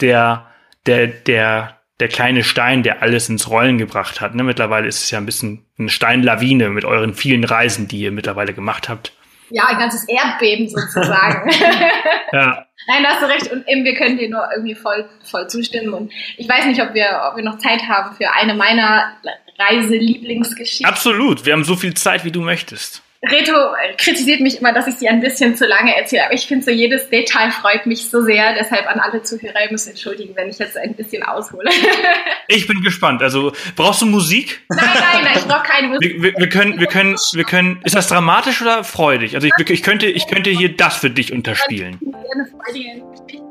der, 0.00 0.46
der, 0.86 1.08
der, 1.08 1.79
der 2.00 2.08
kleine 2.08 2.42
Stein, 2.42 2.82
der 2.82 3.02
alles 3.02 3.28
ins 3.28 3.48
Rollen 3.48 3.78
gebracht 3.78 4.20
hat. 4.20 4.34
Ne? 4.34 4.42
Mittlerweile 4.42 4.88
ist 4.88 5.04
es 5.04 5.10
ja 5.10 5.18
ein 5.18 5.26
bisschen 5.26 5.64
eine 5.78 5.88
Steinlawine 5.88 6.70
mit 6.70 6.84
euren 6.84 7.14
vielen 7.14 7.44
Reisen, 7.44 7.88
die 7.88 8.00
ihr 8.00 8.12
mittlerweile 8.12 8.54
gemacht 8.54 8.88
habt. 8.88 9.12
Ja, 9.50 9.64
ein 9.66 9.78
ganzes 9.78 10.04
Erdbeben 10.08 10.68
sozusagen. 10.68 11.50
ja. 12.32 12.66
Nein, 12.86 13.02
da 13.02 13.10
hast 13.10 13.22
du 13.22 13.26
recht. 13.26 13.52
Und 13.52 13.68
eben, 13.68 13.84
wir 13.84 13.94
können 13.94 14.16
dir 14.16 14.30
nur 14.30 14.48
irgendwie 14.54 14.74
voll, 14.74 15.08
voll 15.22 15.48
zustimmen. 15.48 15.92
Und 15.92 16.12
ich 16.36 16.48
weiß 16.48 16.66
nicht, 16.66 16.80
ob 16.80 16.94
wir, 16.94 17.22
ob 17.30 17.36
wir 17.36 17.44
noch 17.44 17.58
Zeit 17.58 17.82
haben 17.88 18.16
für 18.16 18.32
eine 18.32 18.54
meiner 18.54 19.12
Reiselieblingsgeschichten. 19.58 20.86
Absolut. 20.86 21.44
Wir 21.44 21.52
haben 21.52 21.64
so 21.64 21.76
viel 21.76 21.94
Zeit, 21.94 22.24
wie 22.24 22.32
du 22.32 22.40
möchtest. 22.40 23.02
Reto 23.22 23.52
kritisiert 23.98 24.40
mich 24.40 24.60
immer, 24.60 24.72
dass 24.72 24.86
ich 24.86 24.94
sie 24.94 25.08
ein 25.08 25.20
bisschen 25.20 25.54
zu 25.54 25.66
lange 25.66 25.94
erzähle, 25.94 26.24
aber 26.24 26.32
ich 26.32 26.46
finde 26.46 26.64
so 26.64 26.70
jedes 26.70 27.10
Detail 27.10 27.50
freut 27.50 27.84
mich 27.84 28.08
so 28.08 28.22
sehr. 28.22 28.54
Deshalb 28.54 28.86
an 28.86 28.98
alle 28.98 29.22
Zuhörer, 29.22 29.62
ihr 29.62 29.70
müsst 29.70 29.88
entschuldigen, 29.88 30.34
wenn 30.36 30.48
ich 30.48 30.58
jetzt 30.58 30.78
ein 30.78 30.94
bisschen 30.94 31.22
aushole. 31.22 31.68
ich 32.48 32.66
bin 32.66 32.80
gespannt. 32.80 33.22
Also 33.22 33.52
brauchst 33.76 34.00
du 34.00 34.06
Musik? 34.06 34.62
Nein, 34.70 34.86
nein, 34.94 35.24
nein, 35.24 35.32
ich 35.36 35.44
brauche 35.44 35.64
keine 35.64 35.88
Musik. 35.88 36.22
Wir, 36.22 36.34
wir, 36.34 36.48
können, 36.48 36.80
wir 36.80 36.86
können, 36.86 37.16
wir 37.34 37.44
können. 37.44 37.82
Ist 37.84 37.94
das 37.94 38.08
dramatisch 38.08 38.62
oder 38.62 38.84
freudig? 38.84 39.34
Also 39.34 39.46
ich, 39.46 39.68
ich 39.68 39.82
könnte, 39.82 40.06
ich 40.06 40.26
könnte 40.26 40.48
hier 40.48 40.74
das 40.74 40.96
für 40.96 41.10
dich 41.10 41.30
unterspielen. 41.30 41.98
Eine 42.00 42.46
freudige 42.46 43.02
Geschichte. 43.10 43.44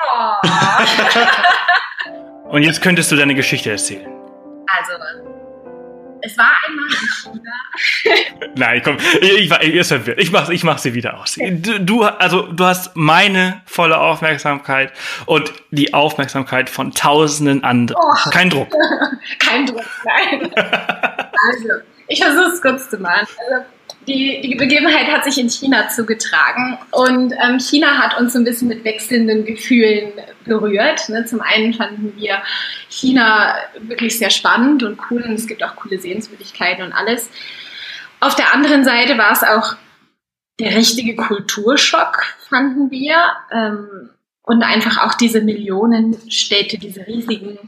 Oh. 0.00 0.48
Und 2.48 2.62
jetzt 2.62 2.80
könntest 2.80 3.12
du 3.12 3.16
deine 3.16 3.34
Geschichte 3.34 3.70
erzählen. 3.70 4.08
Also 4.66 4.92
es 6.22 6.38
war 6.38 6.50
einmal 6.66 6.86
in 6.86 7.08
China. 7.08 8.50
Nein, 8.54 8.82
komm, 8.84 8.96
ich, 9.20 9.50
ich, 9.50 9.90
ich, 9.90 10.08
ich, 10.16 10.32
mach, 10.32 10.48
ich 10.48 10.64
mach 10.64 10.78
sie 10.78 10.94
wieder 10.94 11.18
aus. 11.18 11.36
Du, 11.36 11.80
du, 11.80 12.04
also, 12.04 12.42
du 12.42 12.64
hast 12.64 12.96
meine 12.96 13.60
volle 13.66 13.98
Aufmerksamkeit 13.98 14.92
und 15.26 15.52
die 15.70 15.94
Aufmerksamkeit 15.94 16.70
von 16.70 16.92
tausenden 16.92 17.64
anderen. 17.64 18.02
Oh. 18.02 18.30
Kein 18.30 18.50
Druck. 18.50 18.68
Kein 19.38 19.66
Druck, 19.66 19.84
nein. 20.04 20.52
also, 20.56 21.68
ich 22.06 22.22
versuche 22.22 22.52
es 22.54 22.62
kurz 22.62 22.88
zu 22.88 22.98
machen. 22.98 23.26
Also, 23.50 23.64
die, 24.06 24.40
die 24.42 24.54
Begebenheit 24.54 25.06
hat 25.08 25.24
sich 25.24 25.38
in 25.38 25.48
China 25.48 25.88
zugetragen 25.88 26.78
und 26.90 27.32
ähm, 27.42 27.58
China 27.58 27.98
hat 27.98 28.18
uns 28.18 28.34
ein 28.34 28.44
bisschen 28.44 28.68
mit 28.68 28.84
wechselnden 28.84 29.44
Gefühlen 29.44 30.12
berührt. 30.44 31.08
Ne? 31.08 31.24
Zum 31.24 31.40
einen 31.40 31.72
fanden 31.72 32.14
wir 32.16 32.42
China 32.88 33.54
wirklich 33.80 34.18
sehr 34.18 34.30
spannend 34.30 34.82
und 34.82 34.98
cool 35.10 35.22
und 35.22 35.34
es 35.34 35.46
gibt 35.46 35.62
auch 35.62 35.76
coole 35.76 35.98
Sehenswürdigkeiten 35.98 36.84
und 36.84 36.92
alles. 36.92 37.30
Auf 38.20 38.34
der 38.34 38.52
anderen 38.52 38.84
Seite 38.84 39.18
war 39.18 39.32
es 39.32 39.42
auch 39.42 39.76
der 40.58 40.76
richtige 40.76 41.16
Kulturschock, 41.16 42.22
fanden 42.48 42.90
wir. 42.90 43.16
Ähm, 43.52 44.10
und 44.44 44.62
einfach 44.64 45.04
auch 45.04 45.14
diese 45.14 45.40
Millionenstädte, 45.40 46.76
diese 46.76 47.06
riesigen 47.06 47.58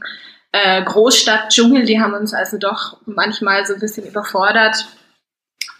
äh, 0.51 0.83
Großstadt-Dschungel, 0.83 1.85
die 1.85 2.01
haben 2.01 2.13
uns 2.13 2.33
also 2.33 2.57
doch 2.57 2.97
manchmal 3.05 3.65
so 3.65 3.73
ein 3.73 3.79
bisschen 3.79 4.05
überfordert 4.05 4.85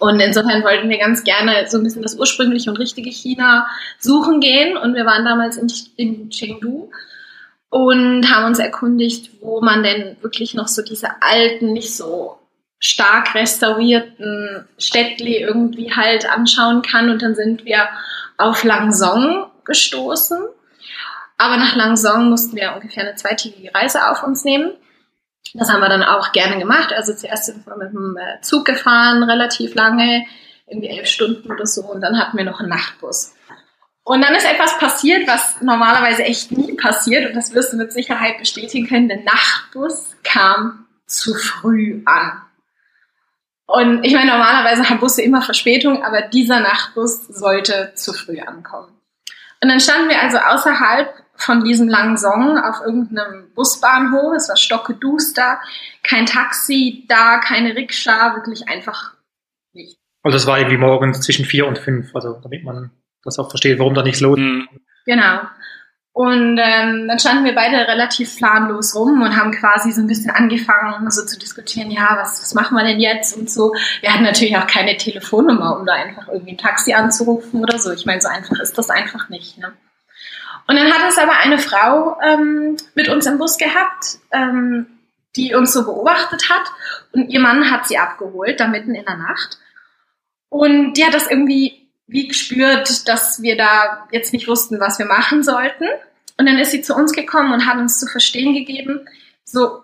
und 0.06 0.20
insofern 0.20 0.64
wollten 0.64 0.90
wir 0.90 0.98
ganz 0.98 1.24
gerne 1.24 1.68
so 1.68 1.78
ein 1.78 1.84
bisschen 1.84 2.02
das 2.02 2.16
ursprüngliche 2.16 2.70
und 2.70 2.78
richtige 2.78 3.10
China 3.10 3.68
suchen 4.00 4.40
gehen. 4.40 4.78
Und 4.78 4.94
wir 4.94 5.06
waren 5.06 5.26
damals 5.26 5.58
in, 5.58 5.72
in 5.96 6.30
Chengdu 6.30 6.90
und 7.70 8.30
haben 8.30 8.46
uns 8.46 8.60
erkundigt, 8.60 9.32
wo 9.42 9.62
man 9.62 9.84
denn 9.84 10.18
wirklich 10.22 10.54
noch 10.54 10.68
so 10.68 10.82
diese 10.82 11.22
alten, 11.22 11.74
nicht 11.74 11.96
so 11.96 12.38
stark 12.80 13.34
restaurierten 13.36 14.68
Städtli 14.78 15.38
irgendwie 15.38 15.92
halt 15.94 16.30
anschauen 16.30 16.82
kann. 16.82 17.10
Und 17.10 17.22
dann 17.22 17.36
sind 17.36 17.66
wir 17.66 17.88
auf 18.38 18.64
Langsong 18.64 19.48
gestoßen. 19.64 20.38
Aber 21.38 21.58
nach 21.58 21.76
Langsong 21.76 22.30
mussten 22.30 22.56
wir 22.56 22.74
ungefähr 22.76 23.04
eine 23.04 23.16
zweitägige 23.16 23.74
Reise 23.74 24.10
auf 24.10 24.24
uns 24.24 24.46
nehmen. 24.46 24.72
Das 25.54 25.70
haben 25.70 25.80
wir 25.80 25.90
dann 25.90 26.04
auch 26.04 26.32
gerne 26.32 26.60
gemacht. 26.60 26.92
Also 26.94 27.14
zuerst 27.14 27.46
sind 27.46 27.66
wir 27.66 27.78
mit 27.78 27.94
dem 27.94 28.18
äh, 28.18 28.42
Zug 28.42 28.66
gefahren, 28.66 29.24
relativ 29.24 29.76
lange, 29.76 30.26
irgendwie 30.68 30.90
elf 30.90 31.08
Stunden 31.08 31.52
oder 31.52 31.66
so, 31.66 31.82
und 31.84 32.02
dann 32.02 32.20
hatten 32.20 32.38
wir 32.38 32.44
noch 32.44 32.60
einen 32.60 32.70
Nachtbus. 32.70 33.34
Und 34.04 34.22
dann 34.22 34.36
ist 34.36 34.46
etwas 34.46 34.78
passiert, 34.78 35.28
was 35.28 35.62
normalerweise 35.62 36.24
echt 36.24 36.52
nie 36.52 36.74
passiert, 36.76 37.28
und 37.28 37.36
das 37.36 37.54
wirst 37.54 37.74
du 37.74 37.78
mit 37.78 37.92
Sicherheit 37.92 38.38
bestätigen 38.38 38.88
können. 38.88 39.08
Der 39.08 39.24
Nachtbus 39.24 40.16
kam 40.24 40.86
zu 41.08 41.34
früh 41.34 42.02
an. 42.06 42.42
Und 43.68 44.04
ich 44.04 44.14
meine, 44.14 44.32
normalerweise 44.32 44.88
haben 44.90 45.00
Busse 45.00 45.24
immer 45.24 45.42
Verspätung, 45.42 46.04
aber 46.04 46.22
dieser 46.22 46.60
Nachtbus 46.60 47.28
sollte 47.28 47.94
zu 47.96 48.14
früh 48.14 48.40
ankommen. 48.40 48.90
Und 49.62 49.70
dann 49.70 49.80
standen 49.80 50.10
wir 50.10 50.22
also 50.22 50.38
außerhalb 50.38 51.25
von 51.38 51.64
diesem 51.64 51.88
langen 51.88 52.18
Song 52.18 52.58
auf 52.58 52.82
irgendeinem 52.86 53.54
Busbahnhof. 53.54 54.34
Es 54.36 54.50
war 54.50 54.58
stockeduster, 54.58 55.60
kein 56.04 56.26
Taxi 56.26 57.06
da, 57.08 57.40
keine 57.40 57.76
Rikscha, 57.76 58.36
wirklich 58.36 58.68
einfach 58.68 59.14
nicht. 59.74 59.98
Also 60.24 60.38
es 60.38 60.48
war 60.48 60.58
irgendwie 60.58 60.78
morgens 60.78 61.22
zwischen 61.22 61.46
vier 61.46 61.68
und 61.68 61.78
fünf, 61.78 62.16
also 62.16 62.40
damit 62.42 62.64
man 62.64 62.92
das 63.24 63.38
auch 63.40 63.50
versteht, 63.50 63.80
warum 63.80 63.94
da 63.94 64.04
nichts 64.04 64.22
los 64.22 64.38
mhm. 64.38 64.68
Genau. 65.06 65.42
Und 66.14 66.58
ähm, 66.58 67.10
dann 67.10 67.20
standen 67.20 67.44
wir 67.44 67.54
beide 67.54 67.76
relativ 67.76 68.38
planlos 68.38 68.96
rum 68.96 69.22
und 69.22 69.36
haben 69.36 69.52
quasi 69.52 69.92
so 69.92 70.00
ein 70.00 70.08
bisschen 70.08 70.32
angefangen, 70.32 71.12
so 71.12 71.26
zu 71.26 71.38
diskutieren, 71.38 71.92
ja, 71.92 72.18
was, 72.18 72.42
was 72.42 72.54
machen 72.54 72.78
wir 72.78 72.86
denn 72.86 73.02
jetzt 73.02 73.36
und 73.36 73.50
so. 73.50 73.74
Wir 74.00 74.14
hatten 74.14 74.24
natürlich 74.24 74.56
auch 74.56 74.66
keine 74.66 74.96
Telefonnummer, 74.96 75.78
um 75.78 75.86
da 75.86 75.92
einfach 75.92 76.30
irgendwie 76.30 76.54
ein 76.54 76.58
Taxi 76.58 76.94
anzurufen 76.94 77.62
oder 77.62 77.78
so. 77.80 77.92
Ich 77.92 78.06
meine, 78.06 78.22
so 78.22 78.30
einfach 78.30 78.58
ist 78.62 78.78
das 78.78 78.90
einfach 78.90 79.28
nicht. 79.28 79.58
Ne? 79.58 79.74
Und 80.68 80.76
dann 80.76 80.92
hat 80.92 81.10
es 81.10 81.18
aber 81.18 81.38
eine 81.38 81.60
Frau 81.60 82.18
ähm, 82.22 82.78
mit 82.96 83.10
uns 83.10 83.26
im 83.26 83.38
Bus 83.38 83.58
gehabt, 83.58 84.18
ähm, 84.32 84.88
die 85.36 85.54
uns 85.54 85.74
so 85.74 85.86
beobachtet 85.86 86.50
hat. 86.50 86.64
Und 87.12 87.30
ihr 87.30 87.40
Mann 87.40 87.70
hat 87.70 87.88
sie 87.88 87.98
abgeholt, 87.98 88.60
da 88.60 88.68
mitten 88.68 88.96
in 88.96 89.06
der 89.06 89.18
Nacht. 89.18 89.58
Und 90.50 90.94
die 90.94 91.06
hat 91.06 91.14
das 91.14 91.30
irgendwie 91.30 91.86
wie 92.08 92.28
gespürt, 92.28 93.08
dass 93.08 93.42
wir 93.42 93.58
da 93.58 94.08
jetzt 94.12 94.34
nicht 94.34 94.48
wussten, 94.48 94.80
was 94.80 95.00
wir 95.00 95.06
machen 95.06 95.44
sollten. 95.44 95.86
Und 96.38 96.46
dann 96.46 96.58
ist 96.58 96.72
sie 96.72 96.82
zu 96.82 96.96
uns 96.96 97.14
gekommen 97.14 97.54
und 97.54 97.66
hat 97.66 97.78
uns 97.78 98.00
zu 98.00 98.08
verstehen 98.08 98.54
gegeben, 98.54 99.08
so 99.44 99.84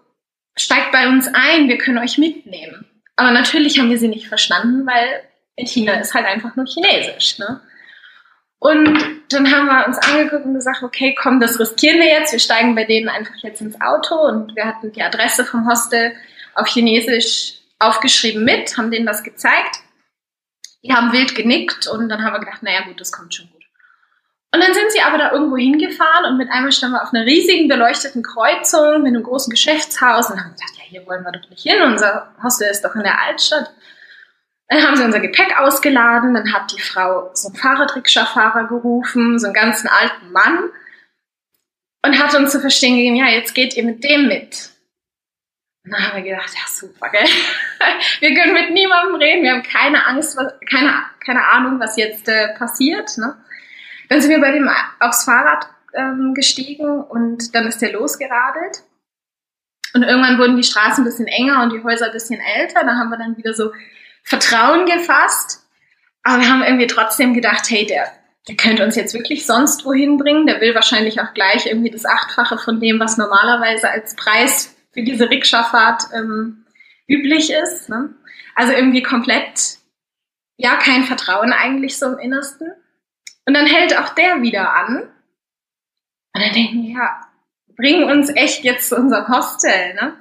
steigt 0.56 0.92
bei 0.92 1.08
uns 1.08 1.28
ein, 1.34 1.68
wir 1.68 1.78
können 1.78 1.98
euch 1.98 2.18
mitnehmen. 2.18 2.86
Aber 3.16 3.32
natürlich 3.32 3.80
haben 3.80 3.90
wir 3.90 3.98
sie 3.98 4.08
nicht 4.08 4.28
verstanden, 4.28 4.86
weil 4.86 5.24
in 5.56 5.68
China 5.68 5.94
ist 5.94 6.14
halt 6.14 6.26
einfach 6.26 6.56
nur 6.56 6.66
Chinesisch. 6.66 7.40
Ne? 7.40 7.62
Und 8.64 9.24
dann 9.30 9.52
haben 9.52 9.66
wir 9.66 9.88
uns 9.88 9.98
angeguckt 9.98 10.46
und 10.46 10.54
gesagt, 10.54 10.84
okay, 10.84 11.16
komm, 11.20 11.40
das 11.40 11.60
riskieren 11.60 11.98
wir 11.98 12.06
jetzt. 12.06 12.32
Wir 12.32 12.38
steigen 12.38 12.76
bei 12.76 12.84
denen 12.84 13.10
einfach 13.10 13.34
jetzt 13.38 13.60
ins 13.60 13.82
Auto 13.82 14.14
und 14.14 14.56
wir 14.56 14.68
hatten 14.68 14.92
die 14.92 15.02
Adresse 15.02 15.44
vom 15.46 15.68
Hostel 15.68 16.16
auf 16.54 16.68
Chinesisch 16.68 17.56
aufgeschrieben 17.80 18.46
mit, 18.46 18.78
haben 18.78 18.92
denen 18.92 19.08
das 19.08 19.24
gezeigt. 19.24 19.80
Die 20.84 20.94
haben 20.94 21.12
wild 21.12 21.34
genickt 21.34 21.88
und 21.88 22.08
dann 22.08 22.24
haben 22.24 22.34
wir 22.34 22.40
gedacht, 22.40 22.62
naja 22.62 22.82
gut, 22.82 23.02
das 23.02 23.12
kommt 23.12 23.34
schon 23.34 23.50
gut. 23.50 23.64
Und 24.54 24.62
dann 24.62 24.76
sind 24.76 24.92
sie 24.92 25.02
aber 25.02 25.18
da 25.18 25.32
irgendwo 25.32 25.58
hingefahren 25.58 26.26
und 26.26 26.38
mit 26.38 26.52
einmal 26.52 26.72
standen 26.72 26.98
wir 26.98 27.02
auf 27.02 27.16
einer 27.16 27.26
riesigen 27.26 27.68
beleuchteten 27.68 28.22
Kreuzung 28.22 29.02
mit 29.02 29.16
einem 29.16 29.24
großen 29.24 29.50
Geschäftshaus 29.50 30.30
und 30.30 30.40
haben 30.40 30.52
gedacht, 30.52 30.78
ja, 30.78 30.84
hier 30.84 31.08
wollen 31.08 31.24
wir 31.24 31.32
doch 31.32 31.50
nicht 31.50 31.64
hin, 31.64 31.82
unser 31.82 32.36
Hostel 32.44 32.70
ist 32.70 32.86
doch 32.86 32.94
in 32.94 33.02
der 33.02 33.20
Altstadt. 33.20 33.72
Dann 34.72 34.88
haben 34.88 34.96
sie 34.96 35.04
unser 35.04 35.20
Gepäck 35.20 35.60
ausgeladen, 35.60 36.34
dann 36.34 36.54
hat 36.54 36.72
die 36.72 36.82
Frau 36.82 37.30
so 37.34 37.50
einen 37.50 37.58
Fahrradrikscha-Fahrer 37.58 38.70
gerufen, 38.70 39.38
so 39.38 39.48
einen 39.48 39.54
ganzen 39.54 39.90
alten 39.90 40.32
Mann 40.32 40.70
und 42.06 42.18
hat 42.18 42.34
uns 42.36 42.54
zu 42.54 42.62
verstehen 42.62 42.96
gegeben, 42.96 43.18
ja, 43.18 43.28
jetzt 43.28 43.54
geht 43.54 43.76
ihr 43.76 43.84
mit 43.84 44.02
dem 44.06 44.30
mit. 44.30 44.70
Und 45.84 45.92
dann 45.92 46.08
haben 46.08 46.16
wir 46.16 46.24
gedacht, 46.24 46.54
ja 46.54 46.62
super, 46.70 47.10
gell? 47.10 47.28
Wir 48.22 48.34
können 48.34 48.54
mit 48.54 48.72
niemandem 48.72 49.16
reden, 49.16 49.44
wir 49.44 49.52
haben 49.52 49.64
keine 49.64 50.06
Angst, 50.06 50.38
keine, 50.70 51.04
keine 51.26 51.46
Ahnung, 51.48 51.80
was 51.80 51.98
jetzt 51.98 52.30
äh, 52.30 52.56
passiert. 52.56 53.18
Ne? 53.18 53.36
Dann 54.08 54.22
sind 54.22 54.30
wir 54.30 54.40
bei 54.40 54.52
dem 54.52 54.70
aufs 55.00 55.26
Fahrrad 55.26 55.68
ähm, 55.96 56.34
gestiegen 56.36 57.02
und 57.02 57.56
dann 57.56 57.68
ist 57.68 57.82
der 57.82 57.92
losgeradelt. 57.92 58.84
Und 59.96 60.04
irgendwann 60.04 60.38
wurden 60.38 60.56
die 60.56 60.64
Straßen 60.64 61.04
ein 61.04 61.06
bisschen 61.06 61.28
enger 61.28 61.64
und 61.64 61.74
die 61.74 61.84
Häuser 61.84 62.06
ein 62.06 62.12
bisschen 62.14 62.40
älter. 62.40 62.84
Da 62.86 62.96
haben 62.96 63.10
wir 63.10 63.18
dann 63.18 63.36
wieder 63.36 63.54
so 63.54 63.72
Vertrauen 64.24 64.86
gefasst. 64.86 65.66
Aber 66.24 66.42
wir 66.42 66.50
haben 66.50 66.64
irgendwie 66.64 66.88
trotzdem 66.88 67.34
gedacht, 67.34 67.70
hey, 67.70 67.86
der, 67.86 68.12
der 68.48 68.56
könnte 68.56 68.84
uns 68.84 68.96
jetzt 68.96 69.14
wirklich 69.14 69.46
sonst 69.46 69.86
wohin 69.86 70.18
bringen. 70.18 70.48
Der 70.48 70.62
will 70.62 70.76
wahrscheinlich 70.76 71.20
auch 71.22 71.34
gleich 71.34 71.66
irgendwie 71.66 71.90
das 71.90 72.06
Achtfache 72.06 72.58
von 72.58 72.80
dem, 72.80 73.00
was 73.00 73.18
normalerweise 73.18 73.90
als 73.90 74.16
Preis 74.16 74.76
für 74.94 75.04
diese 75.04 75.30
Rikscha-Fahrt 75.30 76.04
ähm, 76.14 76.66
üblich 77.08 77.52
ist. 77.52 77.90
Ne? 77.90 78.14
Also 78.56 78.74
irgendwie 78.74 79.04
komplett, 79.04 79.78
ja, 80.58 80.76
kein 80.76 81.04
Vertrauen 81.04 81.54
eigentlich 81.54 81.98
so 81.98 82.08
im 82.08 82.20
Innersten. 82.20 82.72
Und 83.46 83.54
dann 83.54 83.66
hält 83.66 83.98
auch 83.98 84.10
der 84.10 84.42
wieder 84.42 84.74
an. 84.74 85.04
Und 86.34 86.42
dann 86.42 86.54
denken 86.54 86.84
wir, 86.84 86.94
ja, 86.94 87.22
bringen 87.76 88.04
uns 88.04 88.30
echt 88.36 88.64
jetzt 88.64 88.90
zu 88.90 88.96
unserem 88.96 89.28
Hostel, 89.28 89.96
ne? 89.96 90.18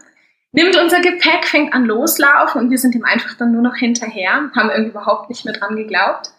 Nimmt 0.53 0.77
unser 0.77 1.01
Gepäck, 1.01 1.47
fängt 1.47 1.73
an 1.73 1.85
loslaufen 1.85 2.61
und 2.61 2.71
wir 2.71 2.79
sind 2.79 2.95
ihm 2.95 3.05
einfach 3.05 3.35
dann 3.35 3.53
nur 3.53 3.63
noch 3.63 3.77
hinterher, 3.77 4.51
haben 4.55 4.71
irgendwie 4.71 4.91
überhaupt 4.91 5.29
nicht 5.29 5.45
mehr 5.45 5.55
dran 5.55 5.77
geglaubt. 5.77 6.31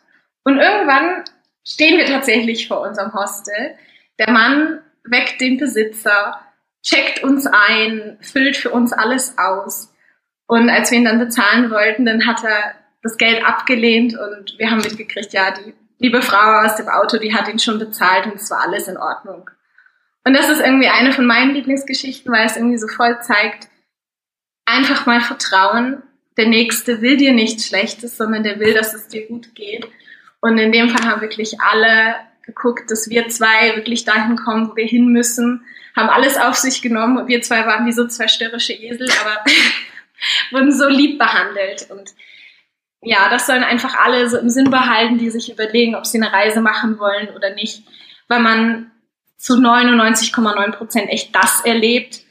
Und 0.44 0.58
irgendwann 0.58 1.24
stehen 1.66 1.98
wir 1.98 2.06
tatsächlich 2.06 2.68
vor 2.68 2.82
unserem 2.82 3.14
Hostel. 3.14 3.76
Der 4.20 4.32
Mann 4.32 4.80
weckt 5.06 5.40
den 5.40 5.58
Besitzer, 5.58 6.42
checkt 6.84 7.24
uns 7.24 7.48
ein, 7.48 8.18
füllt 8.22 8.58
für 8.58 8.72
uns 8.72 8.92
alles 8.92 9.38
aus. 9.38 9.94
Und 10.48 10.70
als 10.70 10.92
wir 10.92 10.98
ihn 10.98 11.06
dann 11.06 11.20
bezahlen 11.20 11.72
wollten, 11.72 12.06
dann 12.06 12.28
hat 12.28 12.44
er 12.44 12.76
das 13.02 13.18
Geld 13.18 13.46
abgelehnt 13.46 14.18
und 14.18 14.58
wir 14.60 14.70
haben 14.70 14.82
mitgekriegt, 14.82 15.32
ja, 15.34 15.52
die 15.52 15.74
liebe 16.00 16.22
Frau 16.22 16.66
aus 16.66 16.76
dem 16.76 16.90
Auto, 16.90 17.18
die 17.18 17.34
hat 17.34 17.48
ihn 17.48 17.60
schon 17.60 17.80
bezahlt 17.80 18.26
und 18.26 18.36
es 18.36 18.52
war 18.52 18.62
alles 18.62 18.88
in 18.88 18.98
Ordnung. 18.98 19.50
Und 20.24 20.36
das 20.36 20.50
ist 20.50 20.60
irgendwie 20.60 20.90
eine 20.90 21.14
von 21.14 21.26
meinen 21.26 21.54
Lieblingsgeschichten, 21.54 22.32
weil 22.32 22.46
es 22.46 22.58
irgendwie 22.58 22.78
so 22.78 22.88
voll 22.88 23.20
zeigt, 23.22 23.70
einfach 24.66 25.06
mal 25.06 25.22
vertrauen. 25.22 26.04
Der 26.38 26.48
Nächste 26.48 27.02
will 27.02 27.18
dir 27.18 27.34
nichts 27.34 27.68
Schlechtes, 27.68 28.18
sondern 28.18 28.44
der 28.44 28.60
will, 28.60 28.74
dass 28.74 28.94
es 28.94 29.08
dir 29.08 29.28
gut 29.28 29.54
geht. 29.56 29.88
Und 30.40 30.58
in 30.58 30.72
dem 30.72 30.90
Fall 30.90 31.08
haben 31.08 31.22
wirklich 31.22 31.60
alle 31.62 32.16
geguckt, 32.44 32.90
dass 32.90 33.10
wir 33.10 33.30
zwei 33.30 33.76
wirklich 33.76 34.04
dahin 34.04 34.36
kommen, 34.36 34.70
wo 34.70 34.76
wir 34.76 34.86
hin 34.86 35.08
müssen, 35.08 35.64
haben 35.96 36.10
alles 36.10 36.38
auf 36.38 36.56
sich 36.56 36.82
genommen 36.82 37.28
wir 37.28 37.42
zwei 37.42 37.66
waren 37.66 37.86
wie 37.86 37.92
so 37.92 38.08
zwei 38.08 38.28
störrische 38.28 38.74
Esel, 38.74 39.10
aber 39.22 39.44
wurden 40.52 40.72
so 40.72 40.88
lieb 40.88 41.20
behandelt. 41.20 41.88
Und 41.90 42.12
ja, 43.02 43.30
das 43.30 43.48
sollen 43.48 43.64
einfach 43.64 43.96
alle 43.96 44.30
so 44.30 44.38
im 44.38 44.50
Sinn 44.50 44.70
behalten, 44.70 45.18
die 45.18 45.30
sich 45.30 45.52
überlegen, 45.52 45.96
ob 45.96 46.06
sie 46.06 46.22
eine 46.22 46.32
Reise 46.32 46.62
machen 46.62 47.00
wollen 47.00 47.30
oder 47.36 47.54
nicht, 47.54 47.84
weil 48.28 48.40
man 48.40 48.92
zu 49.38 49.56
99,9 49.56 50.72
Prozent 50.72 51.10
echt 51.10 51.36
das 51.36 51.66
erlebt 51.66 52.22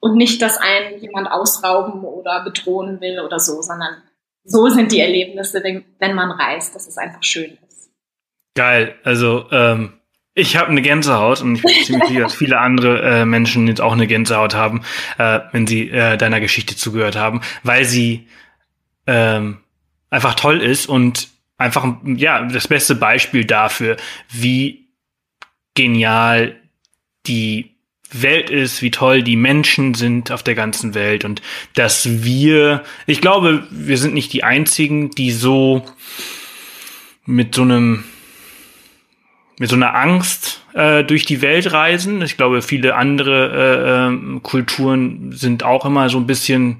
und 0.00 0.16
nicht, 0.16 0.42
dass 0.42 0.58
einen 0.58 0.98
jemand 1.00 1.30
ausrauben 1.30 2.02
oder 2.02 2.42
bedrohen 2.42 3.00
will 3.00 3.20
oder 3.20 3.38
so, 3.38 3.62
sondern 3.62 4.02
so 4.44 4.68
sind 4.68 4.90
die 4.92 5.00
Erlebnisse, 5.00 5.62
wenn, 5.62 6.14
man 6.14 6.30
reist, 6.30 6.74
dass 6.74 6.88
es 6.88 6.96
einfach 6.96 7.22
schön 7.22 7.58
ist. 7.68 7.90
Geil, 8.54 8.96
also 9.04 9.46
ähm, 9.52 9.92
ich 10.34 10.56
habe 10.56 10.70
eine 10.70 10.82
Gänsehaut 10.82 11.42
und 11.42 11.56
ich 11.56 11.62
bin 11.62 11.84
ziemlich 11.84 12.08
sicher, 12.08 12.20
dass 12.22 12.34
viele 12.34 12.58
andere 12.58 13.02
äh, 13.02 13.24
Menschen 13.24 13.68
jetzt 13.68 13.80
auch 13.80 13.92
eine 13.92 14.06
Gänsehaut 14.06 14.54
haben, 14.54 14.82
äh, 15.18 15.40
wenn 15.52 15.66
sie 15.66 15.90
äh, 15.90 16.16
deiner 16.16 16.40
Geschichte 16.40 16.76
zugehört 16.76 17.16
haben, 17.16 17.42
weil 17.62 17.84
sie 17.84 18.26
ähm, 19.06 19.58
einfach 20.08 20.34
toll 20.34 20.60
ist 20.62 20.86
und 20.86 21.28
einfach 21.58 21.86
ja 22.04 22.42
das 22.46 22.68
beste 22.68 22.94
Beispiel 22.94 23.44
dafür, 23.44 23.96
wie 24.30 24.88
genial 25.74 26.56
die 27.26 27.69
Welt 28.12 28.50
ist, 28.50 28.82
wie 28.82 28.90
toll 28.90 29.22
die 29.22 29.36
Menschen 29.36 29.94
sind 29.94 30.32
auf 30.32 30.42
der 30.42 30.54
ganzen 30.54 30.94
Welt 30.94 31.24
und 31.24 31.42
dass 31.74 32.24
wir, 32.24 32.82
ich 33.06 33.20
glaube, 33.20 33.66
wir 33.70 33.98
sind 33.98 34.14
nicht 34.14 34.32
die 34.32 34.44
einzigen, 34.44 35.10
die 35.10 35.30
so 35.30 35.84
mit 37.24 37.54
so 37.54 37.62
einem 37.62 38.04
mit 39.58 39.68
so 39.68 39.76
einer 39.76 39.94
Angst 39.94 40.64
äh, 40.72 41.04
durch 41.04 41.26
die 41.26 41.42
Welt 41.42 41.70
reisen. 41.70 42.22
Ich 42.22 42.38
glaube, 42.38 42.62
viele 42.62 42.94
andere 42.94 44.08
äh, 44.08 44.36
äh, 44.36 44.40
Kulturen 44.40 45.32
sind 45.32 45.64
auch 45.64 45.84
immer 45.84 46.08
so 46.08 46.16
ein 46.16 46.26
bisschen 46.26 46.78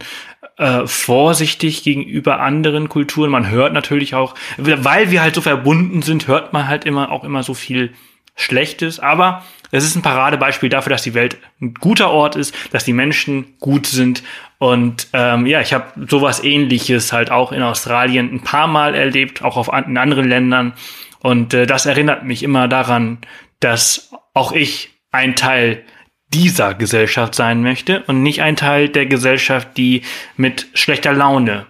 äh, 0.56 0.86
vorsichtig 0.86 1.82
gegenüber 1.82 2.40
anderen 2.40 2.88
Kulturen. 2.88 3.30
Man 3.30 3.50
hört 3.50 3.74
natürlich 3.74 4.14
auch, 4.14 4.34
weil 4.56 5.10
wir 5.10 5.20
halt 5.20 5.34
so 5.34 5.42
verbunden 5.42 6.00
sind, 6.00 6.26
hört 6.26 6.54
man 6.54 6.68
halt 6.68 6.86
immer 6.86 7.12
auch 7.12 7.22
immer 7.22 7.42
so 7.42 7.52
viel 7.52 7.92
Schlechtes. 8.34 8.98
Aber 8.98 9.44
es 9.70 9.84
ist 9.84 9.96
ein 9.96 10.02
Paradebeispiel 10.02 10.68
dafür, 10.68 10.90
dass 10.90 11.02
die 11.02 11.14
Welt 11.14 11.38
ein 11.60 11.74
guter 11.74 12.10
Ort 12.10 12.36
ist, 12.36 12.54
dass 12.72 12.84
die 12.84 12.92
Menschen 12.92 13.54
gut 13.60 13.86
sind. 13.86 14.22
Und 14.58 15.08
ähm, 15.12 15.46
ja, 15.46 15.60
ich 15.60 15.72
habe 15.72 16.06
sowas 16.08 16.42
ähnliches 16.42 17.12
halt 17.12 17.30
auch 17.30 17.52
in 17.52 17.62
Australien 17.62 18.32
ein 18.32 18.42
paar 18.42 18.66
Mal 18.66 18.94
erlebt, 18.94 19.42
auch 19.42 19.56
auf 19.56 19.68
in 19.68 19.96
anderen 19.96 20.28
Ländern. 20.28 20.74
Und 21.20 21.54
äh, 21.54 21.66
das 21.66 21.86
erinnert 21.86 22.24
mich 22.24 22.42
immer 22.42 22.68
daran, 22.68 23.18
dass 23.60 24.10
auch 24.34 24.52
ich 24.52 24.90
ein 25.12 25.36
Teil 25.36 25.84
dieser 26.32 26.74
Gesellschaft 26.74 27.34
sein 27.34 27.62
möchte 27.62 28.02
und 28.04 28.22
nicht 28.22 28.42
ein 28.42 28.56
Teil 28.56 28.88
der 28.88 29.06
Gesellschaft, 29.06 29.76
die 29.76 30.02
mit 30.36 30.68
schlechter 30.74 31.12
Laune 31.12 31.66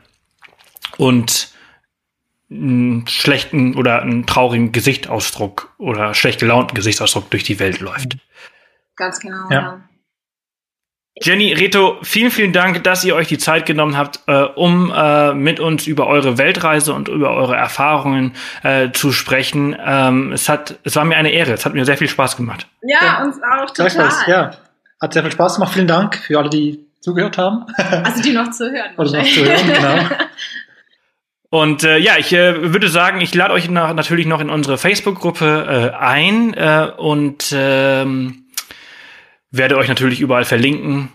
und 0.99 1.49
einen 2.51 3.07
schlechten 3.07 3.77
oder 3.77 4.03
einen 4.03 4.27
traurigen 4.27 4.73
Gesichtsausdruck 4.73 5.73
oder 5.79 6.15
schlecht 6.15 6.41
gelaunten 6.41 6.75
Gesichtsausdruck 6.75 7.31
durch 7.31 7.45
die 7.45 7.61
Welt 7.61 7.81
läuft. 7.81 8.17
Ganz 8.97 9.21
genau, 9.21 9.49
ja. 9.51 9.61
ja. 9.61 9.81
Jenny, 11.23 11.53
Reto, 11.53 11.99
vielen, 12.03 12.31
vielen 12.31 12.53
Dank, 12.53 12.83
dass 12.83 13.05
ihr 13.05 13.15
euch 13.15 13.29
die 13.29 13.37
Zeit 13.37 13.67
genommen 13.67 13.97
habt, 13.97 14.21
äh, 14.27 14.43
um 14.43 14.91
äh, 14.95 15.35
mit 15.35 15.61
uns 15.61 15.87
über 15.87 16.07
eure 16.07 16.39
Weltreise 16.39 16.95
und 16.95 17.09
über 17.09 17.33
eure 17.33 17.57
Erfahrungen 17.57 18.33
äh, 18.63 18.91
zu 18.93 19.13
sprechen. 19.13 19.77
Ähm, 19.79 20.33
es 20.33 20.49
hat, 20.49 20.79
es 20.83 20.97
war 20.97 21.05
mir 21.05 21.17
eine 21.17 21.31
Ehre. 21.31 21.53
Es 21.53 21.67
hat 21.67 21.75
mir 21.75 21.85
sehr 21.85 21.99
viel 21.99 22.09
Spaß 22.09 22.37
gemacht. 22.37 22.67
Ja, 22.83 22.99
ja. 23.03 23.25
uns 23.25 23.37
auch 23.37 23.71
total. 23.71 24.11
Ja, 24.29 24.53
hat 25.01 25.13
sehr 25.13 25.23
viel 25.23 25.33
Spaß 25.33 25.57
gemacht. 25.57 25.75
Vielen 25.75 25.89
Dank 25.89 26.17
für 26.17 26.39
alle, 26.39 26.49
die 26.49 26.87
zugehört 27.01 27.37
haben. 27.37 27.67
Also 27.77 28.23
die 28.23 28.33
noch 28.33 28.51
zu 28.51 28.71
hören. 28.71 28.91
Oder 28.97 29.19
noch 29.19 29.25
zu 29.25 29.45
hören, 29.45 29.67
genau. 29.67 30.17
Und 31.51 31.83
äh, 31.83 31.99
ja, 31.99 32.17
ich 32.17 32.33
äh, 32.33 32.73
würde 32.73 32.89
sagen, 32.89 33.21
ich 33.21 33.35
lade 33.35 33.53
euch 33.53 33.69
nach, 33.69 33.93
natürlich 33.93 34.27
noch 34.27 34.41
in 34.41 34.51
unsere 34.51 34.79
Facebook-Gruppe 34.79 35.93
äh, 35.93 35.97
ein 35.97 36.55
äh, 36.55 36.93
und 36.97 37.53
ähm, 37.53 38.45
werde 39.51 39.77
euch 39.77 39.89
natürlich 39.89 40.21
überall 40.21 40.45
verlinken 40.45 41.09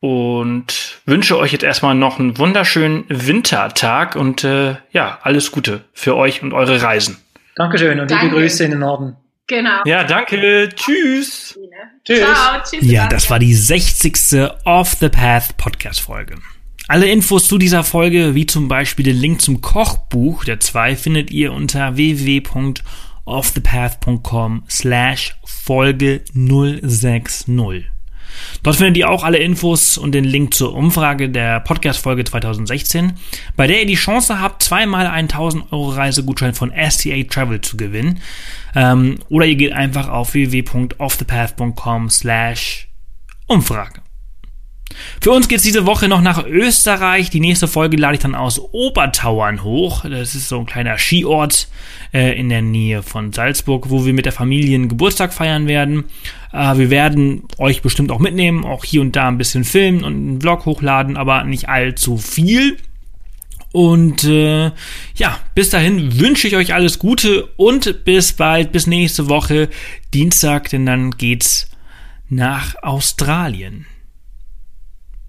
und 0.00 1.00
wünsche 1.06 1.38
euch 1.38 1.52
jetzt 1.52 1.64
erstmal 1.64 1.94
noch 1.94 2.18
einen 2.18 2.36
wunderschönen 2.36 3.06
Wintertag 3.08 4.16
und 4.16 4.44
äh, 4.44 4.76
ja, 4.90 5.18
alles 5.22 5.50
Gute 5.50 5.84
für 5.94 6.14
euch 6.14 6.42
und 6.42 6.52
eure 6.52 6.82
Reisen. 6.82 7.16
Dankeschön 7.56 7.98
und 8.00 8.10
Danke. 8.10 8.26
liebe 8.26 8.36
Grüße 8.36 8.64
in 8.64 8.72
den 8.72 8.80
Norden. 8.80 9.16
Genau. 9.46 9.80
Ja, 9.86 10.04
danke. 10.04 10.68
Tschüss. 10.74 11.58
Tschüss. 12.04 12.18
Ciao, 12.18 12.60
tschüss. 12.62 12.90
Ja, 12.90 13.06
das 13.08 13.30
war 13.30 13.38
die 13.38 13.54
60. 13.54 14.50
Off 14.64 14.96
the 15.00 15.08
Path 15.08 15.56
Podcast 15.56 16.02
Folge. 16.02 16.36
Alle 16.86 17.10
Infos 17.10 17.48
zu 17.48 17.58
dieser 17.58 17.82
Folge, 17.82 18.34
wie 18.34 18.46
zum 18.46 18.68
Beispiel 18.68 19.04
den 19.04 19.16
Link 19.16 19.40
zum 19.40 19.60
Kochbuch 19.60 20.44
der 20.44 20.60
zwei, 20.60 20.96
findet 20.96 21.30
ihr 21.30 21.52
unter 21.52 21.96
www 21.96 22.42
offthepath.com 23.24 24.64
slash 24.68 25.36
Folge 25.44 26.22
060. 26.34 27.86
Dort 28.64 28.76
findet 28.76 28.96
ihr 28.96 29.08
auch 29.08 29.22
alle 29.22 29.38
Infos 29.38 29.96
und 29.96 30.12
den 30.12 30.24
Link 30.24 30.54
zur 30.54 30.74
Umfrage 30.74 31.30
der 31.30 31.60
Podcast-Folge 31.60 32.24
2016, 32.24 33.12
bei 33.56 33.68
der 33.68 33.80
ihr 33.80 33.86
die 33.86 33.94
Chance 33.94 34.40
habt, 34.40 34.62
zweimal 34.62 35.06
einen 35.06 35.28
1000 35.28 35.72
Euro 35.72 35.90
Reisegutschein 35.90 36.54
von 36.54 36.72
STA 36.72 37.22
Travel 37.30 37.60
zu 37.60 37.76
gewinnen. 37.76 38.20
Ähm, 38.74 39.20
oder 39.28 39.46
ihr 39.46 39.56
geht 39.56 39.72
einfach 39.72 40.08
auf 40.08 40.34
www.offthepath.com 40.34 42.10
slash 42.10 42.88
Umfrage. 43.46 44.03
Für 45.20 45.32
uns 45.32 45.48
geht's 45.48 45.62
diese 45.62 45.86
Woche 45.86 46.08
noch 46.08 46.20
nach 46.20 46.44
Österreich. 46.44 47.30
Die 47.30 47.40
nächste 47.40 47.68
Folge 47.68 47.96
lade 47.96 48.14
ich 48.14 48.20
dann 48.20 48.34
aus 48.34 48.60
Obertauern 48.72 49.62
hoch. 49.62 50.04
Das 50.04 50.34
ist 50.34 50.48
so 50.48 50.60
ein 50.60 50.66
kleiner 50.66 50.98
Skiort 50.98 51.68
äh, 52.12 52.38
in 52.38 52.48
der 52.48 52.62
Nähe 52.62 53.02
von 53.02 53.32
Salzburg, 53.32 53.90
wo 53.90 54.04
wir 54.04 54.12
mit 54.12 54.26
der 54.26 54.32
Familie 54.32 54.74
einen 54.74 54.88
Geburtstag 54.88 55.32
feiern 55.32 55.66
werden. 55.66 56.04
Äh, 56.52 56.76
wir 56.76 56.90
werden 56.90 57.44
euch 57.58 57.82
bestimmt 57.82 58.10
auch 58.10 58.18
mitnehmen, 58.18 58.64
auch 58.64 58.84
hier 58.84 59.00
und 59.00 59.16
da 59.16 59.28
ein 59.28 59.38
bisschen 59.38 59.64
filmen 59.64 60.04
und 60.04 60.14
einen 60.14 60.40
Vlog 60.40 60.66
hochladen, 60.66 61.16
aber 61.16 61.44
nicht 61.44 61.68
allzu 61.68 62.18
viel. 62.18 62.76
Und 63.72 64.22
äh, 64.22 64.70
ja, 65.16 65.40
bis 65.56 65.70
dahin 65.70 66.20
wünsche 66.20 66.46
ich 66.46 66.54
euch 66.54 66.74
alles 66.74 67.00
Gute 67.00 67.46
und 67.56 68.04
bis 68.04 68.32
bald, 68.32 68.70
bis 68.70 68.86
nächste 68.86 69.28
Woche 69.28 69.68
Dienstag, 70.12 70.70
denn 70.70 70.86
dann 70.86 71.10
geht's 71.12 71.68
nach 72.28 72.76
Australien. 72.82 73.86